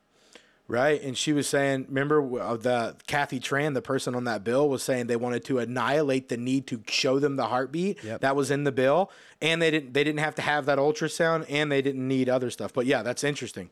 Right, 0.72 1.02
and 1.04 1.18
she 1.18 1.34
was 1.34 1.48
saying, 1.48 1.86
remember 1.90 2.40
uh, 2.42 2.56
the 2.56 2.96
Kathy 3.08 3.40
Tran, 3.40 3.74
the 3.74 3.82
person 3.82 4.16
on 4.16 4.24
that 4.24 4.44
bill, 4.44 4.70
was 4.70 4.82
saying 4.82 5.08
they 5.08 5.16
wanted 5.18 5.44
to 5.46 5.60
annihilate 5.60 6.30
the 6.30 6.38
need 6.38 6.66
to 6.68 6.82
show 6.88 7.20
them 7.20 7.36
the 7.36 7.48
heartbeat 7.48 8.04
Yep. 8.04 8.22
that 8.22 8.36
was 8.36 8.52
in 8.52 8.64
the 8.64 8.72
bill, 8.72 9.12
and 9.42 9.62
they 9.62 9.70
didn't 9.70 9.94
they 9.94 10.04
didn't 10.04 10.20
have 10.22 10.36
to 10.36 10.42
have 10.42 10.66
that 10.68 10.78
ultrasound, 10.78 11.46
and 11.50 11.72
they 11.72 11.82
didn't 11.82 12.08
need 12.08 12.30
other 12.30 12.50
stuff. 12.50 12.74
But 12.74 12.86
yeah, 12.86 13.04
that's 13.04 13.24
interesting 13.24 13.70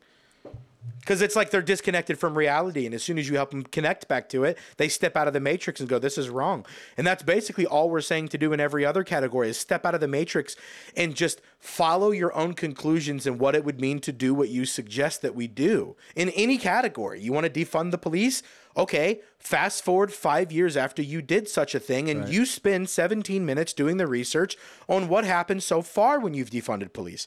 because 1.00 1.22
it's 1.22 1.36
like 1.36 1.50
they're 1.50 1.62
disconnected 1.62 2.20
from 2.20 2.38
reality, 2.38 2.86
and 2.86 2.94
as 2.94 3.04
soon 3.04 3.18
as 3.18 3.28
you 3.28 3.36
help 3.36 3.52
them 3.52 3.64
connect 3.64 4.08
back 4.08 4.30
to 4.30 4.44
it, 4.44 4.58
they 4.78 4.88
step 4.88 5.18
out 5.18 5.28
of 5.28 5.34
the 5.34 5.40
matrix 5.40 5.80
and 5.80 5.90
go, 5.90 6.00
"This 6.00 6.18
is 6.18 6.30
wrong." 6.30 6.66
And 6.98 7.06
that's 7.06 7.24
basically 7.24 7.66
all 7.66 7.90
we're 7.90 8.02
saying 8.02 8.30
to 8.30 8.38
do 8.38 8.54
in 8.54 8.60
every 8.60 8.86
other 8.86 9.04
category 9.04 9.50
is 9.50 9.58
step 9.58 9.86
out 9.86 9.96
of 9.96 10.02
the 10.02 10.08
matrix 10.08 10.56
and 10.96 11.16
just 11.16 11.42
follow 11.60 12.12
your 12.12 12.34
own 12.36 12.54
conclusions 12.54 13.26
and 13.26 13.40
what 13.40 13.56
it 13.56 13.66
would 13.66 13.82
mean 13.82 14.00
to 14.00 14.12
do 14.12 14.34
what 14.34 14.50
you 14.50 14.66
suggest 14.66 15.22
that 15.22 15.36
we 15.36 15.48
do 15.48 15.96
in 16.16 16.30
any 16.30 16.58
category. 16.58 17.20
You 17.20 17.34
want 17.34 17.52
to 17.52 17.66
defund 17.66 17.92
the 17.92 17.98
police? 17.98 18.42
Okay, 18.78 19.22
fast 19.40 19.84
forward 19.84 20.14
five 20.14 20.52
years 20.52 20.78
after 20.78 21.02
you 21.02 21.22
did 21.22 21.50
such 21.50 21.76
a 21.76 21.80
thing, 21.80 22.10
and 22.10 22.30
you 22.30 22.46
spend 22.46 22.88
17 22.88 23.46
minutes 23.46 23.74
doing 23.74 23.98
the 23.98 24.08
research 24.08 24.56
on 24.88 25.10
what 25.10 25.26
happened 25.26 25.64
so 25.64 25.82
far 25.82 26.20
when 26.20 26.34
you've 26.34 26.52
defunded 26.52 26.94
police. 26.94 27.26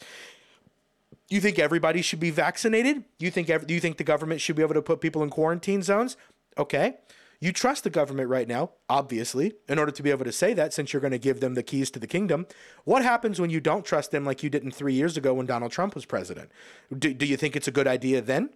You 1.32 1.40
think 1.40 1.58
everybody 1.58 2.02
should 2.02 2.20
be 2.20 2.28
vaccinated? 2.28 3.04
You 3.18 3.30
think 3.30 3.48
ev- 3.48 3.70
you 3.70 3.80
think 3.80 3.96
the 3.96 4.04
government 4.04 4.42
should 4.42 4.54
be 4.54 4.60
able 4.60 4.74
to 4.74 4.82
put 4.82 5.00
people 5.00 5.22
in 5.22 5.30
quarantine 5.30 5.82
zones? 5.82 6.18
Okay. 6.58 6.96
You 7.40 7.54
trust 7.54 7.84
the 7.84 7.90
government 7.90 8.28
right 8.28 8.46
now, 8.46 8.72
obviously, 8.90 9.54
in 9.66 9.78
order 9.78 9.92
to 9.92 10.02
be 10.02 10.10
able 10.10 10.26
to 10.26 10.30
say 10.30 10.52
that 10.52 10.74
since 10.74 10.92
you're 10.92 11.00
going 11.00 11.12
to 11.12 11.18
give 11.18 11.40
them 11.40 11.54
the 11.54 11.62
keys 11.62 11.90
to 11.92 11.98
the 11.98 12.06
kingdom. 12.06 12.46
What 12.84 13.02
happens 13.02 13.40
when 13.40 13.48
you 13.48 13.60
don't 13.60 13.82
trust 13.82 14.10
them 14.10 14.26
like 14.26 14.42
you 14.42 14.50
didn't 14.50 14.72
3 14.72 14.92
years 14.92 15.16
ago 15.16 15.32
when 15.32 15.46
Donald 15.46 15.72
Trump 15.72 15.94
was 15.94 16.04
president? 16.04 16.52
Do, 16.96 17.14
do 17.14 17.24
you 17.24 17.38
think 17.38 17.56
it's 17.56 17.66
a 17.66 17.72
good 17.72 17.88
idea 17.88 18.20
then? 18.20 18.50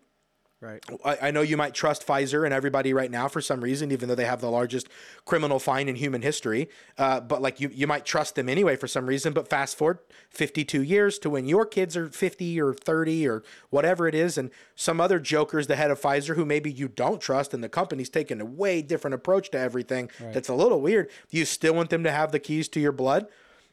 Right. 0.58 0.82
I, 1.04 1.18
I 1.22 1.30
know 1.32 1.42
you 1.42 1.58
might 1.58 1.74
trust 1.74 2.06
Pfizer 2.06 2.46
and 2.46 2.54
everybody 2.54 2.94
right 2.94 3.10
now 3.10 3.28
for 3.28 3.42
some 3.42 3.60
reason, 3.60 3.92
even 3.92 4.08
though 4.08 4.14
they 4.14 4.24
have 4.24 4.40
the 4.40 4.50
largest 4.50 4.88
criminal 5.26 5.58
fine 5.58 5.86
in 5.86 5.96
human 5.96 6.22
history. 6.22 6.70
Uh, 6.96 7.20
but 7.20 7.42
like 7.42 7.60
you, 7.60 7.68
you 7.74 7.86
might 7.86 8.06
trust 8.06 8.36
them 8.36 8.48
anyway 8.48 8.74
for 8.74 8.88
some 8.88 9.04
reason. 9.04 9.34
But 9.34 9.48
fast 9.48 9.76
forward 9.76 9.98
52 10.30 10.82
years 10.82 11.18
to 11.18 11.28
when 11.28 11.44
your 11.44 11.66
kids 11.66 11.94
are 11.94 12.08
50 12.08 12.58
or 12.58 12.72
30 12.72 13.28
or 13.28 13.42
whatever 13.68 14.08
it 14.08 14.14
is, 14.14 14.38
and 14.38 14.50
some 14.74 14.98
other 14.98 15.18
joker's 15.18 15.66
the 15.66 15.76
head 15.76 15.90
of 15.90 16.00
Pfizer 16.00 16.36
who 16.36 16.46
maybe 16.46 16.72
you 16.72 16.88
don't 16.88 17.20
trust, 17.20 17.52
and 17.52 17.62
the 17.62 17.68
company's 17.68 18.08
taking 18.08 18.40
a 18.40 18.46
way 18.46 18.80
different 18.80 19.14
approach 19.14 19.50
to 19.50 19.58
everything. 19.58 20.08
That's 20.32 20.48
a 20.48 20.54
little 20.54 20.80
weird. 20.80 21.10
Do 21.30 21.36
you 21.36 21.44
still 21.44 21.74
want 21.74 21.90
them 21.90 22.02
to 22.04 22.10
have 22.10 22.32
the 22.32 22.40
keys 22.40 22.66
to 22.68 22.80
your 22.80 22.92
blood, 22.92 23.26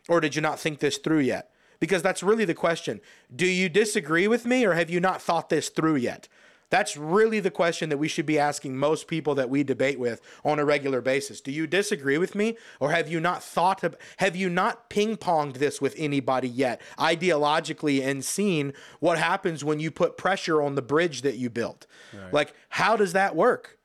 or 0.10 0.20
did 0.20 0.36
you 0.36 0.42
not 0.42 0.60
think 0.60 0.80
this 0.80 0.98
through 0.98 1.20
yet? 1.20 1.50
because 1.80 2.02
that's 2.02 2.24
really 2.24 2.46
the 2.46 2.54
question. 2.54 3.02
Do 3.36 3.46
you 3.46 3.68
disagree 3.68 4.26
with 4.26 4.46
me 4.46 4.64
or 4.64 4.72
have 4.72 4.90
you 4.90 5.02
not 5.02 5.22
thought 5.22 5.50
this 5.50 5.68
through 5.68 5.98
yet? 5.98 6.30
That's 6.74 6.98
really 6.98 7.40
the 7.40 7.52
question 7.52 7.90
that 7.90 8.00
we 8.00 8.08
should 8.08 8.26
be 8.26 8.40
asking 8.40 8.78
most 8.78 9.08
people 9.08 9.36
that 9.36 9.48
we 9.48 9.64
debate 9.64 10.00
with 10.00 10.20
on 10.44 10.58
a 10.58 10.66
regular 10.66 11.02
basis. 11.02 11.40
Do 11.40 11.52
you 11.52 11.68
disagree 11.68 12.18
with 12.18 12.34
me 12.34 12.58
or 12.80 12.90
have 12.90 13.08
you 13.08 13.20
not 13.20 13.44
thought 13.44 13.84
of 13.84 13.96
have 14.18 14.36
you 14.36 14.50
not 14.50 14.90
ping-ponged 14.90 15.58
this 15.60 15.80
with 15.80 15.94
anybody 16.00 16.50
yet 16.50 16.82
ideologically 16.98 18.04
and 18.04 18.26
seen 18.26 18.74
what 19.00 19.20
happens 19.20 19.64
when 19.64 19.80
you 19.80 19.92
put 19.92 20.18
pressure 20.18 20.64
on 20.64 20.74
the 20.74 20.82
bridge 20.82 21.22
that 21.22 21.38
you 21.38 21.48
built? 21.48 21.86
Like 22.32 22.56
how 22.70 22.96
does 22.96 23.14
that 23.14 23.36
work? 23.36 23.78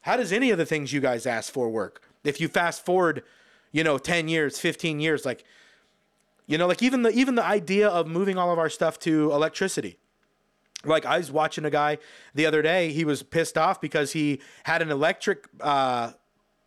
How 0.00 0.16
does 0.16 0.32
any 0.32 0.50
of 0.50 0.56
the 0.56 0.64
things 0.64 0.94
you 0.94 1.02
guys 1.02 1.26
ask 1.26 1.52
for 1.52 1.68
work? 1.68 2.00
If 2.24 2.40
you 2.40 2.48
fast 2.48 2.82
forward, 2.82 3.22
you 3.72 3.84
know, 3.84 3.98
10 3.98 4.26
years, 4.26 4.58
15 4.58 5.00
years 5.00 5.26
like 5.26 5.44
you 6.46 6.56
know, 6.56 6.66
like 6.66 6.82
even 6.82 7.02
the 7.02 7.10
even 7.10 7.34
the 7.34 7.44
idea 7.44 7.90
of 7.90 8.06
moving 8.06 8.38
all 8.38 8.50
of 8.50 8.58
our 8.58 8.70
stuff 8.70 8.98
to 9.00 9.30
electricity 9.32 9.98
like 10.84 11.04
I 11.04 11.18
was 11.18 11.30
watching 11.30 11.64
a 11.64 11.70
guy 11.70 11.98
the 12.34 12.46
other 12.46 12.62
day. 12.62 12.92
He 12.92 13.04
was 13.04 13.22
pissed 13.22 13.58
off 13.58 13.80
because 13.80 14.12
he 14.12 14.40
had 14.64 14.82
an 14.82 14.90
electric 14.90 15.46
uh, 15.60 16.12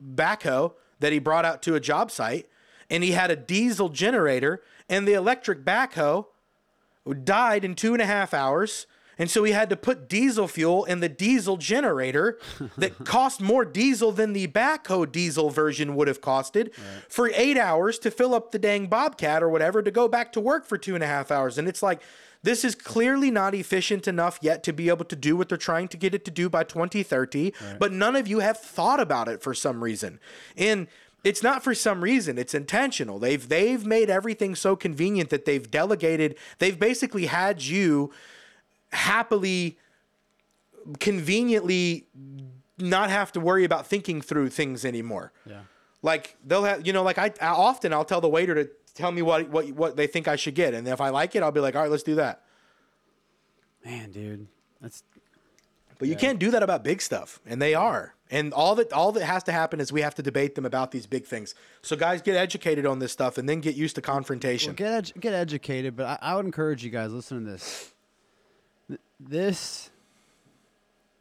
backhoe 0.03 0.74
that 0.99 1.11
he 1.11 1.20
brought 1.20 1.45
out 1.45 1.61
to 1.64 1.76
a 1.76 1.80
job 1.80 2.11
site, 2.11 2.47
and 2.89 3.03
he 3.03 3.11
had 3.11 3.32
a 3.32 3.36
diesel 3.36 3.89
generator, 3.89 4.61
and 4.89 5.07
the 5.07 5.14
electric 5.14 5.64
backhoe 5.66 6.26
died 7.24 7.66
in 7.66 7.76
two 7.76 7.93
and 7.93 8.01
a 8.01 8.05
half 8.05 8.34
hours. 8.34 8.88
And 9.18 9.30
so 9.30 9.43
he 9.43 9.51
had 9.51 9.70
to 9.70 9.76
put 9.76 10.07
diesel 10.07 10.47
fuel 10.47 10.86
in 10.86 10.99
the 10.99 11.09
diesel 11.09 11.57
generator 11.57 12.39
that 12.78 13.05
cost 13.05 13.41
more 13.41 13.66
diesel 13.66 14.11
than 14.11 14.34
the 14.34 14.47
backhoe 14.47 15.11
diesel 15.11 15.49
version 15.49 15.95
would 15.95 16.07
have 16.07 16.22
costed 16.22 16.74
for 17.07 17.32
eight 17.36 17.57
hours 17.57 17.99
to 17.99 18.11
fill 18.11 18.34
up 18.34 18.51
the 18.51 18.59
dang 18.59 18.88
Bobcat 18.88 19.43
or 19.43 19.49
whatever 19.49 19.82
to 19.82 19.91
go 19.91 20.07
back 20.07 20.32
to 20.34 20.39
work 20.39 20.66
for 20.66 20.78
two 20.78 20.95
and 20.95 21.03
a 21.03 21.07
half 21.07 21.32
hours. 21.32 21.57
And 21.57 21.68
it's 21.68 21.84
like, 21.84 22.01
this 22.43 22.66
is 22.66 22.76
clearly 22.76 23.32
not 23.32 23.55
efficient 23.55 24.07
enough 24.07 24.38
yet 24.41 24.64
to 24.64 24.74
be 24.74 24.89
able 24.89 25.05
to 25.05 25.16
do 25.16 25.38
what 25.38 25.47
they're 25.47 25.57
trying 25.57 25.88
to 25.88 25.97
get 25.97 26.14
it 26.14 26.26
to 26.26 26.32
do 26.32 26.49
by 26.49 26.64
2030. 26.64 27.53
But 27.80 27.93
none 27.93 28.16
of 28.16 28.28
you 28.28 28.39
have 28.39 28.57
thought 28.57 28.99
about 28.99 29.30
it 29.30 29.41
for 29.41 29.53
some 29.53 29.84
reason. 29.84 30.20
And 30.57 30.88
it's 31.24 31.41
not 31.41 31.64
for 31.64 31.74
some 31.74 32.03
reason 32.03 32.38
it's 32.38 32.53
intentional 32.53 33.18
they've 33.18 33.47
they've 33.47 33.86
made 33.86 34.09
everything 34.09 34.55
so 34.55 34.76
convenient 34.76 35.30
that 35.30 35.45
they've 35.45 35.72
delegated 35.72 36.36
they've 36.59 36.78
basically 36.78 37.28
had 37.28 37.64
you 37.64 38.11
happily 38.94 39.78
conveniently 41.00 42.08
not 42.78 43.10
have 43.10 43.32
to 43.32 43.39
worry 43.39 43.64
about 43.64 43.88
thinking 43.88 44.22
through 44.22 44.50
things 44.50 44.84
anymore 44.84 45.32
Yeah. 45.46 45.62
like 46.02 46.36
they'll 46.46 46.64
have 46.66 46.86
you 46.86 46.94
know 46.94 47.04
like 47.04 47.18
I, 47.18 47.32
I 47.41 47.48
often 47.48 47.94
i'll 47.94 48.04
tell 48.06 48.20
the 48.22 48.28
waiter 48.30 48.54
to 48.56 48.70
tell 48.94 49.12
me 49.12 49.22
what 49.22 49.50
what 49.50 49.72
what 49.72 49.96
they 49.96 50.08
think 50.08 50.28
i 50.28 50.36
should 50.36 50.56
get 50.56 50.74
and 50.74 50.88
if 50.88 51.00
i 51.00 51.10
like 51.10 51.36
it 51.36 51.44
i'll 51.44 51.52
be 51.52 51.60
like 51.62 51.76
all 51.76 51.82
right 51.84 51.91
let's 51.91 52.04
do 52.04 52.16
that 52.16 52.41
Man, 53.86 54.12
dude. 54.12 54.48
That's 54.82 55.04
but 56.00 56.08
you 56.08 56.16
can't 56.16 56.39
do 56.39 56.52
that 56.52 56.64
about 56.64 56.84
big 56.84 57.02
stuff 57.02 57.39
and 57.46 57.62
they 57.62 57.74
are 57.74 58.16
and 58.32 58.54
all 58.54 58.76
that 58.76 58.91
all 58.91 59.12
that 59.14 59.24
has 59.24 59.44
to 59.44 59.52
happen 59.54 59.80
is 59.80 59.91
we 59.91 60.02
have 60.02 60.16
to 60.16 60.22
debate 60.24 60.56
them 60.56 60.66
about 60.66 60.91
these 60.91 61.06
big 61.06 61.26
things 61.26 61.54
so 61.82 61.96
guys 61.96 62.22
get 62.22 62.36
educated 62.36 62.86
on 62.86 63.00
this 63.00 63.12
stuff 63.14 63.38
and 63.38 63.48
then 63.48 63.62
get 63.62 63.76
used 63.76 63.96
to 63.96 64.02
confrontation 64.02 64.70
Well, 64.70 64.76
get 64.91 65.04
edu- 65.06 65.20
get 65.22 65.34
educated, 65.34 65.96
but 65.96 66.06
I, 66.06 66.18
I 66.22 66.36
would 66.36 66.46
encourage 66.46 66.84
you 66.84 66.89
guys 66.89 67.12
listen 67.14 67.46
to 67.46 67.52
this. 67.52 67.93
Th- 69.30 69.30
This, 69.30 69.90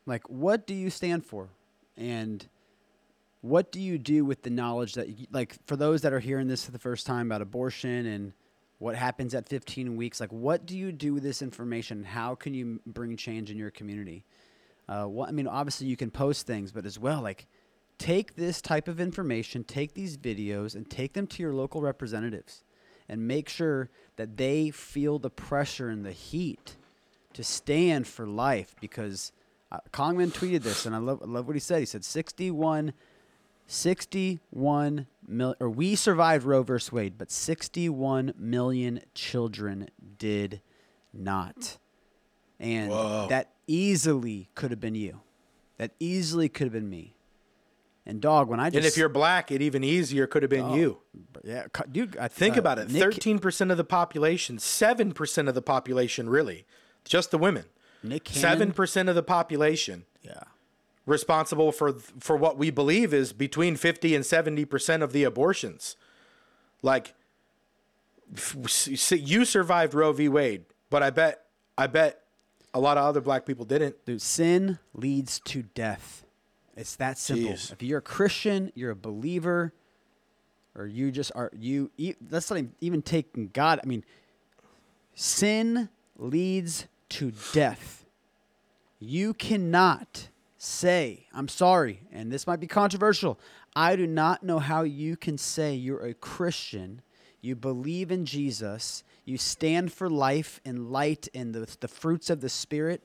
like, 0.07 0.29
what 0.29 0.67
do 0.67 0.75
you 0.75 0.91
stand 0.91 1.25
for, 1.25 1.49
and 1.97 2.47
what 3.41 3.73
do 3.73 3.81
you 3.81 3.99
do 3.99 4.25
with 4.25 4.43
the 4.43 4.51
knowledge 4.51 4.95
that, 4.95 5.09
like, 5.33 5.57
for 5.67 5.77
those 5.77 6.03
that 6.03 6.13
are 6.13 6.21
hearing 6.21 6.49
this 6.49 6.65
for 6.65 6.71
the 6.71 6.79
first 6.79 7.07
time 7.07 7.27
about 7.27 7.43
abortion 7.43 8.07
and 8.07 8.33
what 8.79 8.97
happens 8.97 9.35
at 9.35 9.49
15 9.49 9.97
weeks, 9.97 10.21
like, 10.21 10.33
what 10.33 10.67
do 10.67 10.77
you 10.77 10.93
do 10.93 11.15
with 11.15 11.23
this 11.23 11.43
information? 11.43 12.05
How 12.05 12.35
can 12.35 12.55
you 12.55 12.81
bring 12.87 13.17
change 13.17 13.51
in 13.51 13.57
your 13.57 13.71
community? 13.71 14.25
Uh, 14.89 15.05
what, 15.05 15.29
I 15.29 15.33
mean, 15.33 15.47
obviously 15.47 15.87
you 15.87 15.97
can 15.97 16.11
post 16.11 16.47
things, 16.47 16.73
but 16.73 16.85
as 16.85 16.99
well, 16.99 17.21
like, 17.21 17.47
take 17.99 18.35
this 18.35 18.61
type 18.61 18.89
of 18.89 19.01
information, 19.01 19.65
take 19.65 19.95
these 19.95 20.17
videos, 20.17 20.75
and 20.75 20.89
take 20.91 21.13
them 21.13 21.27
to 21.29 21.43
your 21.43 21.53
local 21.53 21.81
representatives 21.81 22.65
and 23.09 23.27
make 23.27 23.49
sure 23.49 23.91
that 24.17 24.37
they 24.37 24.71
feel 24.71 25.19
the 25.19 25.31
pressure 25.31 25.89
and 25.89 26.05
the 26.05 26.13
heat 26.13 26.77
to 27.35 27.45
stand 27.45 28.07
for 28.07 28.27
life 28.27 28.75
because 28.81 29.33
uh, 29.71 29.79
Kongman 29.93 30.33
tweeted 30.33 30.63
this 30.63 30.87
and 30.87 30.95
I 30.95 30.99
love, 30.99 31.21
I 31.23 31.27
love 31.27 31.47
what 31.47 31.57
he 31.57 31.61
said. 31.61 31.81
He 31.81 31.87
said 31.87 32.05
61 32.05 32.93
61 33.67 35.07
mil 35.27 35.55
or 35.61 35.71
we 35.71 35.95
survived 35.95 36.45
Roe 36.45 36.63
versus 36.63 36.93
Wade, 36.93 37.17
but 37.17 37.31
61 37.31 38.35
million 38.37 39.01
children 39.15 39.89
did 40.19 40.61
not. 41.13 41.79
And 42.61 42.91
Whoa. 42.91 43.27
that 43.29 43.53
easily 43.67 44.51
could 44.55 44.71
have 44.71 44.81
been 44.81 44.95
you. 44.95 45.21
That 45.79 45.93
easily 45.99 46.49
could 46.49 46.65
have 46.65 46.73
been 46.73 46.91
me. 46.91 47.17
And 48.05 48.21
dog, 48.21 48.49
when 48.49 48.61
I 48.61 48.69
just 48.69 48.77
and 48.77 48.85
if 48.85 48.97
you're 48.97 49.09
black 49.09 49.53
it 49.53 49.63
even 49.63 49.85
easier 49.85 50.27
could 50.27 50.43
have 50.43 50.51
been 50.51 50.71
you 50.71 50.99
yeah, 51.45 51.67
dude, 51.91 52.17
I 52.17 52.29
think 52.29 52.57
uh, 52.57 52.61
about 52.61 52.79
it 52.79 52.91
Nick- 52.91 53.15
13% 53.15 53.71
of 53.71 53.77
the 53.77 53.85
population 53.85 54.59
7% 54.59 55.49
of 55.49 55.55
the 55.55 55.63
population 55.63 56.29
really 56.29 56.67
just 57.05 57.31
the 57.31 57.39
women 57.39 57.65
Nick 58.03 58.25
7% 58.25 59.09
of 59.09 59.15
the 59.15 59.23
population 59.23 60.05
Yeah. 60.23 60.43
responsible 61.07 61.73
for 61.73 61.93
for 61.93 62.37
what 62.37 62.57
we 62.59 62.71
believe 62.71 63.13
is 63.15 63.33
between 63.33 63.77
50 63.77 64.15
and 64.15 64.25
70% 64.25 65.03
of 65.03 65.13
the 65.13 65.25
abortions. 65.25 65.97
Like 66.83 67.15
you 69.11 69.45
survived 69.45 69.95
Roe 69.95 70.13
v. 70.13 70.29
Wade, 70.29 70.65
but 70.91 71.03
I 71.03 71.11
bet 71.11 71.45
I 71.77 71.87
bet 71.87 72.21
a 72.75 72.81
lot 72.81 72.97
of 72.97 73.05
other 73.05 73.21
black 73.21 73.45
people 73.47 73.65
didn't. 73.65 74.05
Dude, 74.07 74.23
sin 74.23 74.79
leads 74.95 75.41
to 75.41 75.63
death. 75.63 76.25
It's 76.77 76.97
that 76.97 77.19
simple. 77.19 77.51
Jeez. 77.53 77.71
If 77.73 77.83
you're 77.83 77.99
a 77.99 78.03
Christian, 78.03 78.73
you're 78.75 78.91
a 78.93 78.97
believer, 78.97 79.75
or 80.75 80.87
you 80.87 81.11
just 81.11 81.31
are 81.35 81.51
you. 81.55 81.91
Let's 82.31 82.49
not 82.51 82.59
even- 82.59 82.75
even 82.81 83.03
take 83.03 83.53
God. 83.53 83.79
I 83.83 83.87
mean, 83.87 84.05
sin 85.15 85.91
leads 86.17 86.87
to 87.13 87.33
death. 87.53 88.05
You 88.99 89.35
cannot 89.35 90.29
say, 90.57 91.27
"I'm 91.33 91.49
sorry," 91.49 92.01
and 92.13 92.31
this 92.31 92.47
might 92.47 92.61
be 92.61 92.67
controversial. 92.67 93.39
I 93.75 93.97
do 93.97 94.07
not 94.07 94.43
know 94.43 94.59
how 94.59 94.83
you 94.83 95.17
can 95.17 95.39
say 95.39 95.75
you're 95.75 96.05
a 96.05 96.15
Christian, 96.15 97.03
you 97.41 97.57
believe 97.57 98.11
in 98.11 98.27
Jesus, 98.27 99.03
you 99.25 99.39
stand 99.39 99.93
for 99.93 100.11
life 100.11 100.61
and 100.65 100.91
light 100.91 101.29
and 101.35 101.55
the, 101.55 101.77
the 101.81 101.89
fruits 101.89 102.31
of 102.31 102.41
the 102.41 102.49
Spirit, 102.49 103.03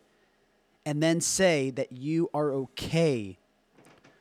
and 0.86 1.02
then 1.02 1.22
say 1.22 1.70
that 1.72 1.92
you 1.92 2.30
are 2.34 2.52
okay 2.52 3.38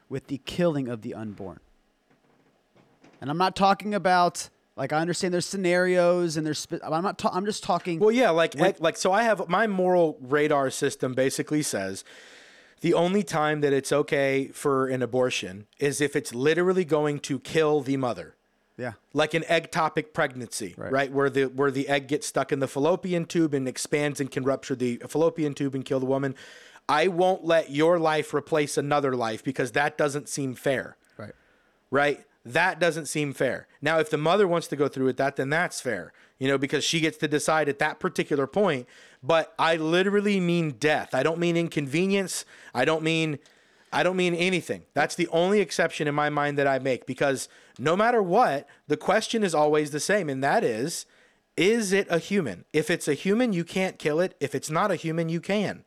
with 0.08 0.28
the 0.28 0.38
killing 0.38 0.88
of 0.88 1.02
the 1.02 1.14
unborn. 1.14 1.60
And 3.20 3.28
I'm 3.28 3.38
not 3.38 3.56
talking 3.56 3.94
about 3.94 4.48
like 4.76 4.92
I 4.92 4.98
understand 5.00 5.32
there's 5.34 5.46
scenarios 5.46 6.36
and 6.36 6.46
there's 6.46 6.66
I'm 6.82 7.02
not 7.02 7.18
ta- 7.18 7.30
I'm 7.32 7.46
just 7.46 7.62
talking 7.64 7.98
Well, 7.98 8.12
yeah, 8.12 8.30
like 8.30 8.54
like, 8.54 8.80
like 8.80 8.96
so 8.96 9.12
I 9.12 9.22
have 9.22 9.48
my 9.48 9.66
moral 9.66 10.18
radar 10.20 10.70
system 10.70 11.14
basically 11.14 11.62
says 11.62 12.04
the 12.82 12.92
only 12.94 13.22
time 13.22 13.62
that 13.62 13.72
it's 13.72 13.90
okay 13.92 14.48
for 14.48 14.86
an 14.88 15.02
abortion 15.02 15.66
is 15.78 16.00
if 16.00 16.14
it's 16.14 16.34
literally 16.34 16.84
going 16.84 17.18
to 17.20 17.38
kill 17.40 17.80
the 17.80 17.96
mother. 17.96 18.34
yeah. 18.76 18.92
like 19.14 19.32
an 19.32 19.42
ectopic 19.44 20.12
pregnancy, 20.12 20.74
Right. 20.76 20.92
right. 20.92 21.12
Where 21.12 21.30
the 21.30 21.44
where 21.44 21.70
the 21.70 21.88
egg 21.88 22.06
gets 22.08 22.26
stuck 22.26 22.52
in 22.52 22.60
the 22.60 22.68
fallopian 22.68 23.24
tube 23.24 23.54
and 23.54 23.66
expands 23.66 24.20
and 24.20 24.30
can 24.30 24.44
rupture 24.44 24.74
the 24.76 25.00
fallopian 25.08 25.54
tube 25.54 25.74
and 25.74 25.84
kill 25.84 26.00
the 26.00 26.06
woman. 26.06 26.34
I 26.88 27.08
won't 27.08 27.44
let 27.44 27.70
your 27.70 27.98
life 27.98 28.32
replace 28.34 28.76
another 28.76 29.16
life 29.16 29.42
because 29.42 29.72
that 29.72 29.96
doesn't 29.98 30.28
seem 30.28 30.54
fair, 30.54 30.96
Right. 31.16 31.32
right? 31.90 32.24
That 32.46 32.78
doesn't 32.78 33.06
seem 33.06 33.32
fair. 33.32 33.66
Now, 33.82 33.98
if 33.98 34.08
the 34.08 34.16
mother 34.16 34.46
wants 34.46 34.68
to 34.68 34.76
go 34.76 34.86
through 34.86 35.06
with 35.06 35.16
that, 35.16 35.34
then 35.34 35.50
that's 35.50 35.80
fair, 35.80 36.12
you 36.38 36.46
know, 36.46 36.56
because 36.56 36.84
she 36.84 37.00
gets 37.00 37.16
to 37.18 37.28
decide 37.28 37.68
at 37.68 37.80
that 37.80 37.98
particular 37.98 38.46
point. 38.46 38.86
But 39.20 39.52
I 39.58 39.74
literally 39.74 40.38
mean 40.38 40.72
death. 40.78 41.12
I 41.12 41.24
don't 41.24 41.40
mean 41.40 41.56
inconvenience. 41.56 42.44
I 42.72 42.84
don't 42.84 43.02
mean 43.02 43.40
I 43.92 44.02
don't 44.02 44.16
mean 44.16 44.34
anything. 44.34 44.82
That's 44.94 45.14
the 45.14 45.28
only 45.28 45.60
exception 45.60 46.06
in 46.06 46.14
my 46.14 46.28
mind 46.28 46.58
that 46.58 46.66
I 46.66 46.78
make 46.78 47.06
because 47.06 47.48
no 47.78 47.96
matter 47.96 48.22
what, 48.22 48.68
the 48.88 48.96
question 48.96 49.42
is 49.42 49.54
always 49.54 49.90
the 49.90 50.00
same, 50.00 50.28
and 50.28 50.42
that 50.44 50.62
is 50.62 51.06
is 51.56 51.92
it 51.92 52.06
a 52.10 52.18
human? 52.18 52.64
If 52.72 52.90
it's 52.90 53.08
a 53.08 53.14
human, 53.14 53.52
you 53.52 53.64
can't 53.64 53.98
kill 53.98 54.20
it. 54.20 54.36
If 54.40 54.54
it's 54.54 54.70
not 54.70 54.90
a 54.90 54.96
human, 54.96 55.28
you 55.28 55.40
can. 55.40 55.84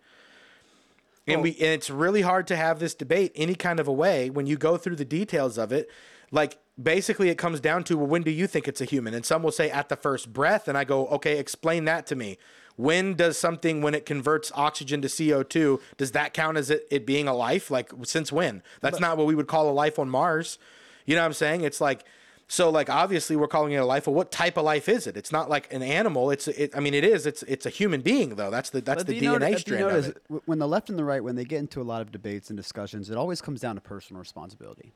And 1.28 1.44
we 1.44 1.52
and 1.52 1.68
it's 1.68 1.90
really 1.90 2.22
hard 2.22 2.48
to 2.48 2.56
have 2.56 2.80
this 2.80 2.96
debate 2.96 3.32
any 3.36 3.56
kind 3.56 3.80
of 3.80 3.88
a 3.88 3.94
way 3.94 4.30
when 4.30 4.48
you 4.48 4.58
go 4.58 4.78
through 4.78 4.96
the 4.96 5.06
details 5.06 5.58
of 5.58 5.72
it. 5.72 5.90
Like 6.32 6.58
basically 6.82 7.30
it 7.30 7.38
comes 7.38 7.60
down 7.60 7.84
to 7.86 7.98
well, 7.98 8.08
when 8.08 8.24
do 8.24 8.32
you 8.32 8.48
think 8.48 8.68
it's 8.68 8.82
a 8.82 8.86
human? 8.86 9.14
And 9.14 9.26
some 9.26 9.44
will 9.44 9.52
say 9.52 9.70
at 9.70 9.90
the 9.90 9.96
first 9.96 10.32
breath, 10.34 10.68
and 10.68 10.78
I 10.78 10.84
go, 10.84 11.08
okay, 11.08 11.38
explain 11.40 11.86
that 11.86 12.06
to 12.08 12.16
me. 12.16 12.38
When 12.76 13.16
does 13.16 13.38
something 13.38 13.82
when 13.82 13.94
it 13.94 14.06
converts 14.06 14.54
oxygen 14.56 15.02
to 15.02 15.10
CO2, 15.10 15.82
does 15.98 16.12
that 16.14 16.34
count 16.34 16.56
as 16.58 16.70
it, 16.70 16.88
it 16.90 17.06
being 17.06 17.28
a 17.28 17.34
life? 17.34 17.70
Like 17.70 17.92
since 18.04 18.32
when? 18.32 18.64
That's 18.80 19.02
not 19.02 19.18
what 19.18 19.28
we 19.28 19.36
would 19.36 19.48
call 19.48 19.70
a 19.70 19.74
life 19.74 20.00
on 20.00 20.10
Mars. 20.10 20.58
You 21.06 21.16
know 21.16 21.22
what 21.22 21.28
I'm 21.28 21.34
saying? 21.34 21.62
It's 21.62 21.82
like 21.82 22.06
So 22.48 22.70
like 22.70 22.90
obviously 22.90 23.36
we're 23.36 23.48
calling 23.48 23.74
it 23.74 23.78
a 23.78 23.86
life. 23.86 24.08
Well, 24.08 24.16
what 24.16 24.32
type 24.32 24.58
of 24.58 24.64
life 24.64 24.88
is 24.88 25.08
it? 25.08 25.18
It's 25.18 25.32
not 25.32 25.50
like 25.50 25.72
an 25.74 25.84
animal. 25.84 26.32
It's 26.32 26.48
it, 26.48 26.76
I 26.76 26.80
mean 26.80 26.94
it 26.94 27.04
is. 27.04 27.26
It's 27.26 27.44
it's 27.44 27.66
a 27.66 27.70
human 27.70 28.02
being 28.02 28.36
though. 28.36 28.50
That's 28.50 28.70
the 28.70 28.80
that's 28.82 29.04
the 29.04 29.20
DNA 29.20 29.40
noti- 29.40 29.46
do 29.46 29.52
you 29.52 29.58
strand 29.58 29.84
of 29.86 29.92
notice, 29.92 30.08
it. 30.08 30.42
When 30.46 30.60
the 30.60 30.68
left 30.68 30.90
and 30.90 30.98
the 30.98 31.04
right, 31.04 31.24
when 31.24 31.36
they 31.36 31.46
get 31.46 31.60
into 31.60 31.82
a 31.82 31.84
lot 31.84 32.02
of 32.02 32.12
debates 32.12 32.50
and 32.50 32.56
discussions, 32.56 33.10
it 33.10 33.18
always 33.18 33.42
comes 33.42 33.60
down 33.60 33.76
to 33.76 33.82
personal 33.82 34.22
responsibility. 34.22 34.94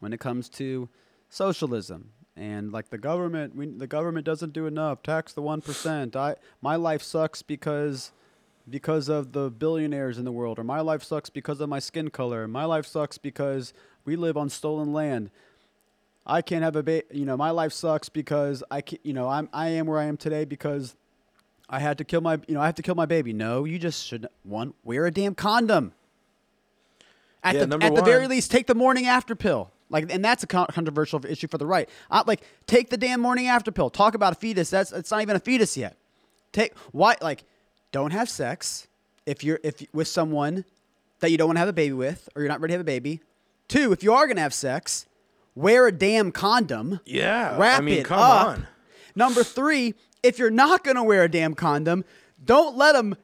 When 0.00 0.12
it 0.12 0.20
comes 0.20 0.48
to 0.50 0.88
socialism 1.28 2.10
and 2.36 2.72
like 2.72 2.90
the 2.90 2.98
government, 2.98 3.56
we, 3.56 3.66
the 3.66 3.86
government 3.86 4.24
doesn't 4.24 4.52
do 4.52 4.66
enough. 4.66 5.02
Tax 5.02 5.32
the 5.32 5.42
one 5.42 5.60
percent. 5.60 6.14
I 6.14 6.36
my 6.62 6.76
life 6.76 7.02
sucks 7.02 7.42
because 7.42 8.12
because 8.68 9.08
of 9.08 9.32
the 9.32 9.50
billionaires 9.50 10.18
in 10.18 10.24
the 10.24 10.32
world, 10.32 10.58
or 10.58 10.64
my 10.64 10.80
life 10.80 11.02
sucks 11.02 11.30
because 11.30 11.60
of 11.60 11.68
my 11.68 11.78
skin 11.78 12.10
color. 12.10 12.46
My 12.46 12.64
life 12.64 12.86
sucks 12.86 13.18
because 13.18 13.72
we 14.04 14.14
live 14.14 14.36
on 14.36 14.48
stolen 14.50 14.92
land. 14.92 15.30
I 16.26 16.42
can't 16.42 16.62
have 16.62 16.76
a 16.76 16.82
ba- 16.82 17.02
you 17.10 17.24
know 17.24 17.36
my 17.36 17.50
life 17.50 17.72
sucks 17.72 18.08
because 18.08 18.62
I 18.70 18.82
can 18.82 18.98
you 19.02 19.12
know 19.12 19.28
I'm 19.28 19.48
I 19.52 19.68
am 19.70 19.86
where 19.86 19.98
I 19.98 20.04
am 20.04 20.16
today 20.16 20.44
because 20.44 20.94
I 21.68 21.80
had 21.80 21.98
to 21.98 22.04
kill 22.04 22.20
my 22.20 22.38
you 22.46 22.54
know 22.54 22.60
I 22.60 22.66
have 22.66 22.74
to 22.76 22.82
kill 22.82 22.94
my 22.94 23.06
baby. 23.06 23.32
No, 23.32 23.64
you 23.64 23.78
just 23.78 24.06
should 24.06 24.28
one 24.44 24.74
wear 24.84 25.06
a 25.06 25.10
damn 25.10 25.34
condom. 25.34 25.92
At 27.42 27.54
Yeah, 27.54 27.64
the 27.64 27.78
at 27.82 27.94
the 27.94 28.02
very 28.02 28.26
least, 28.28 28.50
take 28.50 28.66
the 28.66 28.74
morning 28.74 29.06
after 29.06 29.34
pill. 29.34 29.70
Like, 29.90 30.12
and 30.12 30.24
that's 30.24 30.42
a 30.42 30.46
controversial 30.46 31.24
issue 31.24 31.48
for 31.48 31.58
the 31.58 31.66
right. 31.66 31.88
Uh, 32.10 32.22
like, 32.26 32.42
take 32.66 32.90
the 32.90 32.96
damn 32.96 33.20
morning 33.20 33.46
after 33.46 33.70
pill. 33.70 33.90
Talk 33.90 34.14
about 34.14 34.32
a 34.32 34.36
fetus. 34.36 34.70
That's 34.70 34.92
it's 34.92 35.10
not 35.10 35.22
even 35.22 35.36
a 35.36 35.40
fetus 35.40 35.76
yet. 35.76 35.96
Take 36.52 36.76
why 36.92 37.16
like, 37.20 37.44
don't 37.92 38.12
have 38.12 38.28
sex 38.28 38.86
if 39.26 39.42
you're 39.42 39.60
if 39.62 39.82
with 39.92 40.08
someone 40.08 40.64
that 41.20 41.30
you 41.30 41.38
don't 41.38 41.48
want 41.48 41.56
to 41.56 41.60
have 41.60 41.68
a 41.68 41.72
baby 41.74 41.94
with 41.94 42.28
or 42.34 42.42
you're 42.42 42.48
not 42.48 42.60
ready 42.60 42.72
to 42.72 42.78
have 42.78 42.80
a 42.80 42.84
baby. 42.84 43.20
Two, 43.66 43.92
if 43.92 44.02
you 44.02 44.12
are 44.12 44.26
gonna 44.26 44.40
have 44.40 44.54
sex, 44.54 45.06
wear 45.54 45.86
a 45.86 45.92
damn 45.92 46.32
condom. 46.32 47.00
Yeah, 47.04 47.56
I 47.58 47.80
mean, 47.80 47.98
it 47.98 48.04
come 48.04 48.18
up. 48.18 48.46
on. 48.46 48.66
Number 49.14 49.42
three, 49.42 49.94
if 50.22 50.38
you're 50.38 50.50
not 50.50 50.84
gonna 50.84 51.04
wear 51.04 51.24
a 51.24 51.30
damn 51.30 51.54
condom, 51.54 52.04
don't 52.42 52.76
let 52.76 52.92
them 52.92 53.16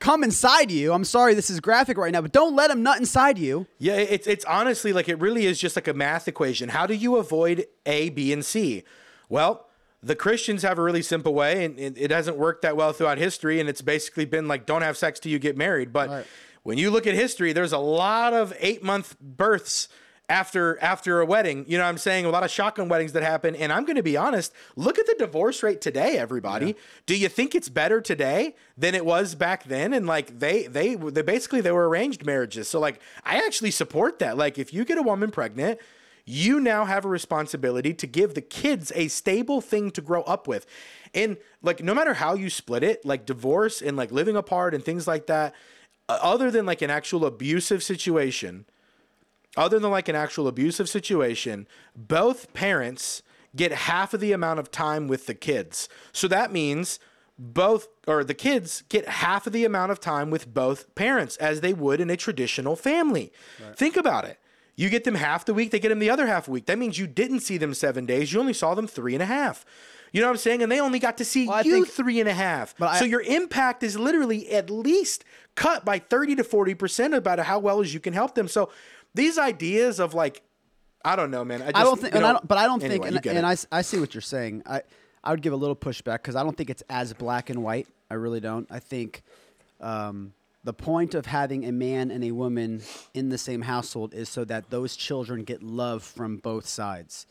come 0.00 0.22
inside 0.24 0.70
you. 0.70 0.92
I'm 0.92 1.04
sorry, 1.04 1.34
this 1.34 1.50
is 1.50 1.60
graphic 1.60 1.98
right 1.98 2.12
now, 2.12 2.20
but 2.20 2.32
don't 2.32 2.54
let 2.54 2.68
them 2.68 2.82
nut 2.82 2.98
inside 2.98 3.38
you. 3.38 3.66
Yeah, 3.78 3.96
it's 3.96 4.26
it's 4.26 4.44
honestly 4.44 4.92
like 4.92 5.08
it 5.08 5.18
really 5.20 5.46
is 5.46 5.58
just 5.58 5.76
like 5.76 5.88
a 5.88 5.94
math 5.94 6.28
equation. 6.28 6.68
How 6.70 6.86
do 6.86 6.94
you 6.94 7.16
avoid 7.16 7.66
A, 7.86 8.10
B, 8.10 8.32
and 8.32 8.44
C? 8.44 8.84
Well, 9.28 9.66
the 10.02 10.14
Christians 10.14 10.62
have 10.62 10.78
a 10.78 10.82
really 10.82 11.02
simple 11.02 11.34
way, 11.34 11.64
and 11.64 11.78
it, 11.78 11.94
it 11.96 12.10
hasn't 12.10 12.36
worked 12.36 12.62
that 12.62 12.76
well 12.76 12.92
throughout 12.92 13.18
history. 13.18 13.58
And 13.60 13.68
it's 13.68 13.82
basically 13.82 14.24
been 14.24 14.46
like, 14.46 14.64
don't 14.66 14.82
have 14.82 14.96
sex 14.96 15.18
till 15.20 15.32
you 15.32 15.38
get 15.38 15.56
married. 15.56 15.92
But 15.92 16.08
Right. 16.08 16.26
when 16.62 16.78
you 16.78 16.90
look 16.90 17.06
at 17.06 17.14
history, 17.14 17.52
there's 17.52 17.72
a 17.72 17.78
lot 17.78 18.32
of 18.32 18.54
eight 18.60 18.82
month 18.82 19.18
births 19.20 19.88
after 20.28 20.78
after 20.82 21.20
a 21.20 21.26
wedding. 21.26 21.64
You 21.68 21.78
know 21.78 21.84
what 21.84 21.90
I'm 21.90 21.98
saying? 21.98 22.24
A 22.24 22.30
lot 22.30 22.42
of 22.42 22.50
shotgun 22.50 22.88
weddings 22.88 23.12
that 23.12 23.22
happen. 23.22 23.56
And 23.56 23.72
I'm 23.72 23.84
going 23.84 23.96
to 23.96 24.02
be 24.02 24.16
honest. 24.16 24.52
Look 24.76 24.98
at 24.98 25.06
the 25.06 25.14
divorce 25.18 25.62
rate 25.62 25.80
today, 25.80 26.18
everybody. 26.18 26.76
Do 27.06 27.16
you 27.16 27.28
think 27.28 27.54
it's 27.54 27.68
better 27.68 28.00
today 28.00 28.54
than 28.76 28.94
it 28.94 29.06
was 29.06 29.34
back 29.34 29.64
then? 29.64 29.92
And 29.92 30.06
like 30.06 30.38
they 30.38 30.66
they 30.66 30.94
they 30.96 31.22
basically 31.22 31.60
they 31.60 31.72
were 31.72 31.88
arranged 31.88 32.26
marriages. 32.26 32.68
So 32.68 32.78
like 32.78 33.00
I 33.24 33.38
actually 33.38 33.70
support 33.70 34.18
that. 34.18 34.36
Like 34.36 34.58
if 34.58 34.72
you 34.72 34.84
get 34.84 34.98
a 34.98 35.02
woman 35.02 35.30
pregnant. 35.30 35.80
You 36.30 36.60
now 36.60 36.84
have 36.84 37.06
a 37.06 37.08
responsibility 37.08 37.94
to 37.94 38.06
give 38.06 38.34
the 38.34 38.42
kids 38.42 38.92
a 38.94 39.08
stable 39.08 39.62
thing 39.62 39.90
to 39.92 40.02
grow 40.02 40.20
up 40.24 40.46
with. 40.46 40.66
And 41.14 41.38
like 41.62 41.82
no 41.82 41.94
matter 41.94 42.12
how 42.12 42.34
you 42.34 42.50
split 42.50 42.82
it, 42.82 43.02
like 43.02 43.24
divorce 43.24 43.80
and 43.80 43.96
like 43.96 44.12
living 44.12 44.36
apart 44.36 44.74
and 44.74 44.84
things 44.84 45.06
like 45.06 45.26
that, 45.28 45.54
uh, 46.06 46.18
other 46.20 46.50
than 46.50 46.66
like 46.66 46.82
an 46.82 46.90
actual 46.90 47.24
abusive 47.24 47.82
situation, 47.82 48.66
other 49.58 49.78
than 49.78 49.90
like 49.90 50.08
an 50.08 50.14
actual 50.16 50.46
abusive 50.48 50.88
situation, 50.88 51.66
both 51.96 52.52
parents 52.54 53.22
get 53.56 53.72
half 53.72 54.14
of 54.14 54.20
the 54.20 54.32
amount 54.32 54.60
of 54.60 54.70
time 54.70 55.08
with 55.08 55.26
the 55.26 55.34
kids. 55.34 55.88
So 56.12 56.28
that 56.28 56.52
means 56.52 57.00
both 57.38 57.88
or 58.06 58.24
the 58.24 58.34
kids 58.34 58.82
get 58.88 59.08
half 59.08 59.46
of 59.46 59.52
the 59.52 59.64
amount 59.64 59.92
of 59.92 60.00
time 60.00 60.30
with 60.30 60.52
both 60.52 60.94
parents 60.94 61.36
as 61.36 61.60
they 61.60 61.72
would 61.72 62.00
in 62.00 62.08
a 62.10 62.16
traditional 62.16 62.76
family. 62.76 63.32
Think 63.74 63.96
about 63.96 64.24
it. 64.24 64.38
You 64.76 64.88
get 64.90 65.02
them 65.04 65.16
half 65.16 65.44
the 65.44 65.54
week, 65.54 65.72
they 65.72 65.80
get 65.80 65.88
them 65.88 65.98
the 65.98 66.10
other 66.10 66.26
half 66.28 66.46
a 66.46 66.50
week. 66.52 66.66
That 66.66 66.78
means 66.78 66.98
you 66.98 67.08
didn't 67.08 67.40
see 67.40 67.56
them 67.58 67.74
seven 67.74 68.06
days. 68.06 68.32
You 68.32 68.38
only 68.40 68.52
saw 68.52 68.74
them 68.74 68.86
three 68.86 69.14
and 69.14 69.22
a 69.22 69.26
half. 69.26 69.64
You 70.12 70.20
know 70.20 70.28
what 70.28 70.32
I'm 70.34 70.38
saying? 70.38 70.62
And 70.62 70.72
they 70.72 70.80
only 70.80 70.98
got 71.00 71.18
to 71.18 71.24
see 71.24 71.46
Well, 71.48 71.64
you 71.66 71.72
think- 71.72 71.88
three 71.88 72.18
and 72.20 72.28
a 72.28 72.32
half. 72.34 72.74
But 72.78 72.90
I- 72.90 72.98
so 73.00 73.04
your 73.04 73.20
impact 73.22 73.82
is 73.82 73.98
literally 73.98 74.50
at 74.50 74.70
least 74.70 75.24
cut 75.54 75.84
by 75.84 75.98
30 75.98 76.36
to 76.36 76.44
40% 76.44 77.14
about 77.14 77.38
how 77.40 77.58
well 77.58 77.80
as 77.80 77.92
you 77.92 78.00
can 78.00 78.14
help 78.14 78.34
them. 78.34 78.48
So 78.48 78.70
these 79.18 79.36
ideas 79.38 79.98
of 80.00 80.14
like, 80.14 80.42
I 81.04 81.16
don't 81.16 81.30
know, 81.30 81.44
man. 81.44 81.60
I, 81.62 81.66
just, 81.66 81.76
I 81.76 81.82
don't 81.84 82.00
think, 82.00 82.12
you 82.14 82.18
and 82.18 82.26
I 82.26 82.32
don't, 82.32 82.48
but 82.48 82.58
I 82.58 82.66
don't 82.66 82.82
anyway, 82.82 83.10
think, 83.10 83.26
and, 83.26 83.38
and. 83.38 83.46
I, 83.46 83.56
I 83.70 83.82
see 83.82 83.98
what 84.00 84.14
you're 84.14 84.20
saying. 84.20 84.62
I, 84.66 84.82
I 85.22 85.30
would 85.32 85.42
give 85.42 85.52
a 85.52 85.56
little 85.56 85.76
pushback 85.76 86.18
because 86.22 86.36
I 86.36 86.42
don't 86.42 86.56
think 86.56 86.70
it's 86.70 86.82
as 86.88 87.12
black 87.12 87.50
and 87.50 87.62
white. 87.62 87.86
I 88.10 88.14
really 88.14 88.40
don't. 88.40 88.66
I 88.70 88.78
think 88.78 89.22
um, 89.80 90.32
the 90.64 90.72
point 90.72 91.14
of 91.14 91.26
having 91.26 91.64
a 91.66 91.72
man 91.72 92.10
and 92.10 92.24
a 92.24 92.32
woman 92.32 92.82
in 93.14 93.28
the 93.28 93.38
same 93.38 93.62
household 93.62 94.14
is 94.14 94.28
so 94.28 94.44
that 94.46 94.70
those 94.70 94.96
children 94.96 95.44
get 95.44 95.62
love 95.62 96.02
from 96.02 96.36
both 96.38 96.66
sides. 96.66 97.26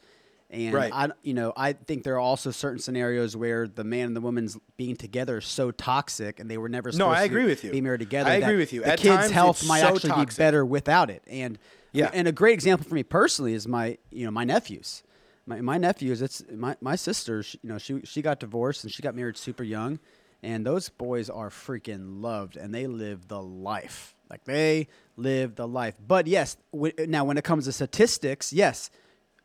And 0.50 0.74
Right. 0.74 0.94
I, 0.94 1.10
you 1.24 1.34
know, 1.34 1.52
I 1.58 1.74
think 1.74 2.04
there 2.04 2.16
are 2.16 2.20
also 2.22 2.52
certain 2.52 2.80
scenarios 2.80 3.36
where 3.36 3.68
the 3.68 3.84
man 3.84 4.08
and 4.08 4.16
the 4.16 4.22
woman's 4.22 4.58
being 4.78 4.96
together 4.96 5.40
is 5.40 5.46
so 5.46 5.72
toxic, 5.72 6.40
and 6.40 6.50
they 6.50 6.58
were 6.58 6.70
never 6.70 6.90
Supposed 6.92 7.00
No, 7.00 7.14
I 7.14 7.20
to 7.20 7.26
agree 7.26 7.44
with 7.46 7.66
you. 7.66 7.72
be 7.72 7.82
married 7.82 8.00
together. 8.00 8.30
I 8.30 8.36
agree 8.36 8.56
with 8.56 8.72
you. 8.72 8.80
The 8.82 8.94
At 8.94 9.00
kid's 9.00 9.16
times, 9.16 9.32
health 9.32 9.68
might 9.68 9.82
so 9.82 9.88
actually 9.88 10.10
toxic. 10.12 10.38
be 10.38 10.44
better 10.44 10.66
without 10.66 11.10
it. 11.10 11.22
And 11.28 11.60
Yeah. 11.92 12.10
and 12.14 12.28
a 12.28 12.32
great 12.32 12.54
example 12.54 12.88
for 12.88 12.96
me 12.96 13.04
personally 13.04 13.54
is 13.54 13.68
my 13.68 13.98
you 14.12 14.26
know 14.26 14.32
my 14.32 14.44
nephews. 14.44 15.04
My, 15.50 15.62
my 15.62 15.78
nephews, 15.78 16.22
it's 16.22 16.44
my, 16.54 16.76
my 16.82 16.98
sister. 16.98 17.42
She, 17.42 17.58
you 17.64 17.70
know, 17.70 17.78
she 17.78 18.02
she 18.04 18.22
got 18.22 18.42
divorced 18.42 18.84
and 18.84 18.92
she 18.92 19.02
got 19.02 19.16
married 19.16 19.38
super 19.38 19.64
young, 19.64 20.00
and 20.44 20.66
those 20.66 20.90
boys 20.90 21.30
are 21.30 21.50
freaking 21.50 22.22
loved 22.22 22.58
and 22.58 22.76
they 22.76 22.86
live 22.86 23.30
the 23.30 23.42
life. 23.42 24.14
Like 24.30 24.44
they 24.44 24.90
live 25.16 25.56
the 25.56 25.66
life. 25.66 25.96
But 26.06 26.28
yes, 26.28 26.58
w- 26.74 26.94
now 27.08 27.24
when 27.24 27.38
it 27.38 27.46
comes 27.46 27.64
to 27.64 27.72
statistics, 27.72 28.52
yes, 28.52 28.90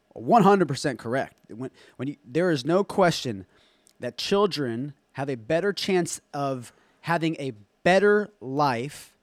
one 0.09 0.43
hundred 0.43 0.67
percent 0.67 0.99
correct. 0.99 1.37
When 1.49 1.71
when 1.99 2.09
you, 2.09 2.17
there 2.25 2.51
is 2.51 2.65
no 2.65 2.83
question 2.83 3.47
that 4.01 4.19
children 4.19 4.95
have 5.13 5.31
a 5.31 5.37
better 5.37 5.73
chance 5.73 6.21
of 6.35 6.73
having 7.03 7.37
a 7.39 7.53
better 7.85 8.33
life, 8.41 9.15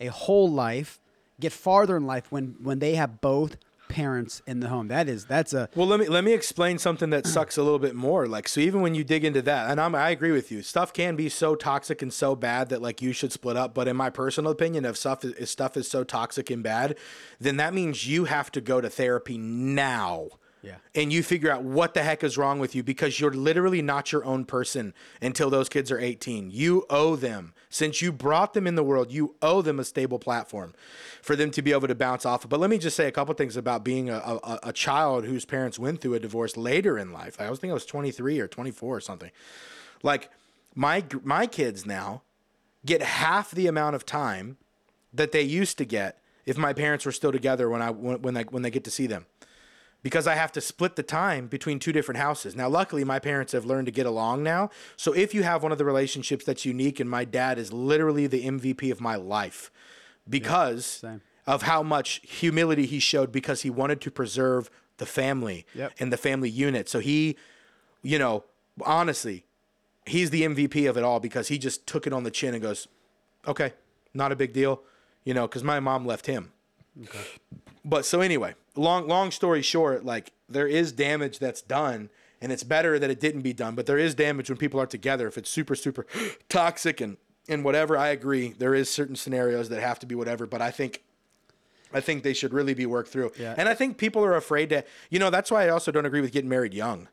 a 0.00 0.06
whole 0.06 0.50
life, 0.50 0.98
get 1.40 1.52
farther 1.52 1.96
in 1.96 2.06
life 2.06 2.30
when 2.30 2.56
when 2.62 2.78
they 2.78 2.94
have 2.94 3.20
both 3.20 3.56
parents 3.92 4.40
in 4.46 4.60
the 4.60 4.68
home. 4.68 4.88
That 4.88 5.08
is 5.08 5.26
that's 5.26 5.52
a 5.52 5.68
Well, 5.76 5.86
let 5.86 6.00
me 6.00 6.08
let 6.08 6.24
me 6.24 6.32
explain 6.32 6.78
something 6.78 7.10
that 7.10 7.26
sucks 7.36 7.56
a 7.56 7.62
little 7.62 7.78
bit 7.78 7.94
more. 7.94 8.26
Like, 8.26 8.48
so 8.48 8.60
even 8.60 8.80
when 8.80 8.94
you 8.94 9.04
dig 9.04 9.24
into 9.24 9.42
that, 9.42 9.70
and 9.70 9.80
I'm, 9.80 9.94
I 9.94 10.10
agree 10.10 10.32
with 10.32 10.50
you, 10.50 10.62
stuff 10.62 10.92
can 10.92 11.14
be 11.14 11.28
so 11.28 11.54
toxic 11.54 12.02
and 12.02 12.12
so 12.12 12.34
bad 12.34 12.70
that 12.70 12.82
like 12.82 13.02
you 13.02 13.12
should 13.12 13.32
split 13.32 13.56
up. 13.56 13.74
But 13.74 13.86
in 13.88 13.96
my 13.96 14.10
personal 14.10 14.50
opinion, 14.50 14.84
if 14.84 14.96
stuff 14.96 15.24
is, 15.24 15.32
if 15.34 15.48
stuff 15.48 15.76
is 15.76 15.88
so 15.88 16.04
toxic 16.04 16.50
and 16.50 16.62
bad, 16.62 16.96
then 17.38 17.58
that 17.58 17.74
means 17.74 18.06
you 18.08 18.24
have 18.24 18.50
to 18.52 18.60
go 18.60 18.80
to 18.80 18.88
therapy 18.88 19.38
now. 19.38 20.28
Yeah. 20.62 20.76
And 20.94 21.12
you 21.12 21.24
figure 21.24 21.50
out 21.50 21.64
what 21.64 21.94
the 21.94 22.04
heck 22.04 22.22
is 22.22 22.38
wrong 22.38 22.60
with 22.60 22.74
you 22.74 22.84
because 22.84 23.18
you're 23.18 23.32
literally 23.32 23.82
not 23.82 24.12
your 24.12 24.24
own 24.24 24.44
person 24.44 24.94
until 25.20 25.50
those 25.50 25.68
kids 25.68 25.90
are 25.90 25.98
18. 25.98 26.50
You 26.52 26.86
owe 26.88 27.16
them. 27.16 27.52
Since 27.68 28.00
you 28.00 28.12
brought 28.12 28.54
them 28.54 28.66
in 28.66 28.76
the 28.76 28.84
world, 28.84 29.10
you 29.10 29.34
owe 29.42 29.60
them 29.62 29.80
a 29.80 29.84
stable 29.84 30.20
platform 30.20 30.74
for 31.20 31.34
them 31.34 31.50
to 31.52 31.62
be 31.62 31.72
able 31.72 31.88
to 31.88 31.94
bounce 31.96 32.24
off 32.24 32.44
of. 32.44 32.50
But 32.50 32.60
let 32.60 32.70
me 32.70 32.78
just 32.78 32.96
say 32.96 33.08
a 33.08 33.12
couple 33.12 33.34
things 33.34 33.56
about 33.56 33.82
being 33.82 34.08
a, 34.08 34.18
a, 34.18 34.58
a 34.64 34.72
child 34.72 35.24
whose 35.24 35.44
parents 35.44 35.78
went 35.78 36.00
through 36.00 36.14
a 36.14 36.20
divorce 36.20 36.56
later 36.56 36.96
in 36.96 37.12
life. 37.12 37.40
I 37.40 37.50
was 37.50 37.58
thinking 37.58 37.72
I 37.72 37.74
was 37.74 37.86
23 37.86 38.38
or 38.38 38.46
24 38.46 38.96
or 38.96 39.00
something. 39.00 39.30
Like 40.02 40.30
my 40.74 41.04
my 41.22 41.46
kids 41.46 41.84
now 41.86 42.22
get 42.86 43.02
half 43.02 43.50
the 43.50 43.66
amount 43.66 43.96
of 43.96 44.06
time 44.06 44.58
that 45.12 45.32
they 45.32 45.42
used 45.42 45.78
to 45.78 45.84
get 45.84 46.18
if 46.46 46.56
my 46.56 46.72
parents 46.72 47.04
were 47.04 47.12
still 47.12 47.32
together 47.32 47.68
when 47.68 47.82
I 47.82 47.90
when, 47.90 48.22
when 48.22 48.34
they 48.34 48.42
when 48.44 48.62
they 48.62 48.70
get 48.70 48.84
to 48.84 48.90
see 48.90 49.06
them 49.06 49.26
because 50.02 50.26
I 50.26 50.34
have 50.34 50.50
to 50.52 50.60
split 50.60 50.96
the 50.96 51.02
time 51.02 51.46
between 51.46 51.78
two 51.78 51.92
different 51.92 52.18
houses. 52.18 52.56
Now, 52.56 52.68
luckily, 52.68 53.04
my 53.04 53.18
parents 53.18 53.52
have 53.52 53.64
learned 53.64 53.86
to 53.86 53.92
get 53.92 54.06
along 54.06 54.42
now. 54.42 54.70
So, 54.96 55.12
if 55.12 55.32
you 55.34 55.42
have 55.44 55.62
one 55.62 55.72
of 55.72 55.78
the 55.78 55.84
relationships 55.84 56.44
that's 56.44 56.64
unique, 56.64 56.98
and 57.00 57.08
my 57.08 57.24
dad 57.24 57.58
is 57.58 57.72
literally 57.72 58.26
the 58.26 58.44
MVP 58.44 58.90
of 58.90 59.00
my 59.00 59.14
life 59.16 59.70
because 60.28 60.86
same. 60.86 61.20
of 61.46 61.62
how 61.62 61.82
much 61.82 62.20
humility 62.24 62.86
he 62.86 62.98
showed 62.98 63.32
because 63.32 63.62
he 63.62 63.70
wanted 63.70 64.00
to 64.02 64.10
preserve 64.10 64.70
the 64.98 65.06
family 65.06 65.66
Yep. 65.74 65.92
and 65.98 66.12
the 66.12 66.16
family 66.16 66.50
unit. 66.50 66.88
So, 66.88 66.98
he, 67.00 67.36
you 68.02 68.18
know, 68.18 68.44
honestly, 68.84 69.44
he's 70.06 70.30
the 70.30 70.42
MVP 70.42 70.88
of 70.88 70.96
it 70.96 71.04
all 71.04 71.20
because 71.20 71.48
he 71.48 71.58
just 71.58 71.86
took 71.86 72.06
it 72.06 72.12
on 72.12 72.24
the 72.24 72.30
chin 72.30 72.54
and 72.54 72.62
goes, 72.62 72.88
okay, 73.46 73.72
not 74.14 74.32
a 74.32 74.36
big 74.36 74.52
deal, 74.52 74.82
you 75.24 75.34
know, 75.34 75.46
because 75.46 75.64
my 75.64 75.80
mom 75.80 76.04
left 76.06 76.26
him. 76.26 76.52
But 77.84 78.04
so 78.04 78.20
anyway, 78.20 78.54
long 78.76 79.08
long 79.08 79.30
story 79.30 79.62
short, 79.62 80.04
like 80.04 80.32
there 80.48 80.68
is 80.68 80.92
damage 80.92 81.38
that's 81.38 81.62
done, 81.62 82.10
and 82.40 82.52
it's 82.52 82.62
better 82.62 82.98
that 82.98 83.10
it 83.10 83.20
didn't 83.20 83.42
be 83.42 83.52
done. 83.52 83.74
But 83.74 83.86
there 83.86 83.98
is 83.98 84.14
damage 84.14 84.48
when 84.50 84.58
people 84.58 84.80
are 84.80 84.86
together. 84.86 85.26
If 85.26 85.38
it's 85.38 85.50
super 85.50 85.74
super 85.74 86.06
toxic 86.48 87.00
and 87.00 87.16
and 87.48 87.64
whatever, 87.64 87.96
I 87.96 88.08
agree. 88.08 88.50
There 88.50 88.74
is 88.74 88.90
certain 88.90 89.16
scenarios 89.16 89.68
that 89.70 89.80
have 89.80 89.98
to 90.00 90.06
be 90.06 90.14
whatever. 90.14 90.46
But 90.46 90.62
I 90.62 90.70
think 90.70 91.02
I 91.92 92.00
think 92.00 92.22
they 92.22 92.34
should 92.34 92.52
really 92.52 92.74
be 92.74 92.86
worked 92.86 93.10
through. 93.10 93.32
Yeah. 93.38 93.54
And 93.56 93.68
I 93.68 93.74
think 93.74 93.98
people 93.98 94.24
are 94.24 94.36
afraid 94.36 94.70
to, 94.70 94.84
you 95.10 95.18
know, 95.18 95.30
that's 95.30 95.50
why 95.50 95.66
I 95.66 95.68
also 95.68 95.90
don't 95.92 96.06
agree 96.06 96.20
with 96.20 96.32
getting 96.32 96.48
married 96.48 96.74
young. 96.74 97.08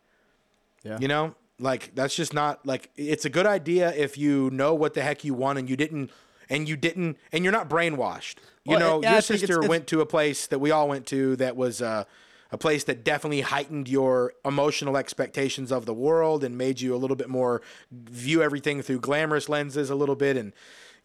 Yeah. 0.84 0.98
You 1.00 1.08
know, 1.08 1.36
like 1.60 1.94
that's 1.96 2.16
just 2.16 2.34
not 2.34 2.66
like 2.66 2.90
it's 2.96 3.26
a 3.26 3.30
good 3.30 3.46
idea 3.46 3.94
if 3.96 4.18
you 4.18 4.50
know 4.52 4.74
what 4.74 4.94
the 4.94 5.02
heck 5.02 5.24
you 5.24 5.34
want 5.34 5.60
and 5.60 5.70
you 5.70 5.76
didn't 5.76 6.12
and 6.50 6.68
you 6.68 6.76
didn't 6.78 7.18
and 7.32 7.43
you're 7.43 7.54
not 7.54 7.70
brainwashed. 7.70 8.36
You 8.64 8.72
Well, 8.72 8.80
know, 8.80 9.02
yeah, 9.02 9.10
your 9.12 9.18
it's- 9.20 9.26
sister 9.28 9.54
it's- 9.58 9.70
went 9.70 9.88
to 9.88 10.02
a 10.02 10.06
place 10.06 10.47
that 10.47 10.60
we 10.60 10.72
all 10.72 10.88
went 10.88 11.06
to 11.08 11.36
that 11.38 11.56
was 11.56 11.82
uh, 11.82 12.04
a 12.52 12.58
place 12.58 12.84
that 12.86 13.04
definitely 13.04 13.41
heightened 13.41 13.88
your 13.88 14.34
emotional 14.43 14.97
expectations 14.97 15.72
of 15.72 15.86
the 15.86 15.93
world 15.93 16.43
and 16.43 16.58
made 16.58 16.82
you 16.82 16.95
a 16.95 16.97
little 16.97 17.16
bit 17.16 17.30
more 17.30 17.62
view 17.91 18.41
everything 18.41 18.82
through 18.82 19.00
glamorous 19.00 19.47
lenses 19.50 19.89
a 19.89 19.95
little 19.95 20.16
bit 20.16 20.36
and 20.38 20.54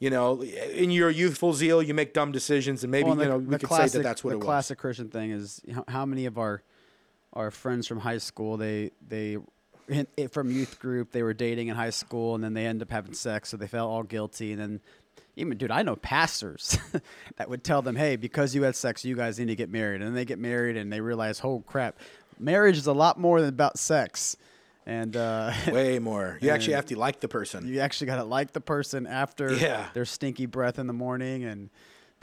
you 0.00 0.10
know, 0.10 0.42
in 0.42 0.90
your 0.90 1.08
youthful 1.08 1.52
zeal, 1.54 1.80
you 1.80 1.94
make 1.94 2.12
dumb 2.12 2.32
decisions, 2.32 2.82
and 2.82 2.90
maybe 2.90 3.08
Well, 3.10 3.22
you 3.22 3.28
know 3.28 3.38
we 3.38 3.56
could 3.58 3.70
say 3.70 3.86
that 3.98 4.02
that's 4.02 4.24
what 4.24 4.30
the 4.30 4.34
it 4.34 4.38
was. 4.38 4.44
classic 4.44 4.78
Christian 4.78 5.08
thing 5.08 5.30
is 5.30 5.60
how, 5.86 6.04
many 6.04 6.26
of 6.26 6.36
our 6.36 6.62
our 7.32 7.50
friends 7.52 7.86
from 7.86 8.00
high 8.00 8.18
school 8.18 8.56
they 8.56 8.90
they 9.06 9.38
from 10.30 10.50
youth 10.50 10.78
group 10.80 11.12
they 11.12 11.22
were 11.22 11.32
dating 11.32 11.68
in 11.68 11.76
high 11.76 11.90
school 11.90 12.34
and 12.34 12.42
then 12.42 12.54
they 12.54 12.66
end 12.66 12.82
up 12.82 12.90
having 12.90 13.14
sex 13.14 13.50
so 13.50 13.56
they 13.56 13.66
felt 13.68 13.88
all 13.90 14.02
guilty 14.02 14.50
and 14.52 14.60
then 14.60 14.80
even 15.36 15.56
dude 15.58 15.70
I 15.70 15.82
know 15.82 15.96
pastors 15.96 16.78
that 17.36 17.48
would 17.50 17.64
tell 17.64 17.82
them 17.82 17.96
hey 17.96 18.16
because 18.16 18.54
you 18.54 18.62
had 18.62 18.76
sex 18.76 19.04
you 19.04 19.16
guys 19.16 19.38
need 19.38 19.46
to 19.48 19.56
get 19.56 19.70
married 19.70 20.00
and 20.00 20.08
then 20.08 20.14
they 20.14 20.24
get 20.24 20.38
married 20.38 20.76
and 20.76 20.92
they 20.92 21.00
realize 21.00 21.40
oh 21.44 21.62
crap 21.66 21.98
marriage 22.38 22.76
is 22.76 22.86
a 22.86 22.92
lot 22.92 23.18
more 23.18 23.40
than 23.40 23.48
about 23.48 23.78
sex 23.78 24.36
and 24.86 25.16
uh, 25.16 25.50
Way 25.72 25.98
more. 26.10 26.38
You 26.42 26.50
actually 26.50 26.74
have 26.74 26.84
to 26.86 26.98
like 26.98 27.20
the 27.20 27.28
person. 27.28 27.66
you 27.66 27.80
actually 27.80 28.06
got 28.08 28.16
to 28.16 28.24
like 28.24 28.52
the 28.52 28.60
person 28.60 29.06
after 29.06 29.50
Yeah. 29.54 29.86
their 29.94 30.04
stinky 30.04 30.44
breath 30.44 30.78
in 30.78 30.86
the 30.86 30.92
morning 30.92 31.42
and 31.44 31.70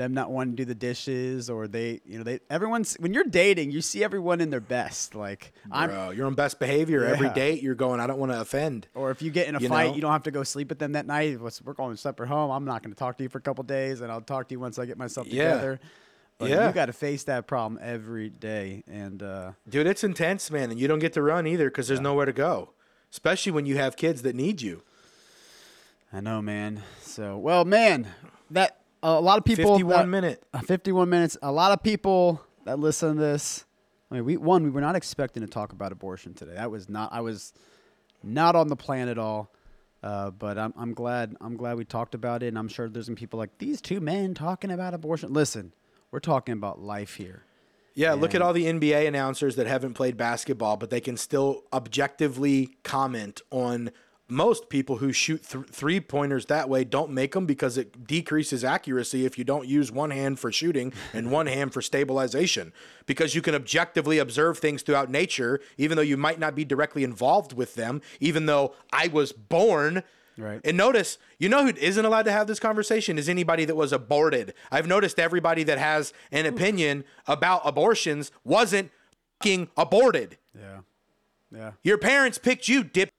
them 0.01 0.13
not 0.13 0.31
wanting 0.31 0.55
to 0.55 0.63
do 0.63 0.65
the 0.65 0.75
dishes 0.75 1.49
or 1.49 1.67
they 1.67 2.01
you 2.05 2.17
know 2.17 2.23
they 2.23 2.39
everyone's 2.49 2.95
when 2.95 3.13
you're 3.13 3.23
dating 3.23 3.71
you 3.71 3.81
see 3.81 4.03
everyone 4.03 4.41
in 4.41 4.49
their 4.49 4.59
best 4.59 5.13
like 5.15 5.53
i'm 5.71 5.89
Bro, 5.89 6.11
you're 6.11 6.25
on 6.25 6.33
best 6.35 6.59
behavior 6.59 7.05
every 7.05 7.29
date. 7.29 7.61
You're 7.61 7.75
going. 7.75 7.99
I 7.99 8.07
don't 8.07 8.17
want 8.19 8.31
to 8.31 8.41
offend. 8.41 8.87
or 8.95 9.11
if 9.11 9.21
you 9.21 9.29
get 9.31 9.47
in 9.47 9.55
a 9.55 9.59
You 9.59 9.69
fight 9.69 9.89
know? 9.89 9.95
you 9.95 10.01
don't 10.01 10.11
have 10.11 10.23
to 10.23 10.31
go 10.31 10.43
sleep 10.43 10.69
with 10.69 10.79
them 10.79 10.93
that 10.93 11.05
night 11.05 11.39
we're 11.39 11.73
going 11.73 11.91
to 11.95 11.97
separate 12.01 12.27
home 12.27 12.49
i'm 12.51 12.65
not 12.65 12.81
going 12.83 12.93
to 12.93 12.99
talk 12.99 13.17
to 13.17 13.23
you 13.23 13.29
for 13.29 13.37
a 13.37 13.41
couple 13.41 13.63
days 13.63 14.01
and 14.01 14.11
i'll 14.11 14.21
talk 14.21 14.47
to 14.49 14.53
you 14.55 14.59
once 14.59 14.77
i 14.79 14.85
get 14.85 14.97
myself 14.97 15.27
Yeah. 15.27 15.33
together 15.53 15.79
but 16.39 16.49
Yeah. 16.49 16.67
you 16.67 16.73
got 16.73 16.87
to 16.87 16.93
face 16.93 17.23
that 17.25 17.45
problem 17.45 17.79
every 17.83 18.29
day 18.29 18.83
and 18.87 19.21
uh 19.21 19.51
Dude, 19.69 19.85
it's 19.87 20.03
intense, 20.03 20.49
man, 20.49 20.71
and 20.71 20.79
you 20.79 20.87
don't 20.87 20.99
get 20.99 21.13
to 21.13 21.21
run 21.21 21.45
either 21.45 21.69
because 21.69 21.87
there's 21.87 21.99
nowhere 22.01 22.25
to 22.25 22.33
go. 22.33 22.71
Especially 23.11 23.51
when 23.51 23.65
you 23.67 23.77
have 23.77 23.95
kids 23.95 24.21
that 24.23 24.35
need 24.35 24.61
you. 24.61 24.81
i 26.11 26.19
know 26.19 26.41
man 26.41 26.81
so 27.01 27.37
well 27.37 27.63
man 27.65 28.07
that 28.49 28.80
a 29.03 29.19
lot 29.19 29.37
of 29.37 29.45
people 29.45 29.73
51 29.73 29.97
that- 29.97 30.07
minute. 30.07 30.43
Uh, 30.53 30.61
51 30.61 31.09
minutes. 31.09 31.37
A 31.41 31.51
lot 31.51 31.71
of 31.71 31.83
people 31.83 32.41
that 32.65 32.79
listen 32.79 33.15
to 33.15 33.21
this. 33.21 33.65
I 34.09 34.15
mean, 34.15 34.25
we 34.25 34.37
one 34.37 34.63
we 34.63 34.69
were 34.69 34.81
not 34.81 34.95
expecting 34.95 35.41
to 35.41 35.47
talk 35.47 35.71
about 35.71 35.91
abortion 35.91 36.33
today. 36.33 36.55
That 36.55 36.69
was 36.69 36.89
not. 36.89 37.13
I 37.13 37.21
was 37.21 37.53
not 38.23 38.55
on 38.55 38.67
the 38.67 38.75
plan 38.75 39.07
at 39.07 39.17
all. 39.17 39.51
Uh, 40.03 40.31
but 40.31 40.57
I'm 40.57 40.73
I'm 40.75 40.93
glad 40.93 41.35
I'm 41.39 41.55
glad 41.55 41.77
we 41.77 41.85
talked 41.85 42.15
about 42.15 42.41
it, 42.41 42.47
and 42.47 42.57
I'm 42.57 42.67
sure 42.67 42.89
there's 42.89 43.05
some 43.05 43.15
people 43.15 43.37
like 43.37 43.57
these 43.59 43.81
two 43.81 44.01
men 44.01 44.33
talking 44.33 44.71
about 44.71 44.93
abortion. 44.93 45.31
Listen, 45.31 45.73
we're 46.09 46.19
talking 46.19 46.53
about 46.53 46.79
life 46.79 47.15
here. 47.15 47.43
Yeah, 47.93 48.13
look 48.13 48.33
at 48.33 48.41
all 48.41 48.53
the 48.53 48.65
NBA 48.65 49.05
announcers 49.07 49.57
that 49.57 49.67
haven't 49.67 49.95
played 49.95 50.15
basketball, 50.15 50.77
but 50.77 50.89
they 50.89 51.01
can 51.01 51.17
still 51.17 51.63
objectively 51.73 52.77
comment 52.83 53.41
on 53.51 53.91
most 54.31 54.69
people 54.69 54.97
who 54.97 55.11
shoot 55.11 55.43
th- 55.43 55.65
three 55.67 55.99
pointers 55.99 56.45
that 56.45 56.69
way 56.69 56.83
don't 56.85 57.11
make 57.11 57.33
them 57.33 57.45
because 57.45 57.77
it 57.77 58.07
decreases 58.07 58.63
accuracy 58.63 59.25
if 59.25 59.37
you 59.37 59.43
don't 59.43 59.67
use 59.67 59.91
one 59.91 60.09
hand 60.09 60.39
for 60.39 60.51
shooting 60.51 60.93
and 61.13 61.29
one 61.29 61.47
hand 61.47 61.73
for 61.73 61.81
stabilization. 61.81 62.71
Because 63.05 63.35
you 63.35 63.41
can 63.41 63.53
objectively 63.53 64.17
observe 64.17 64.57
things 64.57 64.81
throughout 64.81 65.11
nature, 65.11 65.59
even 65.77 65.97
though 65.97 66.01
you 66.01 66.17
might 66.17 66.39
not 66.39 66.55
be 66.55 66.63
directly 66.63 67.03
involved 67.03 67.51
with 67.51 67.75
them, 67.75 68.01
even 68.19 68.45
though 68.45 68.73
I 68.93 69.09
was 69.09 69.33
born. 69.33 70.01
Right. 70.37 70.61
And 70.63 70.77
notice, 70.77 71.17
you 71.37 71.49
know 71.49 71.65
who 71.65 71.73
isn't 71.75 72.05
allowed 72.05 72.23
to 72.23 72.31
have 72.31 72.47
this 72.47 72.59
conversation 72.59 73.17
is 73.17 73.27
anybody 73.27 73.65
that 73.65 73.75
was 73.75 73.91
aborted. 73.91 74.53
I've 74.71 74.87
noticed 74.87 75.19
everybody 75.19 75.63
that 75.63 75.77
has 75.77 76.13
an 76.31 76.45
opinion 76.45 77.03
about 77.27 77.61
abortions 77.65 78.31
wasn't 78.45 78.91
fucking 79.41 79.69
aborted. 79.75 80.37
Yeah, 80.57 80.79
yeah. 81.53 81.71
Your 81.83 81.97
parents 81.97 82.37
picked 82.37 82.69
you, 82.69 82.83
dip. 82.83 83.09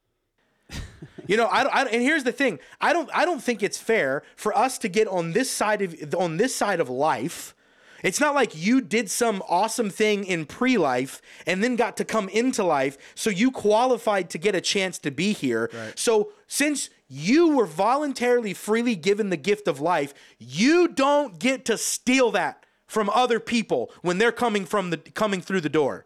You 1.27 1.37
know, 1.37 1.49
I, 1.49 1.63
don't- 1.65 1.75
I 1.75 1.85
don't- 1.85 1.93
and 1.95 2.03
here's 2.03 2.25
the 2.25 2.33
thing: 2.33 2.59
I 2.81 2.93
don't, 2.93 3.09
I 3.15 3.25
don't 3.25 3.43
think 3.43 3.63
it's 3.63 3.79
fair 3.79 4.23
for 4.37 4.57
us 4.57 4.79
to 4.79 4.89
get 4.89 5.07
on 5.09 5.33
this 5.33 5.51
side 5.51 5.83
of 5.83 6.15
on 6.15 6.37
this 6.37 6.55
side 6.55 6.81
of 6.81 6.89
life. 6.89 7.55
It's 8.03 8.19
not 8.19 8.35
like 8.35 8.57
you 8.57 8.81
did 8.81 9.09
some 9.09 9.45
awesome 9.49 9.89
thing 9.89 10.25
in 10.25 10.45
pre-life 10.45 11.23
and 11.47 11.63
then 11.63 11.77
got 11.77 11.97
to 11.99 12.05
come 12.05 12.29
into 12.31 12.65
life, 12.65 12.99
so 13.15 13.31
you 13.31 13.53
qualified 13.53 14.29
to 14.31 14.39
get 14.39 14.57
a 14.57 14.61
chance 14.61 14.99
to 14.99 15.13
be 15.13 15.33
here. 15.33 15.71
So 15.95 16.33
since 16.49 16.91
you 17.09 17.55
were 17.55 17.67
voluntarily 17.67 18.55
freely 18.55 18.97
given 18.97 19.31
the 19.31 19.37
gift 19.37 19.69
of 19.69 19.79
life, 19.81 20.15
you 20.41 20.89
don't 20.89 21.39
get 21.39 21.65
to 21.67 21.79
steal 21.79 22.33
that 22.33 22.67
from 22.89 23.09
other 23.11 23.39
people 23.39 23.89
when 24.03 24.19
they're 24.19 24.33
coming 24.33 24.65
from 24.67 24.91
the 24.91 24.97
coming 24.97 25.41
through 25.41 25.61
the 25.61 25.69
door. 25.69 26.05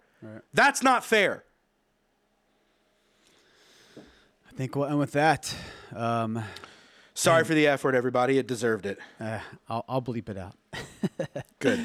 That's 0.53 0.83
not 0.83 1.03
fair. 1.03 1.45
I 3.97 4.46
think 4.57 4.75
we'll 4.75 4.87
end 4.87 4.99
with 4.99 5.13
that. 5.13 5.55
Um, 5.95 6.43
Sorry 7.15 7.45
for 7.45 7.55
the 7.55 7.67
F 7.67 7.83
word, 7.85 7.95
everybody. 7.95 8.39
It 8.39 8.47
deserved 8.47 8.85
it. 8.85 8.99
uh, 9.21 9.39
I'll, 9.69 9.85
I'll 9.89 10.03
bleep 10.03 10.29
it 10.29 10.37
out. 10.37 10.55
Good. 11.61 11.81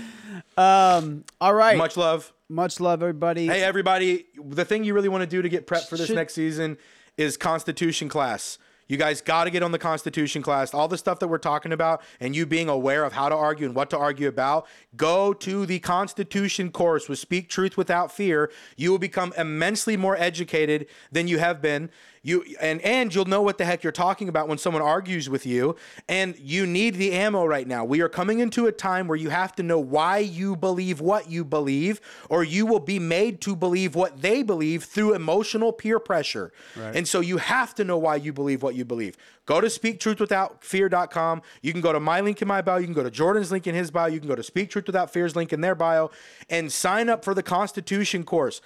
Um, 0.58 1.24
all 1.40 1.54
right. 1.54 1.78
Much 1.78 1.96
love. 1.96 2.34
Much 2.50 2.82
love, 2.82 3.02
everybody. 3.02 3.48
Hey, 3.48 3.64
everybody. 3.64 4.26
The 4.44 4.66
thing 4.66 4.84
you 4.84 4.94
really 4.94 5.08
want 5.08 5.22
to 5.22 5.28
do 5.28 5.42
to 5.42 5.48
get 5.48 5.68
prepped 5.68 5.88
for 5.88 5.96
this 5.96 6.08
Should- 6.08 6.18
next 6.18 6.34
season 6.34 6.78
is 7.18 7.38
Constitution 7.38 8.10
class. 8.10 8.58
You 8.90 8.98
guys 8.98 9.22
got 9.22 9.46
to 9.46 9.50
get 9.52 9.64
on 9.64 9.72
the 9.72 9.80
Constitution 9.80 10.42
class. 10.42 10.74
All 10.74 10.90
the 10.90 10.98
stuff 10.98 11.20
that 11.20 11.30
we're 11.30 11.38
talking 11.38 11.72
about 11.72 12.02
and 12.20 12.36
you 12.36 12.46
being 12.46 12.68
aware 12.68 13.06
of 13.06 13.14
how 13.14 13.30
to 13.30 13.36
argue 13.36 13.66
and 13.66 13.74
what 13.74 13.90
to 13.92 13.98
argue 13.98 14.28
about, 14.28 14.68
go 14.98 15.32
to 15.32 15.66
the 15.66 15.80
Constitution 15.80 16.72
course 16.72 17.08
with 17.08 17.18
Speak 17.18 17.48
Truth 17.48 17.78
Without 17.78 18.12
Fear. 18.12 18.52
You 18.76 18.92
will 18.92 19.00
become 19.00 19.34
immensely 19.38 19.96
more 19.96 20.18
educated 20.18 20.88
than 21.10 21.30
you 21.30 21.40
have 21.40 21.62
been. 21.62 21.90
You 22.24 22.46
and 22.60 22.80
and 22.82 23.14
you'll 23.14 23.26
know 23.26 23.42
what 23.42 23.58
the 23.58 23.66
heck 23.66 23.84
you're 23.84 23.92
talking 23.92 24.30
about 24.30 24.48
when 24.48 24.60
someone 24.60 24.84
argues 24.84 25.28
with 25.28 25.46
you. 25.46 25.76
And 26.08 26.38
you 26.38 26.68
need 26.68 26.96
the 26.96 27.14
ammo 27.14 27.46
right 27.46 27.68
now. 27.68 27.84
We 27.84 28.02
are 28.02 28.10
coming 28.10 28.40
into 28.40 28.68
a 28.68 28.72
time 28.72 29.08
where 29.08 29.18
you 29.18 29.30
have 29.30 29.56
to 29.56 29.64
know 29.64 29.80
why 29.80 30.20
you 30.20 30.56
believe 30.56 31.02
what 31.02 31.32
you 31.32 31.44
believe, 31.44 32.00
or 32.30 32.44
you 32.44 32.68
will 32.68 32.80
be 32.80 33.00
made 33.00 33.42
to 33.42 33.56
believe 33.56 33.96
what 33.96 34.22
they 34.22 34.44
believe 34.44 34.84
through 34.84 35.16
emotional 35.16 35.74
peer 35.74 36.00
pressure. 36.00 36.52
And 36.76 37.08
so 37.08 37.22
you 37.22 37.38
have 37.38 37.74
to 37.76 37.84
know 37.84 37.98
why 37.98 38.18
you 38.18 38.32
believe 38.34 38.62
what 38.62 38.76
you 38.76 38.86
believe. 38.86 39.18
Go 39.48 39.60
to 39.60 39.68
speaktruthwithoutfear.com. 39.68 41.42
You 41.62 41.72
can 41.72 41.82
go 41.82 41.92
to 41.92 42.00
my 42.00 42.22
link 42.22 42.42
in 42.42 42.48
my 42.48 42.62
bio. 42.62 42.78
You 42.78 42.86
can 42.86 42.94
go 42.94 43.04
to 43.04 43.12
Jordan's 43.12 43.52
link 43.52 43.66
in 43.66 43.74
his 43.74 43.90
bio. 43.90 44.06
You 44.08 44.20
can 44.20 44.30
go 44.30 44.36
to 44.36 44.44
Speak 44.44 44.70
Truth 44.70 44.86
Without 44.86 45.12
Fear's 45.12 45.36
link 45.36 45.52
in 45.52 45.62
their 45.62 45.76
bio 45.76 46.12
and 46.50 46.72
sign 46.72 47.10
up 47.10 47.26
for 47.26 47.34
the 47.34 47.44
Constitution 47.44 48.24
course. 48.24 48.62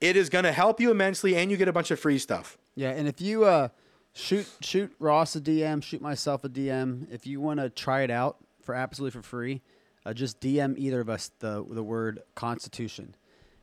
It 0.00 0.16
is 0.16 0.30
going 0.30 0.44
to 0.44 0.52
help 0.52 0.80
you 0.80 0.90
immensely, 0.90 1.36
and 1.36 1.50
you 1.50 1.56
get 1.56 1.68
a 1.68 1.72
bunch 1.72 1.90
of 1.90 2.00
free 2.00 2.18
stuff. 2.18 2.58
Yeah, 2.74 2.90
and 2.90 3.06
if 3.06 3.20
you 3.20 3.44
uh, 3.44 3.68
shoot 4.12 4.48
shoot 4.60 4.94
Ross 4.98 5.36
a 5.36 5.40
DM, 5.40 5.82
shoot 5.82 6.00
myself 6.00 6.44
a 6.44 6.48
DM. 6.48 7.06
If 7.10 7.26
you 7.26 7.40
want 7.40 7.60
to 7.60 7.70
try 7.70 8.02
it 8.02 8.10
out 8.10 8.38
for 8.62 8.74
absolutely 8.74 9.20
for 9.20 9.26
free, 9.26 9.62
uh, 10.04 10.12
just 10.12 10.40
DM 10.40 10.76
either 10.76 11.00
of 11.00 11.08
us 11.08 11.30
the 11.38 11.64
the 11.68 11.82
word 11.82 12.22
Constitution. 12.34 13.14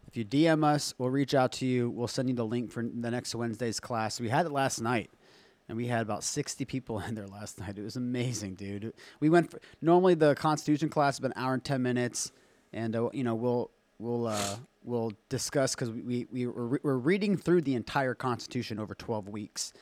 If 0.07 0.17
you 0.17 0.25
DM 0.25 0.63
us, 0.63 0.93
we'll 0.97 1.09
reach 1.09 1.33
out 1.33 1.53
to 1.53 1.65
you. 1.65 1.89
We'll 1.89 2.07
send 2.07 2.29
you 2.29 2.35
the 2.35 2.45
link 2.45 2.71
for 2.71 2.83
the 2.83 3.11
next 3.11 3.33
Wednesday's 3.33 3.79
class. 3.79 4.19
We 4.19 4.27
had 4.29 4.45
it 4.45 4.51
last 4.51 4.81
night, 4.81 5.09
and 5.69 5.77
we 5.77 5.87
had 5.87 6.01
about 6.01 6.23
sixty 6.23 6.65
people 6.65 6.99
in 7.07 7.15
there 7.15 7.27
last 7.27 7.59
night. 7.59 7.77
It 7.77 7.83
was 7.83 7.95
amazing, 7.95 8.55
dude. 8.55 8.93
We 9.19 9.29
went 9.29 9.51
for, 9.51 9.59
normally 9.81 10.13
the 10.13 10.35
Constitution 10.35 10.89
class 10.89 11.15
is 11.15 11.19
about 11.19 11.35
an 11.35 11.43
hour 11.43 11.53
and 11.53 11.63
ten 11.63 11.81
minutes, 11.81 12.31
and 12.71 12.95
uh, 12.95 13.09
you 13.11 13.23
know 13.23 13.35
we'll 13.35 13.71
we'll 13.99 14.27
uh, 14.27 14.55
we'll 14.83 15.11
discuss 15.29 15.75
because 15.75 15.91
we, 15.91 16.01
we, 16.01 16.27
we 16.31 16.47
were, 16.47 16.79
we're 16.83 16.97
reading 16.97 17.37
through 17.37 17.61
the 17.61 17.75
entire 17.75 18.13
Constitution 18.13 18.79
over 18.79 18.95
12 18.95 19.29
weeks. 19.29 19.73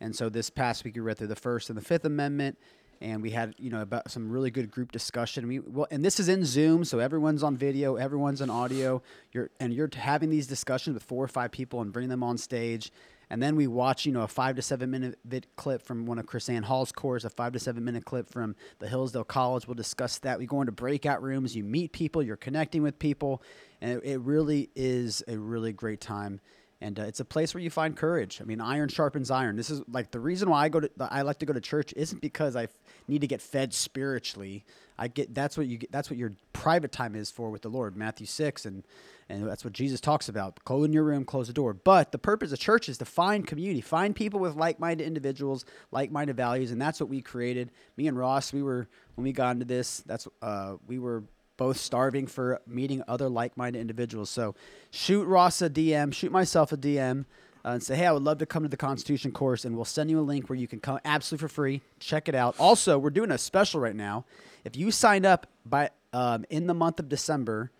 And 0.00 0.14
so 0.14 0.28
this 0.28 0.50
past 0.50 0.84
week 0.84 0.94
we 0.94 1.00
read 1.00 1.18
through 1.18 1.28
the 1.28 1.36
First 1.36 1.70
and 1.70 1.76
the 1.76 1.82
Fifth 1.82 2.04
Amendment, 2.04 2.58
and 3.00 3.22
we 3.22 3.30
had 3.30 3.54
you 3.58 3.70
know 3.70 3.80
about 3.80 4.10
some 4.10 4.30
really 4.30 4.50
good 4.50 4.70
group 4.70 4.92
discussion. 4.92 5.46
We 5.46 5.58
well, 5.60 5.86
and 5.90 6.04
this 6.04 6.20
is 6.20 6.28
in 6.28 6.44
Zoom, 6.44 6.84
so 6.84 6.98
everyone's 6.98 7.42
on 7.42 7.56
video, 7.56 7.96
everyone's 7.96 8.40
on 8.40 8.50
audio. 8.50 9.02
You're 9.32 9.50
and 9.60 9.72
you're 9.72 9.90
having 9.92 10.30
these 10.30 10.46
discussions 10.46 10.94
with 10.94 11.02
four 11.02 11.24
or 11.24 11.28
five 11.28 11.50
people 11.50 11.80
and 11.80 11.92
bringing 11.92 12.10
them 12.10 12.22
on 12.22 12.38
stage. 12.38 12.92
And 13.30 13.42
then 13.42 13.56
we 13.56 13.66
watch, 13.66 14.06
you 14.06 14.12
know, 14.12 14.22
a 14.22 14.28
five 14.28 14.56
to 14.56 14.62
seven 14.62 14.90
minute 14.90 15.18
clip 15.56 15.82
from 15.82 16.06
one 16.06 16.18
of 16.18 16.26
KrisAnne 16.26 16.64
Hall's 16.64 16.92
course, 16.92 17.24
a 17.24 17.30
five 17.30 17.52
to 17.52 17.58
seven 17.58 17.84
minute 17.84 18.04
clip 18.04 18.30
from 18.30 18.56
the 18.78 18.88
Hillsdale 18.88 19.24
College. 19.24 19.66
We'll 19.66 19.74
discuss 19.74 20.18
that. 20.20 20.38
We 20.38 20.46
go 20.46 20.60
into 20.62 20.72
breakout 20.72 21.22
rooms. 21.22 21.54
You 21.54 21.62
meet 21.64 21.92
people. 21.92 22.22
You're 22.22 22.36
connecting 22.36 22.82
with 22.82 22.98
people, 22.98 23.42
and 23.80 24.00
it, 24.02 24.20
really 24.20 24.70
is 24.74 25.22
a 25.28 25.36
really 25.36 25.72
great 25.72 26.00
time. 26.00 26.40
and 26.80 26.98
uh, 26.98 27.02
it's 27.02 27.20
a 27.20 27.24
place 27.24 27.54
where 27.54 27.62
you 27.62 27.70
find 27.70 27.96
courage. 27.96 28.40
I 28.40 28.44
mean, 28.44 28.60
iron 28.60 28.88
sharpens 28.88 29.30
iron. 29.30 29.56
This 29.56 29.70
is 29.70 29.82
like 29.90 30.10
the 30.10 30.20
reason 30.20 30.48
why 30.48 30.64
I 30.64 30.68
go 30.68 30.80
to 30.80 30.90
I 31.00 31.22
like 31.22 31.38
to 31.40 31.46
go 31.46 31.52
to 31.52 31.60
church 31.60 31.92
isn't 31.96 32.20
because 32.20 32.54
I 32.56 32.68
need 33.08 33.20
to 33.20 33.26
get 33.26 33.42
fed 33.42 33.74
spiritually. 33.74 34.64
I 34.98 35.08
get 35.08 35.34
that's 35.34 35.56
what 35.56 35.66
you 35.66 35.78
get, 35.78 35.92
that's 35.92 36.08
what 36.10 36.18
your 36.18 36.32
private 36.52 36.92
time 36.92 37.14
is 37.14 37.30
for 37.30 37.50
with 37.50 37.62
the 37.62 37.68
Lord. 37.68 37.96
Matthew 37.96 38.26
six 38.26 38.64
and 38.64 38.84
and 39.28 39.46
that's 39.46 39.64
what 39.64 39.74
Jesus 39.74 40.00
talks 40.00 40.28
about. 40.28 40.64
Go 40.64 40.84
in 40.84 40.92
your 40.92 41.04
room, 41.04 41.24
close 41.24 41.48
the 41.48 41.52
door. 41.52 41.74
But 41.74 42.12
the 42.12 42.18
purpose 42.18 42.50
of 42.52 42.58
church 42.58 42.88
is 42.88 42.98
to 42.98 43.04
find 43.04 43.46
community, 43.46 43.82
find 43.82 44.16
people 44.16 44.40
with 44.40 44.56
like-minded 44.56 45.06
individuals, 45.06 45.64
like-minded 45.90 46.36
values, 46.36 46.70
and 46.70 46.80
that's 46.80 46.98
what 46.98 47.10
we 47.10 47.20
created. 47.20 47.70
Me 47.96 48.08
and 48.08 48.18
Ross, 48.18 48.52
we 48.52 48.62
were 48.62 48.88
when 49.16 49.24
we 49.24 49.32
got 49.32 49.50
into 49.50 49.66
this. 49.66 50.00
That's 50.06 50.26
uh, 50.40 50.76
we 50.86 50.98
were 50.98 51.24
both 51.58 51.76
starving 51.76 52.26
for 52.26 52.62
meeting 52.66 53.02
other 53.06 53.28
like-minded 53.28 53.78
individuals. 53.78 54.30
So 54.30 54.54
shoot 54.90 55.24
Ross 55.24 55.60
a 55.60 55.68
DM, 55.68 56.14
shoot 56.14 56.32
myself 56.32 56.72
a 56.72 56.76
DM, 56.76 57.26
uh, 57.64 57.70
and 57.70 57.82
say, 57.82 57.96
hey, 57.96 58.06
I 58.06 58.12
would 58.12 58.22
love 58.22 58.38
to 58.38 58.46
come 58.46 58.62
to 58.62 58.68
the 58.68 58.76
Constitution 58.78 59.32
course, 59.32 59.66
and 59.66 59.76
we'll 59.76 59.84
send 59.84 60.10
you 60.10 60.20
a 60.20 60.22
link 60.22 60.48
where 60.48 60.58
you 60.58 60.68
can 60.68 60.80
come 60.80 61.00
absolutely 61.04 61.48
for 61.48 61.52
free. 61.52 61.82
Check 61.98 62.28
it 62.28 62.34
out. 62.34 62.58
Also, 62.58 62.98
we're 62.98 63.10
doing 63.10 63.30
a 63.30 63.38
special 63.38 63.80
right 63.80 63.96
now. 63.96 64.24
If 64.64 64.76
you 64.76 64.90
sign 64.90 65.26
up 65.26 65.46
by 65.66 65.90
um, 66.14 66.46
in 66.48 66.66
the 66.66 66.74
month 66.74 66.98
of 66.98 67.10
December, 67.10 67.70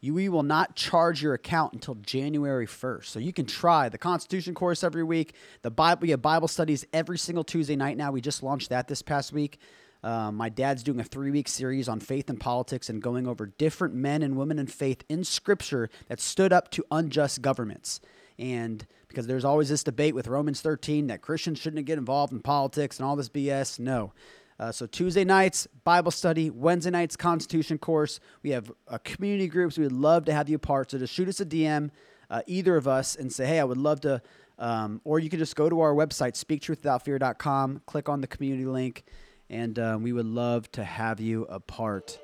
you 0.00 0.14
we 0.14 0.28
will 0.28 0.42
not 0.42 0.76
charge 0.76 1.22
your 1.22 1.34
account 1.34 1.72
until 1.72 1.96
January 1.96 2.66
1st. 2.66 3.06
So 3.06 3.18
you 3.18 3.32
can 3.32 3.46
try 3.46 3.88
the 3.88 3.98
Constitution 3.98 4.54
course 4.54 4.84
every 4.84 5.02
week. 5.02 5.34
The 5.62 5.70
Bible, 5.70 6.02
we 6.02 6.10
have 6.10 6.22
Bible 6.22 6.48
studies 6.48 6.86
every 6.92 7.18
single 7.18 7.44
Tuesday 7.44 7.76
night 7.76 7.96
now. 7.96 8.12
We 8.12 8.20
just 8.20 8.42
launched 8.42 8.68
that 8.70 8.86
this 8.86 9.02
past 9.02 9.32
week. 9.32 9.58
Um, 10.04 10.36
my 10.36 10.48
dad's 10.48 10.84
doing 10.84 11.00
a 11.00 11.04
three 11.04 11.32
week 11.32 11.48
series 11.48 11.88
on 11.88 11.98
faith 11.98 12.30
and 12.30 12.38
politics 12.38 12.88
and 12.88 13.02
going 13.02 13.26
over 13.26 13.46
different 13.46 13.94
men 13.94 14.22
and 14.22 14.36
women 14.36 14.60
in 14.60 14.68
faith 14.68 15.02
in 15.08 15.24
scripture 15.24 15.90
that 16.06 16.20
stood 16.20 16.52
up 16.52 16.70
to 16.72 16.84
unjust 16.92 17.42
governments. 17.42 18.00
And 18.38 18.86
because 19.08 19.26
there's 19.26 19.44
always 19.44 19.68
this 19.68 19.82
debate 19.82 20.14
with 20.14 20.28
Romans 20.28 20.60
13 20.60 21.08
that 21.08 21.22
Christians 21.22 21.58
shouldn't 21.58 21.84
get 21.86 21.98
involved 21.98 22.32
in 22.32 22.40
politics 22.40 22.98
and 22.98 23.06
all 23.06 23.16
this 23.16 23.28
BS. 23.28 23.80
No. 23.80 24.12
Uh, 24.58 24.72
so 24.72 24.86
Tuesday 24.86 25.24
nights, 25.24 25.68
Bible 25.84 26.10
study. 26.10 26.50
Wednesday 26.50 26.90
nights, 26.90 27.16
Constitution 27.16 27.78
course. 27.78 28.18
We 28.42 28.50
have 28.50 28.72
uh, 28.88 28.98
community 29.04 29.46
groups. 29.46 29.78
We 29.78 29.84
would 29.84 29.92
love 29.92 30.24
to 30.24 30.32
have 30.32 30.48
you 30.48 30.56
a 30.56 30.58
part. 30.58 30.90
So 30.90 30.98
just 30.98 31.14
shoot 31.14 31.28
us 31.28 31.40
a 31.40 31.46
DM, 31.46 31.90
uh, 32.28 32.42
either 32.46 32.76
of 32.76 32.88
us, 32.88 33.14
and 33.14 33.32
say, 33.32 33.46
hey, 33.46 33.60
I 33.60 33.64
would 33.64 33.78
love 33.78 34.00
to. 34.00 34.20
Um, 34.58 35.00
or 35.04 35.20
you 35.20 35.30
can 35.30 35.38
just 35.38 35.54
go 35.54 35.68
to 35.68 35.80
our 35.80 35.94
website, 35.94 36.32
speaktruthwithoutfear.com, 36.32 37.82
click 37.86 38.08
on 38.08 38.20
the 38.20 38.26
community 38.26 38.66
link, 38.66 39.04
and 39.48 39.78
uh, 39.78 39.96
we 40.00 40.12
would 40.12 40.26
love 40.26 40.70
to 40.72 40.82
have 40.82 41.20
you 41.20 41.44
a 41.44 41.60
part. 41.60 42.18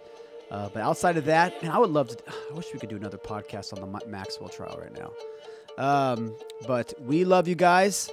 Uh, 0.51 0.69
but 0.75 0.83
outside 0.83 1.17
of 1.17 1.27
that, 1.27 1.55
I 1.63 1.79
would 1.79 1.91
love 1.91 2.09
to. 2.09 2.19
I 2.51 2.55
wish 2.55 2.67
we 2.75 2.81
could 2.81 2.89
do 2.89 2.97
another 2.97 3.19
podcast 3.19 3.73
on 3.73 3.81
the 3.81 4.07
Maxwell 4.09 4.49
trial 4.49 4.77
right 4.81 4.93
now. 4.93 5.13
Um, 5.79 6.37
but 6.67 6.93
we 7.01 7.25
love 7.25 7.47
you 7.47 7.55
guys. 7.55 8.11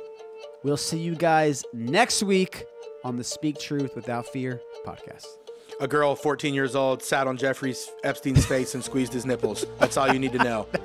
We'll 0.64 0.78
see 0.78 1.00
you 1.00 1.16
guys 1.16 1.66
next 1.74 2.22
week 2.22 2.66
on 3.04 3.18
the 3.18 3.24
Speak 3.24 3.60
Truth 3.60 3.96
Without 3.96 4.28
Fear 4.28 4.62
podcast. 4.86 5.26
A 5.80 5.88
girl, 5.88 6.16
14 6.16 6.54
years 6.54 6.76
old, 6.76 7.02
sat 7.02 7.28
on 7.28 7.38
Jeffrey 7.38 7.74
Epstein's 8.04 8.46
face 8.46 8.76
and 8.76 8.84
squeezed 8.84 9.14
his 9.14 9.26
nipples. 9.26 9.66
That's 9.80 9.98
all 9.98 10.12
you 10.14 10.20
need 10.20 10.34
to 10.34 10.38
know. 10.44 10.68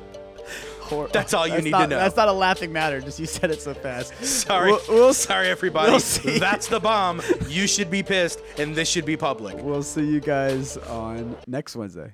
That's 1.12 1.34
all 1.34 1.46
you 1.48 1.54
That's 1.54 1.64
need 1.64 1.70
not- 1.72 1.80
to 1.82 1.86
know. 1.88 1.98
That's 1.98 2.16
not 2.16 2.28
a 2.28 2.32
laughing 2.32 2.72
matter. 2.72 3.00
Just 3.00 3.18
you 3.18 3.26
said 3.26 3.50
it 3.50 3.60
so 3.60 3.74
fast. 3.74 4.14
Sorry, 4.24 4.70
We'll, 4.70 4.80
we'll, 4.88 5.14
sorry, 5.14 5.48
everybody. 5.48 5.90
we'll. 5.90 6.38
That's 6.38 6.68
the 6.68 6.78
bomb. 6.78 7.20
You 7.48 7.66
should 7.66 7.90
be 7.90 8.04
pissed, 8.04 8.40
and 8.56 8.74
this 8.74 8.88
should 8.88 9.04
be 9.04 9.16
public. 9.16 9.56
we'll 9.60 9.82
see 9.82 10.04
you 10.06 10.20
guys 10.20 10.76
on 10.76 11.36
next 11.48 11.74
Wednesday. 11.74 12.12